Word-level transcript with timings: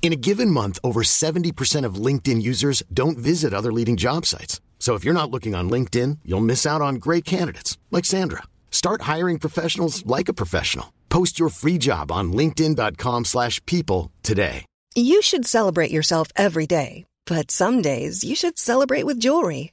In 0.00 0.12
a 0.12 0.16
given 0.16 0.50
month, 0.50 0.78
over 0.82 1.02
70% 1.02 1.84
of 1.84 1.96
LinkedIn 2.06 2.40
users 2.40 2.82
don't 2.94 3.18
visit 3.18 3.52
other 3.52 3.70
leading 3.72 3.96
job 3.98 4.24
sites. 4.24 4.62
So 4.78 4.94
if 4.94 5.04
you're 5.04 5.12
not 5.12 5.30
looking 5.30 5.54
on 5.54 5.68
LinkedIn, 5.68 6.20
you'll 6.24 6.48
miss 6.52 6.64
out 6.64 6.80
on 6.80 6.94
great 6.94 7.26
candidates 7.26 7.76
like 7.90 8.06
Sandra. 8.06 8.44
Start 8.70 9.02
hiring 9.02 9.38
professionals 9.38 10.06
like 10.06 10.30
a 10.30 10.38
professional. 10.42 10.94
Post 11.10 11.38
your 11.38 11.50
free 11.50 11.76
job 11.76 12.10
on 12.10 12.32
linkedin.com/people 12.32 14.10
today. 14.22 14.64
You 14.94 15.20
should 15.20 15.46
celebrate 15.46 15.90
yourself 15.90 16.28
every 16.34 16.66
day, 16.66 17.04
but 17.26 17.50
some 17.50 17.82
days 17.82 18.24
you 18.24 18.34
should 18.34 18.58
celebrate 18.58 19.04
with 19.04 19.20
jewelry. 19.20 19.72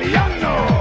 italiano. 0.00 0.80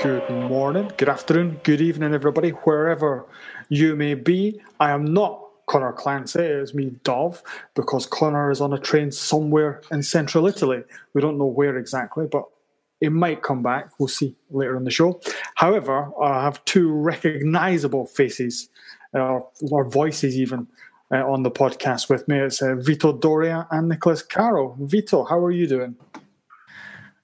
Good 0.00 0.30
morning, 0.30 0.92
good 0.96 1.08
afternoon, 1.08 1.60
good 1.64 1.80
evening, 1.80 2.14
everybody, 2.14 2.50
wherever 2.50 3.26
you 3.68 3.96
may 3.96 4.14
be. 4.14 4.60
I 4.80 4.90
am 4.90 5.12
not 5.12 5.47
Connor 5.68 5.92
Clancy, 5.92 6.40
is 6.40 6.74
me, 6.74 6.96
Dov, 7.04 7.42
because 7.74 8.06
Connor 8.06 8.50
is 8.50 8.60
on 8.60 8.72
a 8.72 8.78
train 8.78 9.12
somewhere 9.12 9.82
in 9.90 10.02
central 10.02 10.46
Italy. 10.46 10.82
We 11.14 11.20
don't 11.20 11.38
know 11.38 11.46
where 11.46 11.76
exactly, 11.76 12.26
but 12.26 12.44
it 13.00 13.12
might 13.12 13.42
come 13.42 13.62
back. 13.62 13.90
We'll 13.98 14.08
see 14.08 14.34
later 14.50 14.76
in 14.76 14.84
the 14.84 14.90
show. 14.90 15.20
However, 15.54 16.10
I 16.20 16.42
have 16.42 16.64
two 16.64 16.90
recognizable 16.90 18.06
faces, 18.06 18.68
uh, 19.14 19.40
or 19.70 19.84
voices 19.84 20.36
even, 20.36 20.66
uh, 21.12 21.30
on 21.30 21.42
the 21.42 21.50
podcast 21.50 22.10
with 22.10 22.26
me. 22.26 22.38
It's 22.38 22.60
uh, 22.60 22.74
Vito 22.74 23.12
Doria 23.12 23.68
and 23.70 23.88
Nicholas 23.88 24.22
Caro. 24.22 24.76
Vito, 24.80 25.24
how 25.24 25.38
are 25.38 25.52
you 25.52 25.66
doing? 25.66 25.96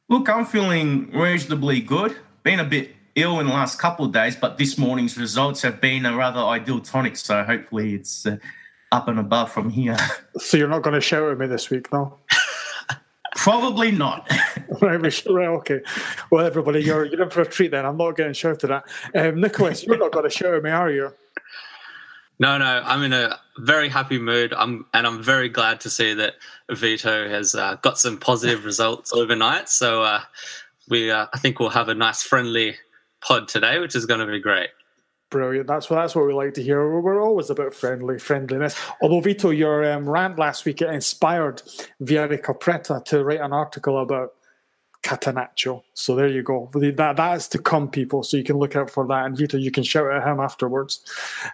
Look, 0.08 0.28
I'm 0.28 0.44
feeling 0.44 1.10
reasonably 1.10 1.80
good. 1.80 2.16
Been 2.42 2.60
a 2.60 2.64
bit 2.64 2.94
ill 3.16 3.40
in 3.40 3.46
the 3.46 3.52
last 3.52 3.78
couple 3.78 4.04
of 4.04 4.12
days, 4.12 4.36
but 4.36 4.58
this 4.58 4.76
morning's 4.78 5.16
results 5.16 5.62
have 5.62 5.80
been 5.80 6.04
a 6.06 6.16
rather 6.16 6.40
ideal 6.40 6.80
tonic, 6.80 7.16
so 7.16 7.42
hopefully 7.44 7.94
it's 7.94 8.26
uh, 8.26 8.36
up 8.92 9.08
and 9.08 9.18
above 9.18 9.50
from 9.52 9.70
here. 9.70 9.96
So 10.36 10.56
you're 10.56 10.68
not 10.68 10.82
going 10.82 10.94
to 10.94 11.00
shout 11.00 11.30
at 11.30 11.38
me 11.38 11.46
this 11.46 11.70
week, 11.70 11.92
no? 11.92 12.18
Probably 13.36 13.92
not. 13.92 14.28
right, 14.80 15.00
we 15.00 15.10
should- 15.10 15.32
right, 15.32 15.46
okay. 15.48 15.80
Well, 16.30 16.44
everybody, 16.44 16.82
you're, 16.82 17.04
you're 17.04 17.22
in 17.22 17.30
for 17.30 17.42
a 17.42 17.46
treat 17.46 17.70
then. 17.70 17.86
I'm 17.86 17.96
not 17.96 18.16
getting 18.16 18.32
shouted 18.32 18.72
at. 18.72 18.84
Um, 19.14 19.40
Nicholas, 19.40 19.84
you're 19.84 19.96
not 19.96 20.10
going 20.10 20.24
to 20.24 20.30
shout 20.30 20.54
at 20.54 20.62
me, 20.64 20.70
are 20.70 20.90
you? 20.90 21.12
No, 22.40 22.58
no, 22.58 22.82
I'm 22.84 23.02
in 23.04 23.12
a 23.12 23.38
very 23.58 23.88
happy 23.88 24.18
mood. 24.18 24.52
I'm 24.54 24.86
and 24.92 25.06
I'm 25.06 25.22
very 25.22 25.48
glad 25.48 25.80
to 25.82 25.90
see 25.90 26.14
that 26.14 26.34
Vito 26.68 27.28
has 27.28 27.54
uh, 27.54 27.76
got 27.76 27.96
some 27.96 28.18
positive 28.18 28.64
results 28.64 29.12
overnight. 29.12 29.68
So 29.68 30.02
uh, 30.02 30.20
we, 30.88 31.12
uh, 31.12 31.26
I 31.32 31.38
think, 31.38 31.60
we'll 31.60 31.68
have 31.70 31.88
a 31.88 31.94
nice 31.94 32.24
friendly 32.24 32.74
pod 33.24 33.48
today, 33.48 33.78
which 33.78 33.96
is 33.96 34.06
going 34.06 34.20
to 34.20 34.26
be 34.26 34.40
great. 34.40 34.70
Brilliant. 35.30 35.66
That's 35.66 35.90
what 35.90 35.96
that's 35.96 36.14
what 36.14 36.26
we 36.26 36.32
like 36.32 36.54
to 36.54 36.62
hear. 36.62 37.00
We're, 37.00 37.20
always 37.20 37.50
about 37.50 37.74
friendly 37.74 38.18
friendliness. 38.18 38.76
Although 39.02 39.20
Vito, 39.20 39.50
your 39.50 39.90
um, 39.90 40.08
rant 40.08 40.38
last 40.38 40.64
week 40.64 40.80
inspired 40.80 41.62
Vieri 42.00 42.40
Capretta 42.40 43.04
to 43.06 43.24
write 43.24 43.40
an 43.40 43.52
article 43.52 44.00
about 44.00 44.34
Catenaccio. 45.04 45.82
So 45.92 46.16
there 46.16 46.28
you 46.28 46.42
go. 46.42 46.70
That 46.72 47.16
that 47.16 47.36
is 47.36 47.46
to 47.48 47.58
come, 47.58 47.88
people. 47.88 48.22
So 48.22 48.36
you 48.36 48.42
can 48.42 48.56
look 48.56 48.74
out 48.74 48.90
for 48.90 49.06
that. 49.06 49.26
And 49.26 49.36
Vito, 49.36 49.58
you 49.58 49.70
can 49.70 49.84
shout 49.84 50.10
at 50.10 50.26
him 50.26 50.40
afterwards. 50.40 51.04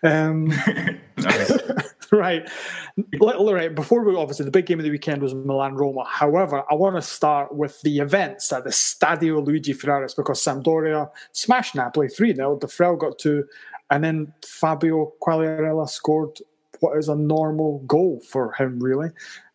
Um, 0.02 0.52
right. 2.12 2.48
Before 2.96 4.04
we 4.04 4.16
obviously 4.16 4.44
the 4.44 4.50
big 4.50 4.66
game 4.66 4.78
of 4.78 4.84
the 4.84 4.90
weekend 4.90 5.20
was 5.20 5.34
Milan 5.34 5.74
Roma. 5.74 6.04
However, 6.08 6.62
I 6.70 6.74
want 6.74 6.96
to 6.96 7.02
start 7.02 7.54
with 7.54 7.80
the 7.82 7.98
events 7.98 8.52
at 8.52 8.64
the 8.64 8.70
Stadio 8.70 9.44
Luigi 9.44 9.72
Ferraris 9.72 10.14
because 10.14 10.42
Sampdoria 10.42 11.10
smashed 11.32 11.74
Napoli 11.74 12.08
3 12.08 12.34
0. 12.34 12.58
Defrel 12.58 12.98
got 12.98 13.18
two, 13.18 13.44
and 13.90 14.04
then 14.04 14.32
Fabio 14.46 15.12
Quagliarella 15.20 15.88
scored 15.88 16.38
what 16.78 16.96
is 16.96 17.08
a 17.08 17.16
normal 17.16 17.80
goal 17.80 18.20
for 18.28 18.52
him, 18.52 18.78
really. 18.80 19.10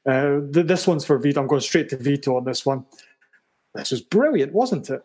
Uh, 0.06 0.42
th- 0.54 0.68
this 0.68 0.86
one's 0.86 1.06
for 1.06 1.18
Vito. 1.18 1.42
I'm 1.42 1.48
going 1.48 1.62
straight 1.62 1.90
to 1.90 1.98
Vito 1.98 2.38
on 2.38 2.44
this 2.44 2.66
one. 2.66 2.86
This 3.76 3.92
was 3.92 4.02
brilliant, 4.02 4.54
wasn't 4.54 4.90
it? 4.90 5.04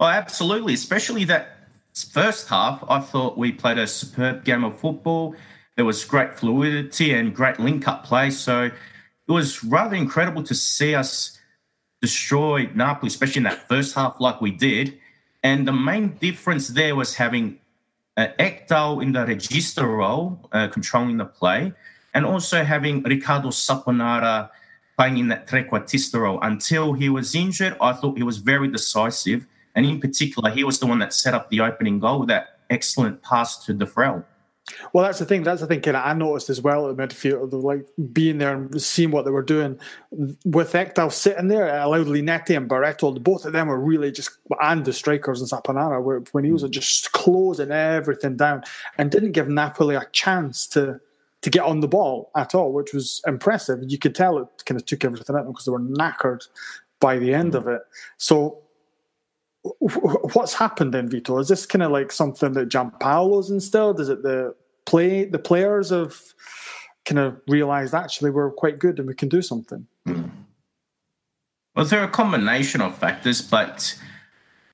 Oh, 0.00 0.06
absolutely. 0.06 0.74
Especially 0.74 1.24
that 1.24 1.68
first 2.12 2.48
half, 2.48 2.84
I 2.88 3.00
thought 3.00 3.38
we 3.38 3.52
played 3.52 3.78
a 3.78 3.86
superb 3.86 4.44
game 4.44 4.64
of 4.64 4.78
football. 4.78 5.34
There 5.76 5.84
was 5.84 6.04
great 6.04 6.38
fluidity 6.38 7.14
and 7.14 7.34
great 7.34 7.58
link 7.60 7.86
up 7.86 8.04
play. 8.04 8.30
So 8.30 8.64
it 8.64 9.32
was 9.32 9.62
rather 9.64 9.96
incredible 9.96 10.42
to 10.44 10.54
see 10.54 10.94
us 10.94 11.38
destroy 12.00 12.68
Napoli, 12.74 13.08
especially 13.08 13.40
in 13.40 13.44
that 13.44 13.68
first 13.68 13.94
half, 13.94 14.20
like 14.20 14.40
we 14.40 14.50
did. 14.50 14.98
And 15.42 15.66
the 15.66 15.72
main 15.72 16.16
difference 16.20 16.68
there 16.68 16.96
was 16.96 17.14
having 17.14 17.58
uh, 18.16 18.28
Ekdal 18.38 19.02
in 19.02 19.12
the 19.12 19.24
regista 19.24 19.84
role, 19.84 20.48
uh, 20.52 20.68
controlling 20.68 21.16
the 21.16 21.24
play, 21.24 21.72
and 22.14 22.26
also 22.26 22.64
having 22.64 23.02
Ricardo 23.02 23.48
Saponara 23.48 24.50
playing 24.98 25.18
in 25.18 25.28
that 25.28 25.46
trequartista 25.46 26.20
role. 26.20 26.40
Until 26.42 26.92
he 26.92 27.08
was 27.08 27.34
injured, 27.34 27.76
I 27.80 27.92
thought 27.92 28.16
he 28.16 28.24
was 28.24 28.38
very 28.38 28.68
decisive. 28.68 29.46
And 29.76 29.86
in 29.86 30.00
particular, 30.00 30.50
he 30.50 30.64
was 30.64 30.80
the 30.80 30.86
one 30.86 30.98
that 30.98 31.14
set 31.14 31.34
up 31.34 31.50
the 31.50 31.60
opening 31.60 32.00
goal 32.00 32.20
with 32.20 32.28
that 32.30 32.58
excellent 32.68 33.22
pass 33.22 33.64
to 33.66 33.72
De 33.72 33.86
Defrel. 33.86 34.24
Well, 34.92 35.04
that's 35.04 35.20
the 35.20 35.24
thing. 35.24 35.44
That's 35.44 35.60
the 35.60 35.66
thing. 35.66 35.80
Kind 35.80 35.96
of, 35.96 36.04
I 36.04 36.12
noticed 36.12 36.50
as 36.50 36.60
well 36.60 36.90
at 36.90 36.96
the 36.96 37.02
midfield, 37.02 37.52
like 37.62 37.86
being 38.12 38.38
there 38.38 38.54
and 38.54 38.82
seeing 38.82 39.12
what 39.12 39.24
they 39.24 39.30
were 39.30 39.42
doing 39.42 39.78
with 40.10 40.72
Ekdal 40.72 41.12
sitting 41.12 41.48
there. 41.48 41.68
It 41.68 41.80
allowed 41.80 42.08
Linetti 42.08 42.56
and 42.56 42.68
Barreto. 42.68 43.12
Both 43.12 43.46
of 43.46 43.52
them 43.52 43.68
were 43.68 43.80
really 43.80 44.12
just 44.12 44.30
and 44.60 44.84
the 44.84 44.92
strikers 44.92 45.40
and 45.40 45.48
Saponara, 45.48 46.02
where 46.02 46.22
when 46.32 46.44
he 46.44 46.50
was 46.50 46.62
hmm. 46.62 46.70
just 46.70 47.12
closing 47.12 47.70
everything 47.70 48.36
down 48.36 48.64
and 48.98 49.10
didn't 49.10 49.32
give 49.32 49.48
Napoli 49.48 49.94
a 49.94 50.06
chance 50.12 50.66
to 50.68 51.00
to 51.42 51.50
get 51.50 51.62
on 51.62 51.80
the 51.80 51.88
ball 51.88 52.30
at 52.36 52.54
all, 52.54 52.72
which 52.72 52.92
was 52.92 53.22
impressive. 53.26 53.80
You 53.86 53.98
could 53.98 54.14
tell 54.14 54.38
it 54.38 54.48
kind 54.64 54.80
of 54.80 54.86
took 54.86 55.04
everything 55.04 55.36
out 55.36 55.44
them 55.44 55.52
because 55.52 55.66
they 55.66 55.72
were 55.72 55.80
knackered 55.80 56.46
by 57.00 57.18
the 57.18 57.32
end 57.32 57.54
of 57.54 57.68
it. 57.68 57.82
So 58.16 58.62
what's 59.62 60.54
happened 60.54 60.94
then, 60.94 61.08
Vito? 61.08 61.38
Is 61.38 61.48
this 61.48 61.66
kind 61.66 61.82
of 61.82 61.90
like 61.90 62.12
something 62.12 62.52
that 62.52 62.68
Giampaolo's 62.68 63.50
instilled? 63.50 64.00
Is 64.00 64.08
it 64.08 64.22
the 64.22 64.54
play 64.86 65.24
the 65.24 65.38
players 65.38 65.90
have 65.90 66.16
kind 67.04 67.18
of 67.18 67.40
realised 67.48 67.94
actually 67.94 68.30
we're 68.30 68.50
quite 68.50 68.78
good 68.78 68.98
and 68.98 69.06
we 69.06 69.14
can 69.14 69.28
do 69.28 69.42
something? 69.42 69.86
Well, 71.74 71.84
there 71.86 72.00
are 72.00 72.04
a 72.04 72.08
combination 72.08 72.80
of 72.80 72.98
factors, 72.98 73.40
but 73.40 73.96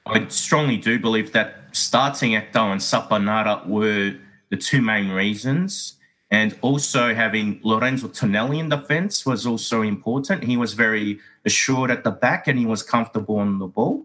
I 0.06 0.26
strongly 0.28 0.78
do 0.78 0.99
believe 0.99 1.32
that 1.32 1.56
starting 1.72 2.32
Ekdal 2.32 2.72
and 2.72 2.81
Saponara 2.81 3.67
were 3.67 4.14
the 4.50 4.56
two 4.56 4.81
main 4.81 5.10
reasons. 5.10 5.94
And 6.34 6.58
also 6.62 7.14
having 7.14 7.60
Lorenzo 7.62 8.08
Tonelli 8.08 8.58
in 8.58 8.69
defense 8.69 9.25
was 9.25 9.46
also 9.46 9.82
important. 9.82 10.42
He 10.42 10.56
was 10.56 10.75
very 10.75 11.20
assured 11.44 11.92
at 11.92 12.02
the 12.02 12.10
back 12.10 12.48
and 12.48 12.58
he 12.58 12.66
was 12.66 12.82
comfortable 12.82 13.36
on 13.36 13.60
the 13.60 13.69
ball. 13.69 14.04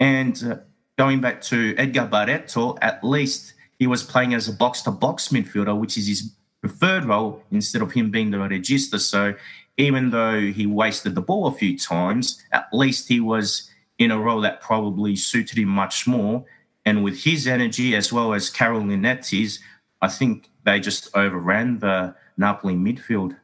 And 0.00 0.42
uh, 0.42 0.56
going 0.96 1.20
back 1.20 1.42
to 1.52 1.74
Edgar 1.76 2.06
Barreto, 2.06 2.78
at 2.80 3.04
least 3.04 3.52
he 3.78 3.86
was 3.86 4.02
playing 4.02 4.32
as 4.32 4.48
a 4.48 4.54
box 4.54 4.80
to 4.84 4.90
box 4.90 5.28
midfielder, 5.28 5.78
which 5.78 5.98
is 5.98 6.06
his 6.06 6.32
preferred 6.62 7.04
role 7.04 7.42
instead 7.50 7.82
of 7.82 7.92
him 7.92 8.10
being 8.10 8.30
the 8.30 8.38
regista. 8.38 8.98
So 8.98 9.34
even 9.76 10.08
though 10.08 10.40
he 10.40 10.64
wasted 10.64 11.14
the 11.14 11.20
ball 11.20 11.48
a 11.48 11.52
few 11.52 11.76
times, 11.76 12.42
at 12.52 12.66
least 12.72 13.08
he 13.08 13.20
was 13.20 13.70
in 13.98 14.10
a 14.10 14.18
role 14.18 14.40
that 14.40 14.62
probably 14.62 15.16
suited 15.16 15.58
him 15.58 15.68
much 15.68 16.06
more. 16.06 16.46
And 16.86 17.04
with 17.04 17.24
his 17.24 17.46
energy 17.46 17.94
as 17.94 18.10
well 18.10 18.32
as 18.32 18.48
Karol 18.48 18.80
Linetti's, 18.80 19.60
I 20.02 20.08
think 20.08 20.50
they 20.64 20.80
just 20.80 21.16
overran 21.16 21.78
the 21.78 22.14
Napoli 22.36 22.74
midfield. 22.74 23.36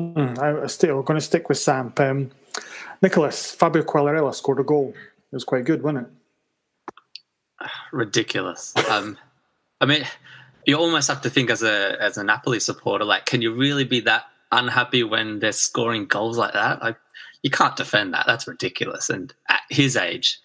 Mm, 0.00 0.38
I 0.38 0.66
still 0.68 0.96
we're 0.96 1.02
going 1.02 1.18
to 1.18 1.24
stick 1.24 1.48
with 1.48 1.58
Sam. 1.58 1.92
Um, 1.96 2.30
Nicholas 3.02 3.52
Fabio 3.52 3.82
Quagliarella 3.82 4.34
scored 4.34 4.60
a 4.60 4.64
goal. 4.64 4.94
It 5.32 5.34
was 5.34 5.44
quite 5.44 5.64
good, 5.64 5.82
wasn't 5.82 6.06
it? 6.06 7.68
Ridiculous. 7.90 8.74
um, 8.90 9.18
I 9.80 9.86
mean, 9.86 10.04
you 10.66 10.76
almost 10.76 11.08
have 11.08 11.22
to 11.22 11.30
think 11.30 11.50
as 11.50 11.62
a 11.62 11.96
as 12.00 12.16
a 12.16 12.22
Napoli 12.22 12.60
supporter, 12.60 13.04
like, 13.04 13.26
can 13.26 13.42
you 13.42 13.52
really 13.52 13.84
be 13.84 14.00
that 14.00 14.24
unhappy 14.52 15.02
when 15.02 15.40
they're 15.40 15.52
scoring 15.52 16.06
goals 16.06 16.38
like 16.38 16.52
that? 16.52 16.82
Like, 16.82 16.96
you 17.42 17.50
can't 17.50 17.76
defend 17.76 18.14
that. 18.14 18.26
That's 18.26 18.46
ridiculous. 18.46 19.10
And 19.10 19.32
at 19.48 19.62
his 19.70 19.96
age, 19.96 20.38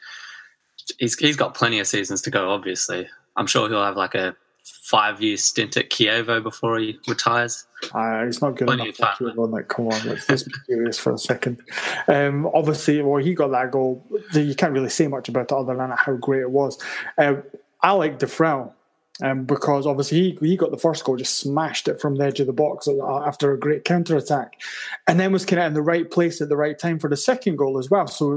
he's 0.97 1.17
he's 1.19 1.35
got 1.35 1.53
plenty 1.53 1.79
of 1.79 1.87
seasons 1.87 2.21
to 2.23 2.31
go. 2.31 2.51
Obviously, 2.51 3.07
I'm 3.35 3.47
sure 3.47 3.67
he'll 3.69 3.83
have 3.83 3.97
like 3.97 4.15
a 4.15 4.35
five 4.63 5.21
year 5.21 5.37
stint 5.37 5.77
at 5.77 5.89
Chievo 5.89 6.41
before 6.41 6.79
he 6.79 6.99
retires. 7.07 7.65
Uh, 7.93 8.25
he's 8.25 8.41
not 8.41 8.55
good 8.55 8.67
Plenty 8.67 8.93
enough. 8.97 9.21
On 9.21 9.51
that. 9.51 9.67
Come 9.67 9.87
on, 9.87 10.07
let's 10.07 10.27
just 10.27 10.47
be 10.47 10.53
serious 10.67 10.97
for 10.97 11.13
a 11.13 11.17
second. 11.17 11.61
Um, 12.07 12.49
obviously, 12.53 13.01
well, 13.01 13.21
he 13.21 13.33
got 13.33 13.51
that 13.51 13.71
goal. 13.71 14.05
You 14.33 14.55
can't 14.55 14.73
really 14.73 14.89
say 14.89 15.07
much 15.07 15.29
about 15.29 15.43
it 15.43 15.51
other 15.51 15.75
than 15.75 15.91
how 15.91 16.13
great 16.13 16.41
it 16.41 16.51
was. 16.51 16.81
Uh, 17.17 17.35
Alec 17.83 18.19
Defrel 18.19 18.73
um, 19.21 19.45
because 19.45 19.85
obviously 19.85 20.31
he, 20.31 20.37
he 20.49 20.57
got 20.57 20.71
the 20.71 20.77
first 20.77 21.03
goal, 21.03 21.17
just 21.17 21.39
smashed 21.39 21.87
it 21.87 22.01
from 22.01 22.15
the 22.15 22.25
edge 22.25 22.39
of 22.39 22.47
the 22.47 22.53
box 22.53 22.87
after 23.25 23.53
a 23.53 23.59
great 23.59 23.83
counter 23.85 24.17
attack, 24.17 24.59
and 25.07 25.19
then 25.19 25.31
was 25.31 25.45
kind 25.45 25.61
of 25.61 25.67
in 25.67 25.73
the 25.73 25.81
right 25.81 26.09
place 26.09 26.41
at 26.41 26.49
the 26.49 26.57
right 26.57 26.79
time 26.79 26.99
for 26.99 27.09
the 27.09 27.17
second 27.17 27.57
goal 27.57 27.77
as 27.77 27.89
well. 27.89 28.07
So 28.07 28.33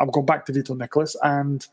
I'm 0.00 0.10
going 0.10 0.26
back 0.26 0.46
to 0.46 0.52
Vito 0.52 0.74
Nicholas 0.74 1.16
and. 1.22 1.66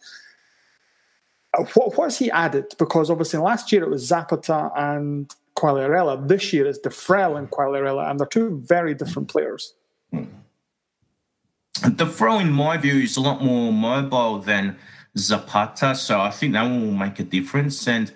What, 1.73 1.97
what 1.97 2.05
has 2.05 2.17
he 2.17 2.31
added? 2.31 2.73
Because 2.77 3.09
obviously 3.09 3.39
last 3.39 3.71
year 3.71 3.83
it 3.83 3.89
was 3.89 4.05
Zapata 4.05 4.71
and 4.75 5.33
Quagliarella. 5.55 6.27
This 6.27 6.53
year 6.53 6.67
it's 6.67 6.79
Defrel 6.79 7.37
and 7.37 7.49
Quagliarella, 7.49 8.09
and 8.09 8.19
they're 8.19 8.27
two 8.27 8.61
very 8.65 8.93
different 8.93 9.27
players. 9.29 9.73
Mm-hmm. 10.13 10.31
Defrel, 11.95 12.41
in 12.41 12.51
my 12.51 12.77
view, 12.77 12.95
is 12.95 13.17
a 13.17 13.21
lot 13.21 13.43
more 13.43 13.71
mobile 13.71 14.39
than 14.39 14.77
Zapata, 15.17 15.95
so 15.95 16.19
I 16.19 16.31
think 16.31 16.53
that 16.53 16.63
will 16.63 16.91
make 16.91 17.19
a 17.19 17.23
difference. 17.23 17.87
And 17.87 18.11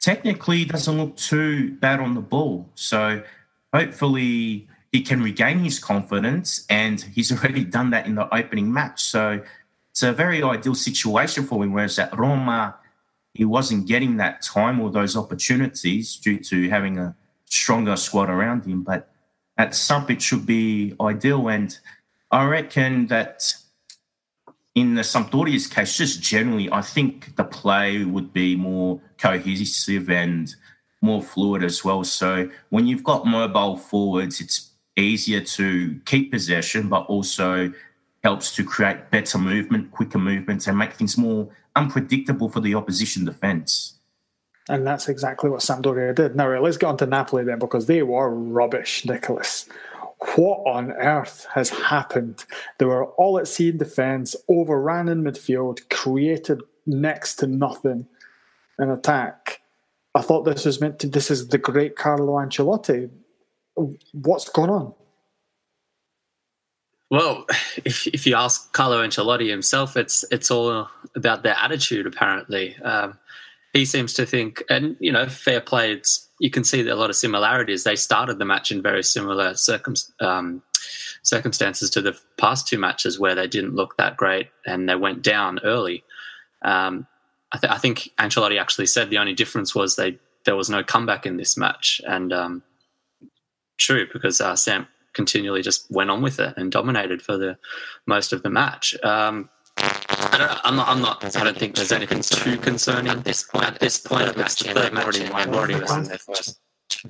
technically 0.00 0.64
doesn't 0.64 0.96
look 0.96 1.16
too 1.16 1.72
bad 1.74 2.00
on 2.00 2.14
the 2.14 2.20
ball. 2.20 2.68
So 2.74 3.22
hopefully 3.72 4.68
he 4.92 5.02
can 5.02 5.22
regain 5.22 5.58
his 5.58 5.78
confidence, 5.78 6.64
and 6.70 7.00
he's 7.00 7.32
already 7.36 7.64
done 7.64 7.90
that 7.90 8.06
in 8.06 8.14
the 8.14 8.32
opening 8.34 8.72
match. 8.72 9.02
So 9.02 9.42
it's 9.98 10.04
a 10.04 10.12
very 10.12 10.44
ideal 10.44 10.76
situation 10.76 11.44
for 11.44 11.64
him. 11.64 11.72
Whereas 11.72 11.98
at 11.98 12.16
Roma, 12.16 12.76
he 13.34 13.44
wasn't 13.44 13.88
getting 13.88 14.16
that 14.18 14.42
time 14.42 14.78
or 14.78 14.92
those 14.92 15.16
opportunities 15.16 16.14
due 16.18 16.38
to 16.38 16.68
having 16.68 16.98
a 16.98 17.16
stronger 17.46 17.96
squad 17.96 18.30
around 18.30 18.64
him. 18.64 18.84
But 18.84 19.10
at 19.56 19.74
Samp, 19.74 20.08
it 20.08 20.22
should 20.22 20.46
be 20.46 20.94
ideal. 21.00 21.48
And 21.48 21.76
I 22.30 22.44
reckon 22.44 23.08
that 23.08 23.52
in 24.76 24.94
the 24.94 25.02
Sampdoria's 25.02 25.66
case, 25.66 25.96
just 25.96 26.22
generally, 26.22 26.70
I 26.70 26.80
think 26.80 27.34
the 27.34 27.42
play 27.42 28.04
would 28.04 28.32
be 28.32 28.54
more 28.54 29.00
cohesive 29.18 30.08
and 30.10 30.54
more 31.02 31.22
fluid 31.22 31.64
as 31.64 31.84
well. 31.84 32.04
So 32.04 32.48
when 32.68 32.86
you've 32.86 33.02
got 33.02 33.26
mobile 33.26 33.76
forwards, 33.76 34.40
it's 34.40 34.70
easier 34.96 35.40
to 35.40 36.00
keep 36.04 36.30
possession, 36.30 36.88
but 36.88 37.04
also 37.06 37.72
helps 38.22 38.54
to 38.56 38.64
create 38.64 39.10
better 39.10 39.38
movement, 39.38 39.90
quicker 39.90 40.18
movements, 40.18 40.66
and 40.66 40.76
make 40.76 40.92
things 40.94 41.16
more 41.16 41.48
unpredictable 41.76 42.48
for 42.48 42.60
the 42.60 42.74
opposition 42.74 43.24
defence. 43.24 43.94
And 44.68 44.86
that's 44.86 45.08
exactly 45.08 45.48
what 45.48 45.60
Sampdoria 45.60 46.14
did. 46.14 46.36
Now, 46.36 46.58
let's 46.60 46.76
get 46.76 46.88
on 46.88 46.96
to 46.98 47.06
Napoli 47.06 47.44
then, 47.44 47.58
because 47.58 47.86
they 47.86 48.02
were 48.02 48.34
rubbish, 48.34 49.06
Nicholas 49.06 49.68
what 50.36 50.60
on 50.66 50.92
earth 50.92 51.46
has 51.54 51.70
happened? 51.70 52.44
They 52.78 52.86
were 52.86 53.06
all 53.12 53.38
at 53.38 53.48
sea 53.48 53.70
in 53.70 53.78
defence, 53.78 54.34
overran 54.48 55.08
in 55.08 55.22
midfield, 55.22 55.88
created 55.90 56.62
next 56.86 57.36
to 57.36 57.46
nothing 57.46 58.06
in 58.78 58.90
attack. 58.90 59.60
I 60.14 60.22
thought 60.22 60.44
this 60.44 60.64
was 60.64 60.80
meant 60.80 60.98
to. 61.00 61.08
This 61.08 61.30
is 61.30 61.48
the 61.48 61.58
great 61.58 61.96
Carlo 61.96 62.34
Ancelotti. 62.34 63.10
What's 64.12 64.48
going 64.48 64.70
on? 64.70 64.94
Well, 67.10 67.46
if 67.84 68.06
if 68.08 68.26
you 68.26 68.34
ask 68.34 68.72
Carlo 68.72 69.02
Ancelotti 69.02 69.48
himself, 69.48 69.96
it's 69.96 70.24
it's 70.30 70.50
all 70.50 70.88
about 71.14 71.42
their 71.42 71.56
attitude. 71.58 72.06
Apparently, 72.06 72.76
um, 72.82 73.18
he 73.72 73.84
seems 73.84 74.12
to 74.14 74.26
think, 74.26 74.62
and 74.68 74.96
you 75.00 75.12
know, 75.12 75.26
fair 75.26 75.60
play. 75.60 75.92
It's 75.92 76.28
you 76.38 76.50
can 76.50 76.64
see 76.64 76.86
a 76.86 76.96
lot 76.96 77.10
of 77.10 77.16
similarities. 77.16 77.84
They 77.84 77.96
started 77.96 78.38
the 78.38 78.44
match 78.44 78.70
in 78.70 78.82
very 78.82 79.02
similar 79.02 79.54
circum, 79.54 79.94
um, 80.20 80.62
circumstances 81.22 81.90
to 81.90 82.02
the 82.02 82.18
past 82.36 82.68
two 82.68 82.78
matches 82.78 83.18
where 83.18 83.34
they 83.34 83.46
didn't 83.46 83.74
look 83.74 83.96
that 83.96 84.16
great 84.16 84.48
and 84.66 84.88
they 84.88 84.94
went 84.94 85.22
down 85.22 85.58
early. 85.64 86.04
Um, 86.62 87.06
I, 87.52 87.58
th- 87.58 87.72
I, 87.72 87.78
think 87.78 88.10
Ancelotti 88.18 88.60
actually 88.60 88.86
said 88.86 89.10
the 89.10 89.18
only 89.18 89.34
difference 89.34 89.74
was 89.74 89.96
they 89.96 90.18
there 90.44 90.56
was 90.56 90.70
no 90.70 90.84
comeback 90.84 91.26
in 91.26 91.38
this 91.38 91.56
match, 91.56 92.00
and 92.06 92.32
um, 92.32 92.62
true 93.78 94.06
because 94.12 94.40
uh, 94.40 94.56
Sam 94.56 94.86
continually 95.14 95.62
just 95.62 95.90
went 95.90 96.10
on 96.10 96.22
with 96.22 96.40
it 96.40 96.54
and 96.56 96.70
dominated 96.70 97.22
for 97.22 97.36
the 97.36 97.58
most 98.06 98.32
of 98.32 98.42
the 98.42 98.50
match. 98.50 98.94
Um, 99.02 99.48
I 99.76 100.36
don't, 100.38 100.60
I'm 100.64 100.76
not. 100.76 100.88
I'm 100.88 101.00
not. 101.00 101.36
I 101.36 101.44
don't 101.44 101.56
think 101.56 101.76
there's 101.76 101.92
anything 101.92 102.20
too 102.20 102.56
concerning 102.58 103.12
at 103.12 103.24
this 103.24 103.44
point. 103.44 103.66
At 103.66 103.80
this 103.80 103.98
point, 103.98 104.36
it's 104.36 104.56
the 104.56 104.74
third 104.74 104.92
match. 104.92 105.18
I've 105.32 105.54
already 105.54 105.74
listened 105.74 106.06
there 106.06 106.18
first. 106.18 106.58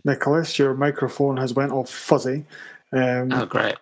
Nicholas, 0.05 0.59
your 0.59 0.75
microphone 0.75 1.37
has 1.37 1.55
went 1.55 1.73
off 1.73 1.89
fuzzy. 1.89 2.45
Um, 2.93 3.33
oh, 3.33 3.47
great. 3.47 3.77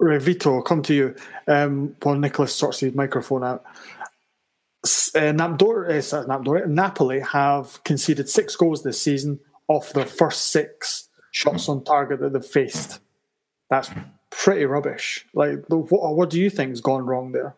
Revito, 0.00 0.64
come 0.64 0.82
to 0.82 0.94
you. 0.94 1.14
Um, 1.46 1.96
while 2.02 2.14
Nicholas 2.14 2.54
sorts 2.54 2.80
his 2.80 2.94
microphone 2.94 3.44
out. 3.44 3.64
Uh, 5.14 5.32
Napdor, 5.32 5.90
uh, 5.90 6.26
Napdor, 6.26 6.66
Napoli 6.66 7.20
have 7.20 7.82
conceded 7.84 8.28
six 8.28 8.54
goals 8.54 8.84
this 8.84 9.02
season 9.02 9.40
off 9.66 9.92
their 9.92 10.06
first 10.06 10.46
six 10.46 11.08
shots 11.32 11.68
on 11.68 11.84
target 11.84 12.20
that 12.20 12.32
they've 12.32 12.44
faced. 12.44 13.00
That's 13.70 13.90
pretty 14.30 14.64
rubbish. 14.64 15.26
Like, 15.34 15.64
what, 15.68 16.16
what 16.16 16.30
do 16.30 16.40
you 16.40 16.50
think's 16.50 16.80
gone 16.80 17.04
wrong 17.04 17.32
there? 17.32 17.56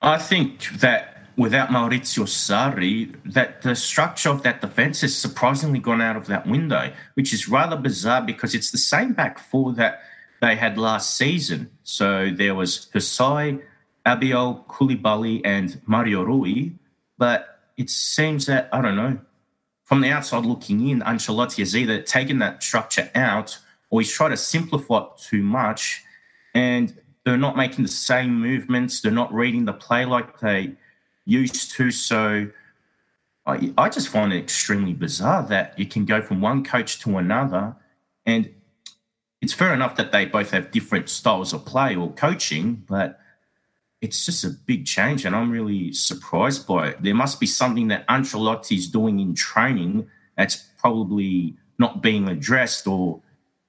I 0.00 0.18
think 0.18 0.68
that 0.80 1.18
without 1.36 1.68
Maurizio 1.68 2.24
Sarri, 2.24 3.14
that 3.24 3.62
the 3.62 3.74
structure 3.74 4.28
of 4.28 4.42
that 4.42 4.60
defence 4.60 5.00
has 5.02 5.16
surprisingly 5.16 5.78
gone 5.78 6.00
out 6.00 6.16
of 6.16 6.26
that 6.26 6.46
window, 6.46 6.92
which 7.14 7.32
is 7.32 7.48
rather 7.48 7.76
bizarre 7.76 8.22
because 8.22 8.54
it's 8.54 8.70
the 8.70 8.78
same 8.78 9.12
back 9.12 9.38
four 9.38 9.72
that 9.74 10.02
they 10.40 10.56
had 10.56 10.78
last 10.78 11.16
season. 11.16 11.70
So 11.84 12.30
there 12.34 12.54
was 12.54 12.88
Hysaj, 12.92 13.62
Albiol, 14.04 14.66
Koulibaly, 14.66 15.40
and 15.44 15.80
Mario 15.86 16.22
Rui. 16.22 16.70
But 17.16 17.60
it 17.76 17.90
seems 17.90 18.46
that, 18.46 18.68
I 18.72 18.80
don't 18.80 18.96
know, 18.96 19.18
from 19.84 20.00
the 20.00 20.10
outside 20.10 20.44
looking 20.44 20.88
in, 20.88 21.00
Ancelotti 21.00 21.58
has 21.58 21.76
either 21.76 22.02
taken 22.02 22.38
that 22.40 22.62
structure 22.62 23.10
out 23.14 23.58
or 23.90 24.00
he's 24.00 24.12
tried 24.12 24.30
to 24.30 24.36
simplify 24.36 25.06
too 25.16 25.42
much. 25.42 26.02
And 26.54 26.96
they're 27.24 27.36
not 27.36 27.56
making 27.56 27.84
the 27.84 27.90
same 27.90 28.40
movements. 28.40 29.00
They're 29.00 29.12
not 29.12 29.32
reading 29.32 29.64
the 29.64 29.72
play 29.72 30.04
like 30.04 30.40
they 30.40 30.74
used 31.24 31.72
to. 31.72 31.90
So 31.90 32.50
I, 33.46 33.72
I 33.76 33.88
just 33.88 34.08
find 34.08 34.32
it 34.32 34.38
extremely 34.38 34.92
bizarre 34.92 35.42
that 35.48 35.78
you 35.78 35.86
can 35.86 36.04
go 36.04 36.22
from 36.22 36.40
one 36.40 36.64
coach 36.64 37.00
to 37.00 37.18
another. 37.18 37.76
And 38.26 38.54
it's 39.40 39.52
fair 39.52 39.72
enough 39.72 39.96
that 39.96 40.12
they 40.12 40.26
both 40.26 40.50
have 40.50 40.70
different 40.70 41.08
styles 41.08 41.52
of 41.52 41.64
play 41.64 41.94
or 41.94 42.12
coaching, 42.12 42.84
but 42.86 43.20
it's 44.00 44.26
just 44.26 44.44
a 44.44 44.50
big 44.50 44.86
change. 44.86 45.24
And 45.24 45.34
I'm 45.34 45.50
really 45.50 45.92
surprised 45.92 46.66
by 46.66 46.88
it. 46.88 47.02
There 47.02 47.14
must 47.14 47.40
be 47.40 47.46
something 47.46 47.88
that 47.88 48.06
Ancelotti 48.08 48.76
is 48.76 48.88
doing 48.88 49.20
in 49.20 49.34
training 49.34 50.08
that's 50.36 50.56
probably 50.78 51.56
not 51.78 52.02
being 52.02 52.28
addressed 52.28 52.86
or 52.86 53.20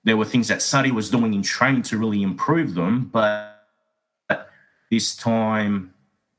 there 0.10 0.18
were 0.18 0.26
things 0.26 0.48
that 0.48 0.58
Sarri 0.58 0.90
was 0.90 1.12
doing 1.12 1.36
in 1.36 1.44
training 1.44 1.84
to 1.84 1.98
really 2.00 2.24
improve 2.24 2.74
them, 2.74 3.06
but 3.14 3.68
this 4.90 5.16
time 5.16 5.94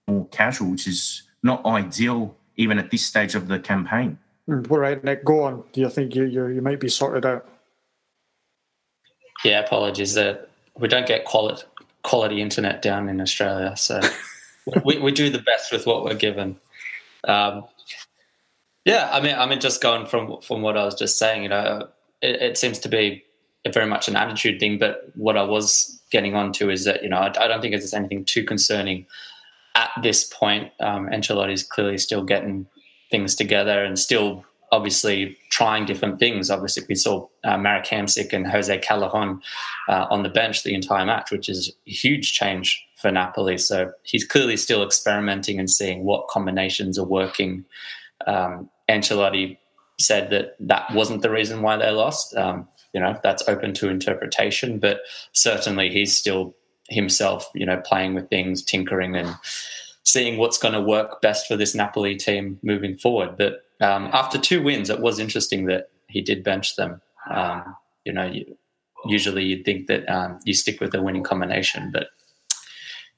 more 0.08 0.26
casual, 0.32 0.72
which 0.72 0.88
is 0.88 1.22
not 1.44 1.64
ideal 1.64 2.36
even 2.56 2.80
at 2.80 2.90
this 2.90 3.06
stage 3.06 3.36
of 3.36 3.46
the 3.46 3.60
campaign. 3.60 4.18
Mm, 4.48 4.68
all 4.68 4.80
right, 4.80 5.02
Nick, 5.04 5.24
go 5.24 5.44
on. 5.44 5.62
Do 5.72 5.80
you 5.80 5.88
think 5.88 6.16
you 6.16 6.24
you, 6.24 6.48
you 6.48 6.60
might 6.60 6.80
be 6.80 6.88
sorted 6.88 7.24
out? 7.24 7.48
Yeah, 9.44 9.60
apologies 9.60 10.14
that 10.14 10.50
we 10.76 10.88
don't 10.88 11.06
get 11.06 11.24
quality 11.24 11.62
quality 12.02 12.42
internet 12.42 12.82
down 12.82 13.08
in 13.08 13.20
Australia, 13.20 13.76
so 13.76 14.00
we, 14.84 14.98
we 14.98 15.12
do 15.12 15.30
the 15.30 15.42
best 15.42 15.70
with 15.70 15.86
what 15.86 16.02
we're 16.02 16.14
given. 16.14 16.56
Um, 17.22 17.66
yeah, 18.84 19.08
I 19.12 19.20
mean, 19.20 19.36
I 19.36 19.46
mean, 19.46 19.60
just 19.60 19.80
going 19.80 20.06
from 20.06 20.40
from 20.40 20.60
what 20.60 20.76
I 20.76 20.84
was 20.84 20.96
just 20.96 21.18
saying, 21.18 21.44
you 21.44 21.50
know, 21.50 21.88
it, 22.20 22.42
it 22.42 22.58
seems 22.58 22.80
to 22.80 22.88
be 22.88 23.22
very 23.68 23.86
much 23.86 24.08
an 24.08 24.16
attitude 24.16 24.58
thing. 24.58 24.78
But 24.78 25.10
what 25.14 25.36
I 25.36 25.42
was 25.42 26.00
getting 26.10 26.34
onto 26.34 26.70
is 26.70 26.84
that 26.84 27.02
you 27.02 27.08
know, 27.08 27.18
I, 27.18 27.28
I 27.28 27.48
don't 27.48 27.60
think 27.60 27.74
it's 27.74 27.92
anything 27.92 28.24
too 28.24 28.44
concerning 28.44 29.06
at 29.74 29.90
this 30.02 30.24
point. 30.24 30.72
Um, 30.80 31.08
Ancelotti's 31.08 31.62
clearly 31.62 31.98
still 31.98 32.24
getting 32.24 32.66
things 33.10 33.34
together 33.34 33.84
and 33.84 33.98
still 33.98 34.44
obviously 34.72 35.36
trying 35.50 35.84
different 35.84 36.18
things. 36.18 36.50
Obviously, 36.50 36.84
we 36.88 36.94
saw 36.94 37.26
uh, 37.44 37.58
Marek 37.58 37.86
Hamsik 37.86 38.32
and 38.32 38.46
Jose 38.46 38.78
Callejon 38.78 39.40
uh, 39.88 40.06
on 40.10 40.22
the 40.22 40.28
bench 40.28 40.62
the 40.62 40.74
entire 40.74 41.04
match, 41.04 41.30
which 41.30 41.48
is 41.48 41.72
a 41.86 41.90
huge 41.90 42.32
change 42.32 42.84
for 42.96 43.10
Napoli. 43.10 43.58
So 43.58 43.92
he's 44.02 44.24
clearly 44.24 44.56
still 44.56 44.84
experimenting 44.84 45.58
and 45.58 45.68
seeing 45.68 46.04
what 46.04 46.28
combinations 46.28 46.98
are 46.98 47.06
working. 47.06 47.64
Um, 48.26 48.70
Ancelotti 48.88 49.58
said 49.98 50.30
that 50.30 50.56
that 50.60 50.92
wasn't 50.94 51.22
the 51.22 51.30
reason 51.30 51.62
why 51.62 51.76
they 51.76 51.90
lost. 51.90 52.36
Um, 52.36 52.68
you 52.92 53.00
know, 53.00 53.18
that's 53.22 53.46
open 53.48 53.72
to 53.74 53.88
interpretation, 53.88 54.78
but 54.78 55.00
certainly 55.32 55.90
he's 55.90 56.16
still 56.16 56.54
himself, 56.88 57.48
you 57.54 57.64
know, 57.64 57.80
playing 57.84 58.14
with 58.14 58.28
things, 58.28 58.62
tinkering 58.62 59.16
and 59.16 59.34
seeing 60.02 60.38
what's 60.38 60.58
going 60.58 60.74
to 60.74 60.80
work 60.80 61.20
best 61.22 61.46
for 61.46 61.56
this 61.56 61.74
Napoli 61.74 62.16
team 62.16 62.58
moving 62.62 62.96
forward. 62.96 63.36
But 63.36 63.64
um, 63.80 64.10
after 64.12 64.38
two 64.38 64.62
wins, 64.62 64.90
it 64.90 65.00
was 65.00 65.18
interesting 65.18 65.66
that 65.66 65.90
he 66.08 66.20
did 66.20 66.42
bench 66.42 66.76
them. 66.76 67.00
Um, 67.30 67.76
you 68.04 68.12
know, 68.12 68.26
you, 68.26 68.56
usually 69.06 69.44
you'd 69.44 69.64
think 69.64 69.86
that 69.86 70.08
um, 70.08 70.40
you 70.44 70.52
stick 70.52 70.80
with 70.80 70.92
the 70.92 71.02
winning 71.02 71.22
combination, 71.22 71.90
but 71.92 72.08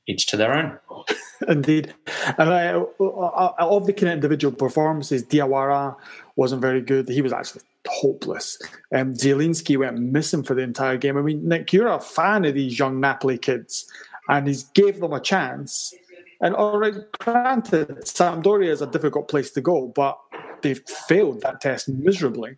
each 0.07 0.27
to 0.27 0.37
their 0.37 0.53
own. 0.53 0.79
Indeed. 1.49 1.95
And 2.39 2.53
I, 2.53 2.73
of 2.75 3.87
the 3.87 3.93
kind 3.93 4.13
individual 4.13 4.55
performances, 4.55 5.25
Diawara 5.25 5.97
wasn't 6.37 6.61
very 6.61 6.81
good. 6.81 7.09
He 7.09 7.23
was 7.23 7.33
actually 7.33 7.63
hopeless. 7.89 8.59
Um, 8.95 9.15
Zielinski 9.15 9.77
went 9.79 9.99
missing 9.99 10.43
for 10.43 10.55
the 10.55 10.63
entire 10.63 10.97
game. 10.97 11.17
I 11.17 11.23
mean, 11.23 11.47
Nick, 11.47 11.73
you're 11.73 11.89
a 11.89 12.01
fan 12.01 12.45
of 12.45 12.55
these 12.55 12.79
young 12.79 13.01
Napoli 13.01 13.39
kids, 13.39 13.87
and 14.29 14.47
he's 14.47 14.65
gave 14.65 15.01
them 15.01 15.13
a 15.13 15.21
chance. 15.21 15.95
And 16.41 16.55
all 16.55 16.79
right, 16.79 16.95
granted, 17.19 17.89
Sampdoria 18.05 18.71
is 18.71 18.83
a 18.83 18.87
difficult 18.87 19.29
place 19.29 19.51
to 19.53 19.61
go, 19.61 19.89
but 19.89 20.19
they've 20.63 20.83
failed 21.09 21.43
that 21.43 21.61
test 21.61 21.89
miserably. 21.89 22.57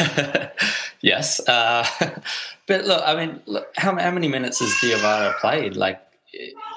yes, 1.00 1.46
uh, 1.48 1.86
but 2.66 2.84
look, 2.84 3.02
I 3.04 3.14
mean, 3.14 3.40
look, 3.46 3.72
how, 3.76 3.96
how 3.96 4.10
many 4.10 4.28
minutes 4.28 4.60
has 4.60 4.70
Diawara 4.70 5.38
played? 5.38 5.76
Like 5.76 6.00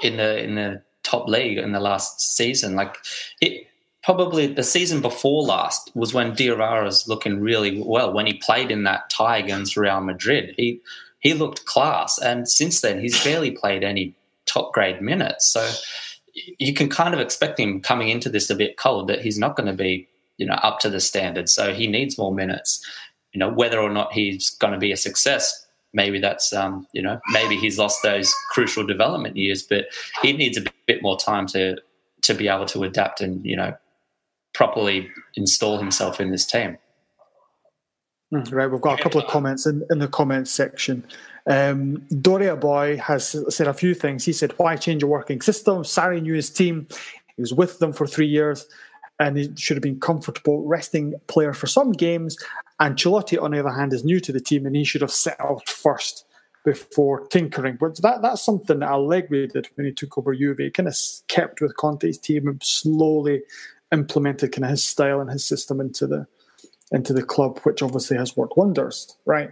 in 0.04 0.18
the 0.18 0.44
in 0.44 0.56
the 0.56 0.82
top 1.04 1.28
league 1.28 1.58
in 1.58 1.72
the 1.72 1.80
last 1.80 2.36
season, 2.36 2.76
like 2.76 2.96
it 3.42 3.68
probably 4.04 4.48
the 4.48 4.64
season 4.64 5.02
before 5.02 5.44
last 5.44 5.92
was 5.96 6.14
when 6.14 6.34
Diawara 6.36 6.84
was 6.84 7.08
looking 7.08 7.40
really 7.40 7.82
well 7.82 8.14
when 8.14 8.26
he 8.26 8.34
played 8.34 8.72
in 8.72 8.84
that 8.84 9.10
tie 9.10 9.38
against 9.38 9.78
Real 9.78 10.02
Madrid. 10.02 10.54
He 10.58 10.82
he 11.20 11.34
looked 11.34 11.66
class, 11.66 12.18
and 12.18 12.50
since 12.50 12.82
then 12.82 13.00
he's 13.00 13.24
barely 13.24 13.52
played 13.52 13.84
any 13.84 14.16
top 14.46 14.74
grade 14.74 15.02
minutes. 15.02 15.48
So 15.48 15.70
you 16.34 16.74
can 16.74 16.90
kind 16.90 17.14
of 17.14 17.20
expect 17.20 17.60
him 17.60 17.82
coming 17.82 18.10
into 18.10 18.30
this 18.30 18.50
a 18.50 18.56
bit 18.56 18.78
cold 18.78 19.08
that 19.08 19.22
he's 19.22 19.38
not 19.38 19.56
going 19.56 19.68
to 19.68 19.74
be 19.74 20.08
you 20.38 20.46
know 20.46 20.56
up 20.56 20.80
to 20.80 20.90
the 20.90 21.00
standard. 21.00 21.50
So 21.50 21.74
he 21.74 21.88
needs 21.88 22.18
more 22.18 22.34
minutes. 22.34 22.84
You 23.34 23.40
know 23.40 23.50
whether 23.50 23.80
or 23.80 23.90
not 23.90 24.14
he's 24.14 24.50
going 24.50 24.74
to 24.74 24.80
be 24.80 24.92
a 24.92 24.98
success. 24.98 25.68
Maybe 25.94 26.20
that's 26.20 26.54
um, 26.54 26.88
you 26.94 27.02
know 27.02 27.20
maybe 27.32 27.56
he's 27.56 27.78
lost 27.78 28.02
those 28.02 28.34
crucial 28.50 28.86
development 28.86 29.38
years, 29.38 29.62
but 29.62 29.86
he 30.24 30.34
needs 30.34 30.58
a 30.58 30.64
bit 30.88 31.04
more 31.04 31.20
time 31.20 31.46
to 31.48 31.78
to 32.22 32.34
be 32.34 32.48
able 32.48 32.66
to 32.66 32.84
adapt 32.84 33.22
and 33.22 33.46
you 33.46 33.56
know 33.56 33.76
properly 34.54 35.10
install 35.36 35.78
himself 35.78 36.20
in 36.20 36.32
this 36.32 36.46
team. 36.46 36.78
Hmm, 38.32 38.44
right, 38.52 38.68
we've 38.68 38.82
got 38.82 39.00
a 39.00 39.04
couple 39.04 39.22
of 39.22 39.28
comments 39.28 39.66
in, 39.66 39.86
in 39.90 40.00
the 40.00 40.08
comments 40.08 40.52
section. 40.52 41.06
Um, 41.48 42.06
Doria 42.22 42.56
Boy 42.56 42.98
has 42.98 43.36
said 43.54 43.68
a 43.68 43.74
few 43.74 43.94
things. 43.94 44.26
He 44.26 44.34
said, 44.34 44.54
Why 44.58 44.76
change 44.78 45.04
a 45.04 45.08
working 45.08 45.42
system? 45.42 45.84
Sarri 45.84 46.22
knew 46.22 46.36
his 46.36 46.50
team. 46.50 46.88
He 47.36 47.42
was 47.42 47.54
with 47.54 47.80
them 47.80 47.94
for 47.94 48.08
three 48.08 48.28
years 48.28 48.68
and 49.20 49.38
he 49.38 49.52
should 49.56 49.78
have 49.78 49.84
been 49.84 50.00
comfortable 50.00 50.66
resting 50.66 51.14
players 51.28 51.58
for 51.58 51.68
some 51.68 51.92
games. 51.92 52.38
Ancelotti, 52.80 53.42
on 53.42 53.52
the 53.52 53.60
other 53.60 53.70
hand, 53.70 53.94
is 53.94 54.04
new 54.04 54.20
to 54.20 54.32
the 54.32 54.40
team 54.40 54.66
and 54.66 54.76
he 54.76 54.84
should 54.84 55.02
have 55.02 55.12
settled 55.12 55.68
first 55.68 56.26
before 56.66 57.28
tinkering. 57.28 57.78
But 57.80 58.02
that, 58.02 58.22
that's 58.22 58.44
something 58.44 58.80
that 58.80 58.90
Allegri 58.90 59.48
did 59.48 59.68
when 59.76 59.86
he 59.86 59.92
took 59.92 60.18
over 60.18 60.36
Juve. 60.36 60.58
He 60.60 60.72
kind 60.72 60.88
of 60.88 60.96
kept 61.28 61.62
with 61.62 61.78
Conte's 61.78 62.18
team 62.18 62.48
and 62.48 62.62
slowly 62.64 63.42
implemented 63.92 64.52
kind 64.52 64.66
of 64.66 64.72
his 64.72 64.84
style 64.84 65.20
and 65.22 65.30
his 65.30 65.46
system 65.46 65.80
into 65.80 66.08
the 66.08 66.28
into 66.92 67.14
the 67.14 67.24
club, 67.24 67.60
which 67.60 67.82
obviously 67.82 68.18
has 68.18 68.36
worked 68.36 68.58
wonders. 68.58 69.16
Right 69.26 69.52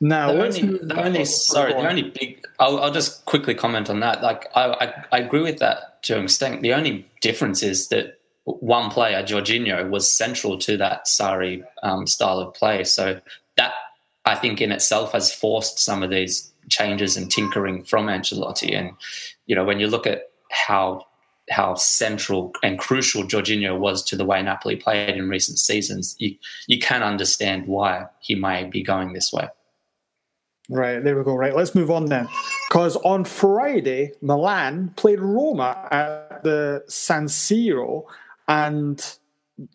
now, 0.00 0.32
the 0.32 0.44
only, 0.44 0.78
the 0.78 1.04
only 1.04 1.24
sorry, 1.26 1.72
the 1.74 1.88
only 1.88 2.02
big. 2.02 2.44
I'll, 2.58 2.80
I'll, 2.80 2.92
just 2.92 3.24
quickly 3.26 3.54
comment 3.54 3.90
on 3.90 4.00
that. 4.00 4.22
Like 4.22 4.46
I, 4.54 4.64
I, 4.66 5.04
I 5.12 5.18
agree 5.18 5.42
with 5.42 5.58
that 5.58 6.02
to 6.04 6.16
an 6.16 6.24
extent. 6.24 6.62
The 6.62 6.72
only 6.72 7.06
difference 7.20 7.62
is 7.62 7.88
that 7.88 8.18
one 8.44 8.90
player, 8.90 9.22
Jorginho, 9.22 9.90
was 9.90 10.10
central 10.10 10.58
to 10.58 10.76
that 10.78 11.06
Sarri 11.06 11.62
um, 11.82 12.06
style 12.06 12.38
of 12.38 12.54
play. 12.54 12.84
So 12.84 13.20
that 13.56 13.72
I 14.24 14.34
think 14.34 14.60
in 14.60 14.72
itself 14.72 15.12
has 15.12 15.32
forced 15.32 15.78
some 15.78 16.02
of 16.02 16.10
these 16.10 16.50
changes 16.68 17.16
and 17.16 17.30
tinkering 17.30 17.84
from 17.84 18.06
Ancelotti. 18.06 18.74
And 18.74 18.92
you 19.46 19.54
know, 19.54 19.64
when 19.64 19.80
you 19.80 19.88
look 19.88 20.06
at 20.06 20.30
how 20.50 21.06
how 21.50 21.74
central 21.74 22.52
and 22.62 22.78
crucial 22.78 23.24
Jorginho 23.24 23.78
was 23.78 24.02
to 24.04 24.16
the 24.16 24.24
way 24.24 24.42
Napoli 24.42 24.76
played 24.76 25.16
in 25.16 25.28
recent 25.28 25.58
seasons, 25.58 26.16
you 26.18 26.36
you 26.66 26.78
can 26.78 27.02
understand 27.02 27.66
why 27.66 28.06
he 28.20 28.34
may 28.34 28.64
be 28.64 28.82
going 28.82 29.12
this 29.12 29.32
way. 29.32 29.48
Right, 30.68 31.02
there 31.02 31.18
we 31.18 31.24
go. 31.24 31.34
Right, 31.34 31.54
let's 31.54 31.74
move 31.74 31.90
on 31.90 32.06
then. 32.06 32.28
Because 32.68 32.94
on 32.96 33.24
Friday, 33.24 34.12
Milan 34.22 34.92
played 34.94 35.18
Roma 35.18 35.88
at 35.90 36.44
the 36.44 36.84
San 36.86 37.26
Siro 37.26 38.04
and 38.46 39.16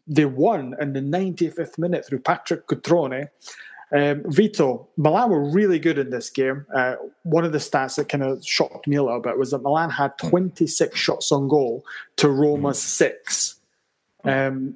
they 0.08 0.26
won 0.26 0.74
in 0.80 0.94
the 0.94 1.02
95th 1.02 1.78
minute 1.78 2.08
through 2.08 2.20
Patrick 2.20 2.68
Cutrone. 2.68 3.28
Um, 3.96 4.24
Vito, 4.26 4.90
Milan 4.98 5.30
were 5.30 5.50
really 5.50 5.80
good 5.80 5.98
in 5.98 6.10
this 6.10 6.30
game. 6.30 6.66
Uh, 6.76 6.96
one 7.24 7.46
of 7.46 7.54
the 7.54 7.60
stats 7.60 7.96
that 7.96 8.10
kind 8.10 8.24
of 8.24 8.46
shocked 8.46 8.88
me 8.88 8.98
a 8.98 9.04
little 9.04 9.22
bit 9.22 9.38
was 9.38 9.52
that 9.52 9.62
Milan 9.62 9.90
had 9.90 10.18
26 10.18 11.00
shots 11.00 11.32
on 11.32 11.48
goal 11.48 11.86
to 12.18 12.30
Roma's 12.30 12.82
six. 12.82 13.56
Um, 14.26 14.76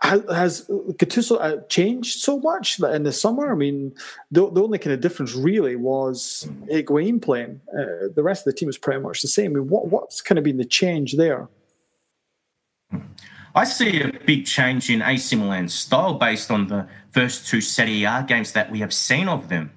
has 0.00 0.66
Gattuso 0.66 1.36
uh, 1.38 1.60
changed 1.68 2.20
so 2.20 2.38
much 2.38 2.78
that 2.78 2.94
in 2.94 3.02
the 3.02 3.12
summer? 3.12 3.52
I 3.52 3.54
mean, 3.54 3.94
the, 4.30 4.50
the 4.50 4.62
only 4.62 4.78
kind 4.78 4.94
of 4.94 5.02
difference 5.02 5.34
really 5.34 5.76
was 5.76 6.48
Higuain 6.72 7.20
playing. 7.20 7.60
Uh, 7.70 8.08
the 8.14 8.22
rest 8.22 8.46
of 8.46 8.54
the 8.54 8.58
team 8.58 8.68
was 8.68 8.78
pretty 8.78 9.02
much 9.02 9.20
the 9.20 9.28
same. 9.28 9.52
I 9.52 9.54
mean, 9.58 9.68
what, 9.68 9.88
what's 9.88 10.22
kind 10.22 10.38
of 10.38 10.44
been 10.44 10.56
the 10.56 10.64
change 10.64 11.16
there? 11.18 11.48
I 13.56 13.64
see 13.64 14.00
a 14.00 14.10
big 14.26 14.46
change 14.46 14.90
in 14.90 15.00
AC 15.00 15.36
Milan's 15.36 15.74
style 15.74 16.14
based 16.14 16.50
on 16.50 16.66
the 16.66 16.88
first 17.12 17.46
two 17.46 17.60
Serie 17.60 18.02
A 18.02 18.24
games 18.26 18.52
that 18.52 18.70
we 18.70 18.80
have 18.80 18.92
seen 18.92 19.28
of 19.28 19.48
them. 19.48 19.70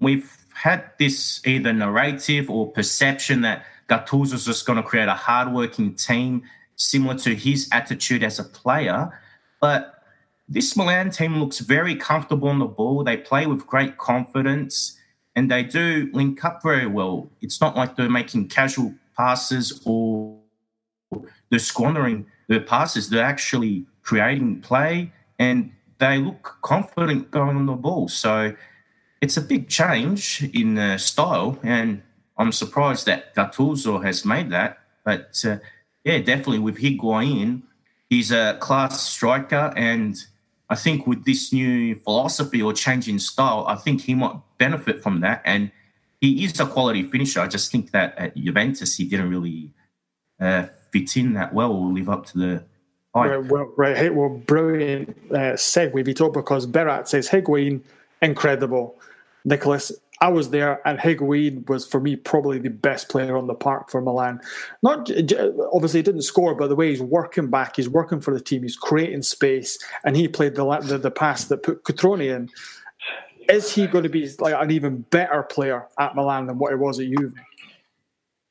We've 0.00 0.36
had 0.52 0.90
this 0.98 1.40
either 1.46 1.72
narrative 1.72 2.50
or 2.50 2.72
perception 2.72 3.42
that 3.42 3.64
Gattuso 3.88 4.34
is 4.34 4.46
just 4.46 4.66
going 4.66 4.78
to 4.78 4.82
create 4.82 5.06
a 5.06 5.14
hardworking 5.14 5.94
team 5.94 6.42
similar 6.74 7.14
to 7.18 7.36
his 7.36 7.68
attitude 7.70 8.24
as 8.24 8.40
a 8.40 8.44
player. 8.44 9.16
But 9.60 10.02
this 10.48 10.76
Milan 10.76 11.10
team 11.10 11.38
looks 11.38 11.60
very 11.60 11.94
comfortable 11.94 12.48
on 12.48 12.58
the 12.58 12.66
ball. 12.66 13.04
They 13.04 13.16
play 13.16 13.46
with 13.46 13.64
great 13.64 13.96
confidence 13.96 14.98
and 15.36 15.48
they 15.48 15.62
do 15.62 16.10
link 16.12 16.44
up 16.44 16.64
very 16.64 16.88
well. 16.88 17.30
It's 17.40 17.60
not 17.60 17.76
like 17.76 17.94
they're 17.94 18.10
making 18.10 18.48
casual 18.48 18.94
passes 19.16 19.80
or 19.84 20.40
they're 21.48 21.60
squandering 21.60 22.26
their 22.48 22.60
passes. 22.60 23.08
They're 23.08 23.24
actually 23.24 23.86
creating 24.02 24.60
play 24.60 25.12
and 25.38 25.72
they 25.98 26.18
look 26.18 26.58
confident 26.62 27.30
going 27.30 27.56
on 27.56 27.66
the 27.66 27.74
ball. 27.74 28.08
So 28.08 28.54
it's 29.20 29.36
a 29.36 29.40
big 29.40 29.68
change 29.68 30.48
in 30.54 30.78
uh, 30.78 30.98
style, 30.98 31.58
and 31.62 32.02
I'm 32.36 32.52
surprised 32.52 33.06
that 33.06 33.34
Gattuso 33.34 34.04
has 34.04 34.24
made 34.24 34.50
that. 34.50 34.78
But 35.04 35.42
uh, 35.44 35.58
yeah, 36.04 36.18
definitely 36.18 36.60
with 36.60 36.78
Higuain, 36.78 37.62
he's 38.08 38.30
a 38.30 38.56
class 38.60 39.02
striker, 39.02 39.72
and 39.76 40.16
I 40.70 40.76
think 40.76 41.06
with 41.06 41.24
this 41.24 41.52
new 41.52 41.96
philosophy 41.96 42.62
or 42.62 42.72
change 42.72 43.08
in 43.08 43.18
style, 43.18 43.64
I 43.66 43.74
think 43.74 44.02
he 44.02 44.14
might 44.14 44.36
benefit 44.58 45.02
from 45.02 45.20
that. 45.20 45.42
And 45.44 45.72
he 46.20 46.44
is 46.44 46.60
a 46.60 46.66
quality 46.66 47.04
finisher. 47.04 47.40
I 47.40 47.46
just 47.46 47.72
think 47.72 47.90
that 47.92 48.16
at 48.18 48.36
Juventus, 48.36 48.96
he 48.96 49.04
didn't 49.04 49.30
really 49.30 49.70
uh, 50.40 50.66
fit 50.90 51.16
in 51.16 51.34
that 51.34 51.52
well 51.52 51.72
or 51.72 51.92
live 51.92 52.08
up 52.08 52.26
to 52.26 52.38
the 52.38 52.64
Right, 53.14 53.44
well, 53.44 53.72
right. 53.76 53.96
Hey, 53.96 54.10
well, 54.10 54.28
brilliant 54.28 55.16
uh, 55.30 55.54
segue, 55.54 56.04
Vito, 56.04 56.30
because 56.30 56.66
Berat 56.66 57.08
says 57.08 57.28
Higuain, 57.28 57.80
incredible. 58.22 58.96
Nicholas, 59.44 59.92
I 60.20 60.28
was 60.28 60.50
there, 60.50 60.86
and 60.86 60.98
Higuain 60.98 61.68
was 61.68 61.86
for 61.86 62.00
me 62.00 62.16
probably 62.16 62.58
the 62.58 62.70
best 62.70 63.08
player 63.08 63.36
on 63.36 63.46
the 63.46 63.54
park 63.54 63.90
for 63.90 64.00
Milan. 64.00 64.40
Not 64.82 65.10
obviously 65.72 66.00
he 66.00 66.02
didn't 66.02 66.22
score, 66.22 66.54
but 66.54 66.68
the 66.68 66.76
way 66.76 66.90
he's 66.90 67.00
working 67.00 67.48
back, 67.48 67.76
he's 67.76 67.88
working 67.88 68.20
for 68.20 68.34
the 68.34 68.40
team, 68.40 68.62
he's 68.62 68.76
creating 68.76 69.22
space, 69.22 69.78
and 70.04 70.16
he 70.16 70.28
played 70.28 70.54
the 70.54 70.78
the, 70.80 70.98
the 70.98 71.10
pass 71.10 71.44
that 71.44 71.62
put 71.62 71.84
Cutrone 71.84 72.24
in. 72.24 72.50
Is 73.48 73.72
he 73.72 73.86
going 73.86 74.04
to 74.04 74.10
be 74.10 74.28
like 74.40 74.54
an 74.54 74.70
even 74.70 75.02
better 75.10 75.42
player 75.42 75.86
at 75.98 76.14
Milan 76.14 76.46
than 76.46 76.58
what 76.58 76.70
he 76.70 76.76
was 76.76 77.00
at 77.00 77.06
Juve? 77.06 77.32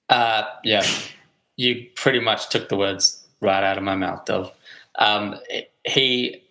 Uh, 0.10 0.44
yeah, 0.64 0.86
you 1.58 1.88
pretty 1.96 2.20
much 2.20 2.50
took 2.50 2.70
the 2.70 2.78
words 2.78 3.22
right 3.42 3.64
out 3.64 3.78
of 3.78 3.84
my 3.84 3.96
mouth, 3.96 4.24
Dov. 4.26 4.52
Um, 4.98 5.36
he 5.84 6.42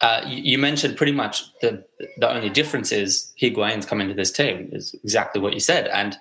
uh, 0.00 0.20
you 0.26 0.58
mentioned 0.58 0.96
pretty 0.96 1.12
much 1.12 1.44
the 1.60 1.84
the 2.18 2.30
only 2.30 2.50
difference 2.50 2.92
is 2.92 3.32
Higuain's 3.40 3.86
coming 3.86 4.08
to 4.08 4.14
this 4.14 4.30
team 4.30 4.68
is 4.72 4.94
exactly 5.02 5.40
what 5.40 5.54
you 5.54 5.60
said, 5.60 5.88
and 5.88 6.16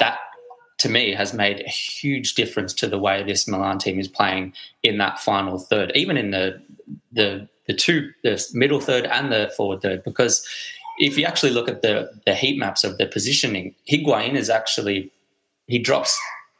that 0.00 0.18
to 0.78 0.88
me 0.88 1.12
has 1.12 1.34
made 1.34 1.60
a 1.60 1.68
huge 1.68 2.34
difference 2.34 2.72
to 2.72 2.86
the 2.86 2.98
way 2.98 3.22
this 3.22 3.48
Milan 3.48 3.78
team 3.78 3.98
is 3.98 4.08
playing 4.08 4.54
in 4.82 4.98
that 4.98 5.18
final 5.18 5.58
third, 5.58 5.92
even 5.94 6.16
in 6.16 6.30
the 6.30 6.60
the 7.12 7.48
the 7.66 7.74
two 7.74 8.10
the 8.22 8.42
middle 8.54 8.80
third 8.80 9.04
and 9.06 9.30
the 9.30 9.52
forward 9.56 9.82
third, 9.82 10.02
because 10.04 10.46
if 10.98 11.16
you 11.18 11.24
actually 11.24 11.52
look 11.52 11.68
at 11.68 11.82
the 11.82 12.10
the 12.26 12.34
heat 12.34 12.58
maps 12.58 12.82
of 12.82 12.96
the 12.98 13.06
positioning, 13.06 13.74
Higuain 13.90 14.34
is 14.34 14.48
actually 14.48 15.12
he 15.66 15.78
drops 15.78 16.18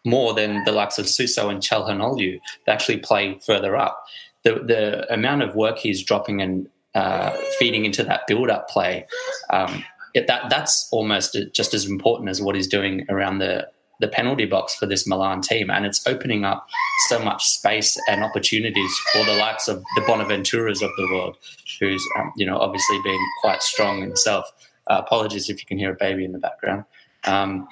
more 0.08 0.34
than 0.34 0.64
the 0.64 0.72
likes 0.72 0.98
of 0.98 1.08
Suso 1.08 1.48
and 1.48 1.60
Calhanoglu. 1.60 2.40
They 2.66 2.72
actually 2.72 2.98
play 2.98 3.38
further 3.44 3.76
up 3.76 4.04
the 4.44 4.54
the 4.64 5.12
amount 5.12 5.42
of 5.42 5.54
work 5.54 5.78
he's 5.78 6.02
dropping 6.02 6.40
and 6.40 6.68
uh, 6.94 7.30
feeding 7.58 7.84
into 7.84 8.02
that 8.04 8.26
build 8.26 8.50
up 8.50 8.68
play, 8.68 9.06
um, 9.50 9.84
it, 10.14 10.26
that 10.26 10.48
that's 10.50 10.88
almost 10.90 11.36
just 11.52 11.74
as 11.74 11.86
important 11.86 12.28
as 12.28 12.40
what 12.40 12.54
he's 12.54 12.68
doing 12.68 13.04
around 13.08 13.38
the 13.38 13.68
the 14.00 14.08
penalty 14.08 14.44
box 14.44 14.76
for 14.76 14.86
this 14.86 15.06
Milan 15.06 15.40
team, 15.40 15.70
and 15.70 15.84
it's 15.84 16.06
opening 16.06 16.44
up 16.44 16.66
so 17.08 17.18
much 17.18 17.44
space 17.44 17.96
and 18.08 18.22
opportunities 18.22 18.96
for 19.12 19.24
the 19.24 19.34
likes 19.34 19.66
of 19.66 19.82
the 19.96 20.02
Bonaventuras 20.02 20.82
of 20.82 20.90
the 20.96 21.08
world, 21.12 21.36
who's 21.80 22.04
um, 22.18 22.32
you 22.36 22.46
know 22.46 22.58
obviously 22.58 22.98
been 23.02 23.24
quite 23.40 23.62
strong 23.62 24.00
himself. 24.00 24.50
Uh, 24.86 25.02
apologies 25.04 25.50
if 25.50 25.60
you 25.60 25.66
can 25.66 25.78
hear 25.78 25.92
a 25.92 25.96
baby 25.96 26.24
in 26.24 26.32
the 26.32 26.38
background. 26.38 26.84
Um, 27.24 27.68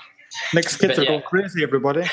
Next 0.55 0.76
kids 0.76 0.99
are 0.99 1.02
yeah. 1.02 1.09
going 1.09 1.23
crazy, 1.23 1.62
everybody. 1.62 2.05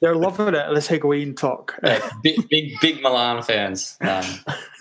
They're 0.00 0.14
loving 0.14 0.54
it. 0.54 0.70
Let's 0.70 0.88
Higuain 0.88 1.36
talk. 1.36 1.78
Yeah, 1.84 2.08
big, 2.22 2.48
big, 2.48 2.80
big 2.80 3.02
Milan 3.02 3.42
fans 3.42 3.96
um, 4.00 4.24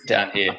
down 0.07 0.31
here. 0.31 0.57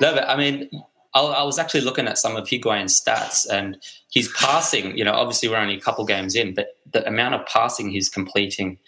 No, 0.00 0.14
but 0.14 0.28
I 0.28 0.36
mean, 0.36 0.68
I, 1.14 1.20
I, 1.20 1.42
was 1.44 1.58
actually 1.58 1.82
looking 1.82 2.06
at 2.06 2.18
some 2.18 2.36
of 2.36 2.46
Higuain's 2.46 3.00
stats, 3.00 3.48
and 3.48 3.78
he's 4.10 4.30
passing. 4.32 4.96
You 4.96 5.04
know, 5.04 5.12
obviously 5.12 5.48
we're 5.48 5.56
only 5.56 5.76
a 5.76 5.80
couple 5.80 6.04
games 6.04 6.34
in, 6.34 6.54
but 6.54 6.68
the 6.92 7.06
amount 7.06 7.34
of 7.34 7.46
passing 7.46 7.90
he's 7.90 8.08
completing 8.08 8.78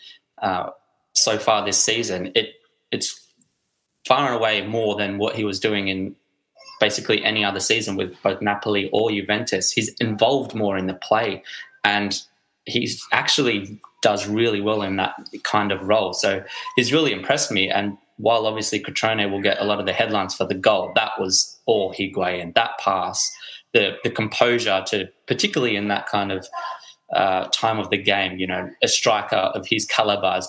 uh, 0.42 0.70
so 1.14 1.38
far 1.38 1.64
this 1.64 1.82
season, 1.82 2.32
it 2.34 2.54
it's 2.90 3.20
far 4.06 4.26
and 4.26 4.36
away 4.36 4.66
more 4.66 4.96
than 4.96 5.18
what 5.18 5.34
he 5.34 5.44
was 5.44 5.58
doing 5.58 5.88
in 5.88 6.14
basically 6.78 7.24
any 7.24 7.44
other 7.44 7.60
season 7.60 7.96
with 7.96 8.14
both 8.22 8.42
Napoli 8.42 8.90
or 8.92 9.10
Juventus. 9.10 9.72
He's 9.72 9.88
involved 9.94 10.54
more 10.54 10.76
in 10.76 10.86
the 10.88 10.94
play, 10.94 11.42
and 11.84 12.20
he's 12.66 13.02
actually 13.12 13.80
does 14.02 14.28
really 14.28 14.60
well 14.60 14.82
in 14.82 14.96
that 14.96 15.14
kind 15.42 15.72
of 15.72 15.82
role. 15.82 16.12
So 16.12 16.44
he's 16.76 16.92
really 16.92 17.12
impressed 17.12 17.50
me. 17.50 17.70
And 17.70 17.96
while 18.18 18.46
obviously 18.46 18.80
Cutrone 18.80 19.30
will 19.30 19.42
get 19.42 19.60
a 19.60 19.64
lot 19.64 19.80
of 19.80 19.86
the 19.86 19.92
headlines 19.92 20.34
for 20.34 20.46
the 20.46 20.54
goal, 20.54 20.92
that 20.94 21.12
was 21.18 21.58
all 21.66 21.92
Higuain. 21.92 22.54
That 22.54 22.72
pass, 22.78 23.34
the 23.72 23.96
the 24.04 24.10
composure 24.10 24.82
to 24.88 25.08
particularly 25.26 25.76
in 25.76 25.88
that 25.88 26.06
kind 26.06 26.32
of 26.32 26.46
uh, 27.14 27.46
time 27.48 27.78
of 27.78 27.90
the 27.90 27.98
game, 27.98 28.38
you 28.38 28.46
know, 28.46 28.68
a 28.82 28.88
striker 28.88 29.36
of 29.36 29.66
his 29.66 29.86
caliber 29.86 30.36
is 30.38 30.48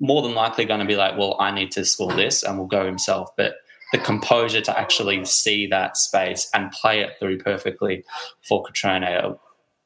more 0.00 0.22
than 0.22 0.34
likely 0.34 0.64
going 0.64 0.80
to 0.80 0.86
be 0.86 0.96
like, 0.96 1.16
well, 1.16 1.36
I 1.38 1.52
need 1.52 1.70
to 1.72 1.84
score 1.84 2.12
this, 2.12 2.42
and 2.42 2.58
will 2.58 2.66
go 2.66 2.84
himself. 2.84 3.30
But 3.36 3.54
the 3.92 3.98
composure 3.98 4.60
to 4.60 4.78
actually 4.78 5.24
see 5.24 5.68
that 5.68 5.96
space 5.96 6.50
and 6.52 6.72
play 6.72 7.00
it 7.00 7.10
through 7.20 7.38
perfectly 7.38 8.02
for 8.42 8.64
Cutrone, 8.64 9.38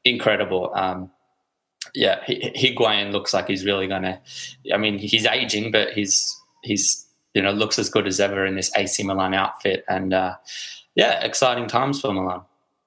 incredible. 0.03 0.71
Um, 0.73 1.11
yeah, 1.93 2.23
Higuain 2.25 3.11
looks 3.11 3.33
like 3.33 3.47
he's 3.47 3.65
really 3.65 3.87
going 3.87 4.03
to. 4.03 4.19
I 4.73 4.77
mean, 4.77 4.97
he's 4.97 5.25
aging, 5.25 5.71
but 5.71 5.93
he's 5.93 6.35
he's 6.63 7.05
you 7.33 7.41
know 7.41 7.51
looks 7.51 7.79
as 7.79 7.89
good 7.89 8.07
as 8.07 8.19
ever 8.19 8.45
in 8.45 8.55
this 8.55 8.71
AC 8.75 9.03
Milan 9.03 9.33
outfit, 9.33 9.83
and 9.87 10.13
uh, 10.13 10.35
yeah, 10.95 11.23
exciting 11.23 11.67
times 11.67 12.01
for 12.01 12.13
Milan. 12.13 12.41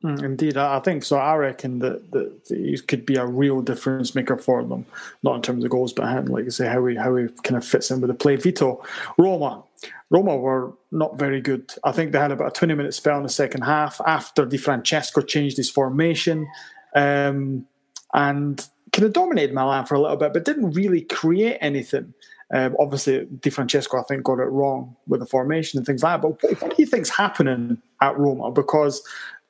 Mm, 0.05 0.23
indeed, 0.23 0.57
I 0.57 0.81
think 0.81 1.05
so. 1.05 1.17
I 1.17 1.37
reckon 1.37 1.79
that, 1.79 2.11
that 2.11 2.33
he 2.49 2.77
could 2.79 3.07
be 3.07 3.15
a 3.15 3.27
real 3.27 3.63
difference 3.63 4.17
maker 4.17 4.37
for 4.37 4.65
them, 4.65 4.85
not 5.23 5.37
in 5.37 5.43
terms 5.43 5.65
of 5.65 5.71
goals, 5.71 5.93
but 5.93 6.29
like 6.29 6.45
I 6.45 6.49
say, 6.49 6.67
how 6.67 6.85
he 6.87 6.97
how 6.97 7.15
he 7.15 7.29
kind 7.45 7.57
of 7.57 7.65
fits 7.65 7.91
in 7.91 8.01
with 8.01 8.09
the 8.09 8.15
play. 8.15 8.35
Vito, 8.35 8.85
Roma, 9.17 9.63
Roma 10.11 10.37
were 10.37 10.73
not 10.91 11.19
very 11.19 11.41
good. 11.41 11.73
I 11.85 11.93
think 11.93 12.11
they 12.11 12.19
had 12.19 12.33
about 12.33 12.49
a 12.49 12.51
twenty 12.51 12.75
minute 12.75 12.95
spell 12.95 13.17
in 13.17 13.23
the 13.23 13.29
second 13.29 13.63
half 13.63 14.01
after 14.05 14.45
Di 14.45 14.57
Francesco 14.57 15.21
changed 15.21 15.57
his 15.57 15.71
formation, 15.71 16.49
um, 16.97 17.65
and 18.13 18.69
kind 18.93 19.07
of 19.07 19.13
dominated 19.13 19.55
Milan 19.55 19.87
for 19.87 19.95
a 19.95 20.01
little 20.01 20.17
bit, 20.17 20.33
but 20.33 20.45
didn't 20.45 20.73
really 20.73 21.03
create 21.03 21.59
anything. 21.61 22.13
Um, 22.53 22.77
obviously, 22.79 23.25
Di 23.41 23.51
Francesco, 23.51 23.99
I 23.99 24.03
think, 24.03 24.25
got 24.25 24.39
it 24.39 24.45
wrong 24.45 24.95
with 25.07 25.21
the 25.21 25.27
formation 25.27 25.79
and 25.79 25.87
things 25.87 26.03
like 26.03 26.21
that. 26.21 26.23
But 26.23 26.43
what, 26.43 26.63
what 26.63 26.77
do 26.77 26.83
you 26.83 26.87
think's 26.87 27.09
happening 27.09 27.79
at 28.03 28.19
Roma? 28.19 28.51
Because 28.51 29.03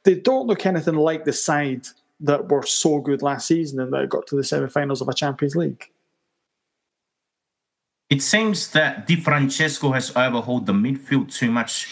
they 0.04 0.14
don't 0.14 0.46
look 0.46 0.64
anything 0.64 0.94
like 0.94 1.24
the 1.24 1.32
side 1.32 1.88
that 2.20 2.48
were 2.48 2.62
so 2.62 3.00
good 3.00 3.20
last 3.20 3.48
season 3.48 3.80
and 3.80 3.92
that 3.92 4.08
got 4.08 4.28
to 4.28 4.36
the 4.36 4.44
semi-finals 4.44 5.00
of 5.00 5.08
a 5.08 5.14
Champions 5.14 5.56
League. 5.56 5.90
It 8.08 8.22
seems 8.22 8.70
that 8.72 9.06
Di 9.08 9.16
Francesco 9.16 9.90
has 9.92 10.14
overhauled 10.14 10.66
the 10.66 10.72
midfield 10.72 11.32
too 11.32 11.50
much 11.50 11.88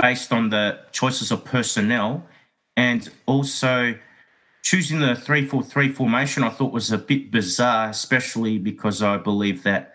based 0.00 0.32
on 0.32 0.50
the 0.50 0.80
choices 0.90 1.30
of 1.30 1.44
personnel 1.44 2.26
and 2.76 3.08
also 3.26 3.94
choosing 4.62 5.00
the 5.00 5.14
3-4-3 5.14 5.94
formation 5.94 6.42
I 6.42 6.50
thought 6.50 6.72
was 6.72 6.92
a 6.92 6.98
bit 6.98 7.30
bizarre, 7.30 7.90
especially 7.90 8.58
because 8.58 9.02
I 9.02 9.16
believe 9.16 9.62
that 9.62 9.94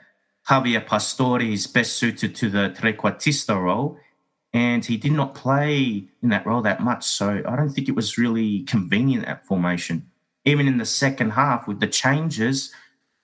Javier 0.50 0.86
Pastore 0.86 1.42
is 1.42 1.68
best 1.68 1.94
suited 1.94 2.36
to 2.36 2.50
the 2.50 2.76
trequartista 2.78 3.62
role, 3.62 3.98
and 4.54 4.84
he 4.86 4.98
did 4.98 5.14
not 5.14 5.36
play 5.36 6.08
in 6.22 6.30
that 6.30 6.46
role 6.46 6.62
that 6.62 6.82
much. 6.82 7.06
So 7.06 7.42
I 7.48 7.56
don't 7.56 7.70
think 7.70 7.88
it 7.88 7.96
was 7.96 8.18
really 8.18 8.62
convenient 8.64 9.26
at 9.26 9.46
formation. 9.46 10.10
Even 10.46 10.68
in 10.68 10.78
the 10.78 10.86
second 10.86 11.32
half 11.32 11.68
with 11.68 11.80
the 11.80 11.88
changes, 11.88 12.74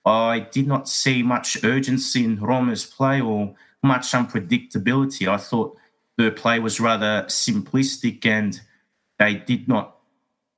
I 0.04 0.48
did 0.50 0.66
not 0.66 0.88
see 0.88 1.22
much 1.22 1.62
urgency 1.62 2.24
in 2.24 2.40
Roma's 2.40 2.86
play 2.86 3.20
or 3.20 3.54
much 3.82 4.12
unpredictability. 4.12 5.28
I 5.28 5.36
thought 5.36 5.76
the 6.16 6.30
play 6.30 6.58
was 6.58 6.80
rather 6.80 7.24
simplistic 7.28 8.24
and 8.26 8.60
they 9.18 9.34
did 9.34 9.68
not 9.68 9.99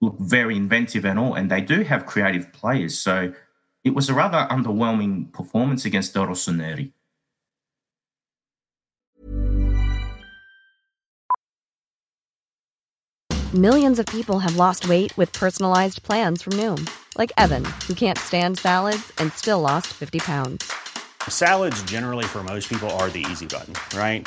look 0.02 0.18
very 0.18 0.56
inventive 0.56 1.06
and 1.06 1.18
all, 1.18 1.32
and 1.32 1.50
they 1.50 1.62
do 1.62 1.82
have 1.82 2.04
creative 2.04 2.52
players. 2.52 2.98
So 2.98 3.32
it 3.84 3.94
was 3.94 4.10
a 4.10 4.14
rather 4.14 4.46
underwhelming 4.50 5.32
performance 5.32 5.84
against 5.84 6.12
the 6.12 6.20
Rossoneri. 6.20 6.92
Millions 13.54 13.98
of 13.98 14.06
people 14.06 14.38
have 14.38 14.56
lost 14.56 14.88
weight 14.88 15.14
with 15.18 15.30
personalized 15.32 16.02
plans 16.02 16.40
from 16.42 16.54
Noom, 16.54 16.88
like 17.18 17.30
Evan, 17.36 17.64
who 17.86 17.94
can't 17.94 18.16
stand 18.16 18.58
salads 18.58 19.12
and 19.18 19.30
still 19.32 19.60
lost 19.60 19.88
50 19.88 20.20
pounds. 20.20 20.72
Salads, 21.28 21.82
generally, 21.82 22.24
for 22.24 22.42
most 22.42 22.68
people, 22.68 22.90
are 22.92 23.10
the 23.10 23.24
easy 23.30 23.46
button, 23.46 23.74
right? 23.94 24.26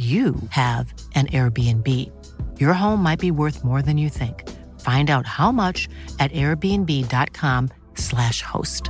you 0.00 0.34
have 0.48 0.94
an 1.14 1.26
Airbnb. 1.26 1.86
Your 2.58 2.72
home 2.72 3.02
might 3.02 3.18
be 3.18 3.30
worth 3.30 3.62
more 3.62 3.82
than 3.82 3.98
you 3.98 4.08
think. 4.08 4.48
Find 4.80 5.10
out 5.10 5.26
how 5.26 5.52
much 5.52 5.90
at 6.18 6.32
airbnb.com/slash 6.32 8.40
host. 8.40 8.88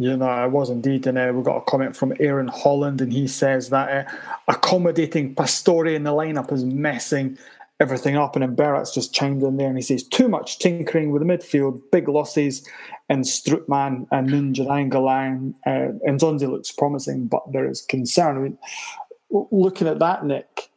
You 0.00 0.16
know, 0.16 0.26
I 0.26 0.46
was 0.46 0.70
indeed. 0.70 1.06
And 1.06 1.16
uh, 1.16 1.30
we 1.34 1.44
got 1.44 1.58
a 1.58 1.62
comment 1.62 1.94
from 1.96 2.12
Aaron 2.18 2.48
Holland, 2.48 3.00
and 3.00 3.12
he 3.12 3.28
says 3.28 3.70
that 3.70 3.90
uh, 3.90 4.04
accommodating 4.46 5.34
Pastore 5.34 5.86
in 5.86 6.04
the 6.04 6.10
lineup 6.10 6.52
is 6.52 6.64
messing 6.64 7.38
everything 7.80 8.16
up. 8.16 8.34
And 8.34 8.42
then 8.42 8.54
Barrett's 8.54 8.94
just 8.94 9.14
chimed 9.14 9.42
in 9.42 9.56
there 9.56 9.68
and 9.68 9.76
he 9.76 9.82
says, 9.82 10.02
too 10.02 10.28
much 10.28 10.58
tinkering 10.58 11.10
with 11.12 11.22
the 11.22 11.28
midfield, 11.28 11.80
big 11.92 12.08
losses, 12.08 12.66
and 13.08 13.24
Strootman 13.24 14.06
and 14.10 14.28
Ninja 14.28 14.66
Nainggolan. 14.66 15.54
Uh, 15.66 15.96
and 16.04 16.20
Nzonzi 16.20 16.48
looks 16.48 16.72
promising, 16.72 17.26
but 17.26 17.52
there 17.52 17.68
is 17.68 17.82
concern. 17.82 18.36
I 18.36 18.40
mean, 18.40 18.58
looking 19.50 19.86
at 19.86 20.00
that, 20.00 20.24
Nick, 20.24 20.70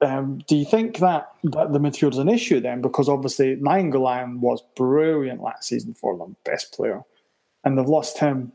um, 0.00 0.38
do 0.46 0.56
you 0.56 0.64
think 0.64 0.98
that, 0.98 1.32
that 1.44 1.72
the 1.72 1.80
midfield 1.80 2.12
is 2.12 2.18
an 2.18 2.28
issue 2.28 2.60
then? 2.60 2.80
Because 2.82 3.08
obviously 3.08 3.56
Nainggolan 3.56 4.38
was 4.38 4.62
brilliant 4.76 5.42
last 5.42 5.64
season 5.64 5.94
for 5.94 6.16
them, 6.16 6.36
best 6.44 6.72
player. 6.72 7.02
And 7.64 7.76
they've 7.76 7.86
lost 7.86 8.18
him. 8.18 8.52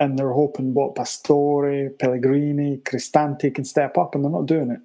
And 0.00 0.16
they're 0.16 0.32
hoping 0.32 0.74
what 0.74 0.94
Pastore, 0.94 1.90
Pellegrini, 1.98 2.76
Cristante 2.84 3.52
can 3.52 3.64
step 3.64 3.98
up, 3.98 4.14
and 4.14 4.22
they're 4.22 4.30
not 4.30 4.46
doing 4.46 4.70
it. 4.70 4.78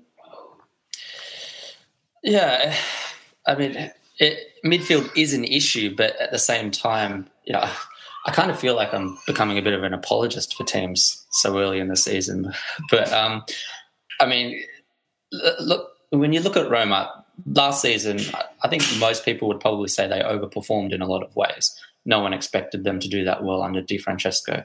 Yeah, 2.24 2.76
I 3.46 3.56
mean, 3.56 3.92
it, 4.20 4.40
midfield 4.66 5.12
is 5.16 5.34
an 5.34 5.44
issue, 5.44 5.96
but 5.96 6.16
at 6.20 6.32
the 6.32 6.40
same 6.40 6.72
time, 6.72 7.30
you 7.46 7.54
know, 7.54 7.70
I 8.26 8.32
kind 8.32 8.50
of 8.50 8.60
feel 8.60 8.76
like 8.76 8.94
I'm 8.94 9.18
becoming 9.28 9.58
a 9.58 9.62
bit 9.62 9.74
of 9.74 9.84
an 9.84 9.94
apologist 9.94 10.56
for 10.56 10.64
teams 10.64 11.26
so 11.32 11.60
early 11.60 11.80
in 11.80 11.90
the 11.90 11.98
season. 11.98 12.54
But 12.90 13.12
um, 13.12 13.44
I 14.20 14.26
mean, 14.26 14.64
look 15.60 15.90
when 16.12 16.32
you 16.32 16.42
look 16.42 16.56
at 16.56 16.70
Roma 16.70 17.26
last 17.48 17.82
season, 17.82 18.20
I 18.64 18.68
think 18.68 18.84
most 19.00 19.26
people 19.26 19.48
would 19.48 19.60
probably 19.60 19.88
say 19.88 20.08
they 20.08 20.20
overperformed 20.20 20.94
in 20.94 21.02
a 21.02 21.08
lot 21.08 21.24
of 21.24 21.36
ways. 21.36 21.76
No 22.06 22.20
one 22.20 22.34
expected 22.34 22.84
them 22.84 23.00
to 23.00 23.10
do 23.10 23.26
that 23.26 23.44
well 23.44 23.64
under 23.64 23.82
Di 23.82 23.98
Francesco 23.98 24.64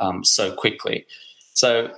um, 0.00 0.22
so 0.22 0.54
quickly. 0.54 1.06
So, 1.54 1.90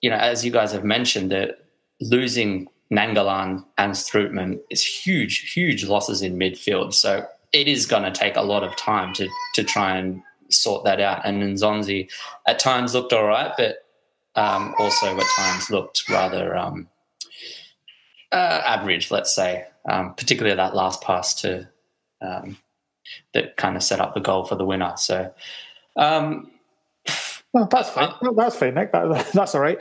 you 0.00 0.10
know, 0.10 0.16
as 0.16 0.44
you 0.44 0.52
guys 0.52 0.72
have 0.72 0.84
mentioned, 0.84 1.32
that 1.32 1.66
losing 2.00 2.68
Nainggolan 2.92 3.64
and 3.78 3.92
Strootman 3.92 4.60
is 4.70 4.84
huge, 4.84 5.52
huge 5.52 5.84
losses 5.84 6.22
in 6.22 6.36
midfield. 6.36 6.92
So 6.92 7.26
it 7.52 7.68
is 7.68 7.86
going 7.86 8.02
to 8.02 8.10
take 8.10 8.36
a 8.36 8.42
lot 8.42 8.64
of 8.64 8.76
time 8.76 9.12
to 9.14 9.28
to 9.54 9.64
try 9.64 9.96
and 9.96 10.22
sort 10.48 10.84
that 10.84 11.00
out. 11.00 11.24
And 11.24 11.42
Nzonzi 11.42 12.10
at 12.46 12.58
times 12.58 12.94
looked 12.94 13.12
all 13.12 13.26
right, 13.26 13.52
but 13.56 13.86
um, 14.34 14.74
also 14.78 15.06
at 15.16 15.26
times 15.36 15.70
looked 15.70 16.08
rather 16.08 16.56
um, 16.56 16.88
uh, 18.32 18.62
average, 18.64 19.10
let's 19.10 19.34
say, 19.34 19.66
um, 19.88 20.14
particularly 20.14 20.56
that 20.56 20.74
last 20.74 21.02
pass 21.02 21.34
to 21.42 21.68
um, 22.20 22.56
that 23.34 23.56
kind 23.56 23.76
of 23.76 23.82
set 23.82 24.00
up 24.00 24.14
the 24.14 24.20
goal 24.20 24.44
for 24.44 24.56
the 24.56 24.64
winner. 24.64 24.94
So. 24.96 25.32
Um, 25.96 26.50
well, 27.52 27.66
that's 27.70 27.90
fine. 27.90 28.12
that's 28.36 28.56
fine, 28.56 28.74
Nick. 28.74 28.92
That, 28.92 29.30
that's 29.34 29.54
all 29.54 29.60
right. 29.60 29.78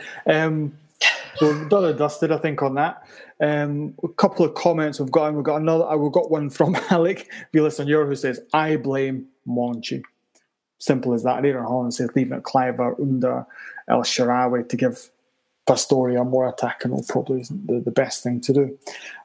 So 1.35 1.65
done 1.65 1.85
and 1.85 1.97
dusted, 1.97 2.31
I 2.31 2.37
think, 2.37 2.61
on 2.61 2.75
that. 2.75 3.05
Um, 3.39 3.93
a 4.03 4.07
couple 4.09 4.45
of 4.45 4.53
comments 4.53 4.99
we've 4.99 5.11
got, 5.11 5.27
and 5.27 5.37
we've 5.37 5.45
got 5.45 5.61
another. 5.61 5.85
Uh, 5.85 5.97
we've 5.97 6.11
got 6.11 6.31
one 6.31 6.49
from 6.49 6.75
Alec 6.89 7.29
Villasenor 7.53 8.07
who 8.07 8.15
says, 8.15 8.41
"I 8.53 8.75
blame 8.75 9.27
Monchi." 9.47 10.03
Simple 10.79 11.13
as 11.13 11.23
that. 11.23 11.37
And 11.37 11.45
Aaron 11.45 11.65
Holland 11.65 11.93
says, 11.93 12.09
"Leaving 12.15 12.41
Kluivert 12.41 12.99
under 12.99 13.45
El 13.87 14.01
Shaarawy 14.01 14.67
to 14.69 14.77
give 14.77 15.09
Pastore 15.65 16.17
a 16.17 16.23
more 16.23 16.49
attacking 16.49 17.03
probably 17.07 17.41
isn't 17.41 17.67
the, 17.67 17.79
the 17.79 17.91
best 17.91 18.23
thing 18.23 18.41
to 18.41 18.53
do." 18.53 18.77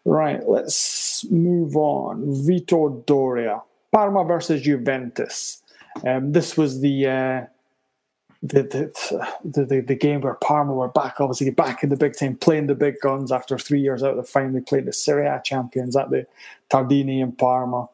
Right, 0.05 0.47
let's 0.49 1.25
move 1.31 1.77
on. 1.77 2.45
Vito 2.47 3.03
Doria, 3.07 3.63
Parma 3.93 4.25
versus 4.25 4.63
Juventus. 4.63 5.63
Um, 6.05 6.33
this 6.33 6.57
was 6.57 6.81
the 6.81 7.07
uh, 7.07 7.47
the, 8.45 8.63
the 9.43 9.65
the, 9.65 9.81
the 9.81 9.95
game 9.95 10.21
where 10.21 10.35
Parma 10.35 10.75
were 10.75 10.89
back, 10.89 11.19
obviously 11.19 11.49
back 11.51 11.83
in 11.83 11.89
the 11.89 11.97
big 11.97 12.15
time, 12.15 12.37
playing 12.37 12.67
the 12.67 12.75
big 12.75 13.01
guns 13.01 13.33
after 13.33 13.59
three 13.59 13.81
years 13.81 14.03
out. 14.03 14.17
They 14.17 14.23
finally 14.23 14.61
played 14.61 14.85
the 14.85 14.93
Serie 14.93 15.27
A 15.27 15.41
champions 15.43 15.97
at 15.97 16.11
the 16.11 16.27
Tardini 16.71 17.21
in 17.21 17.33
Parma. 17.33 17.89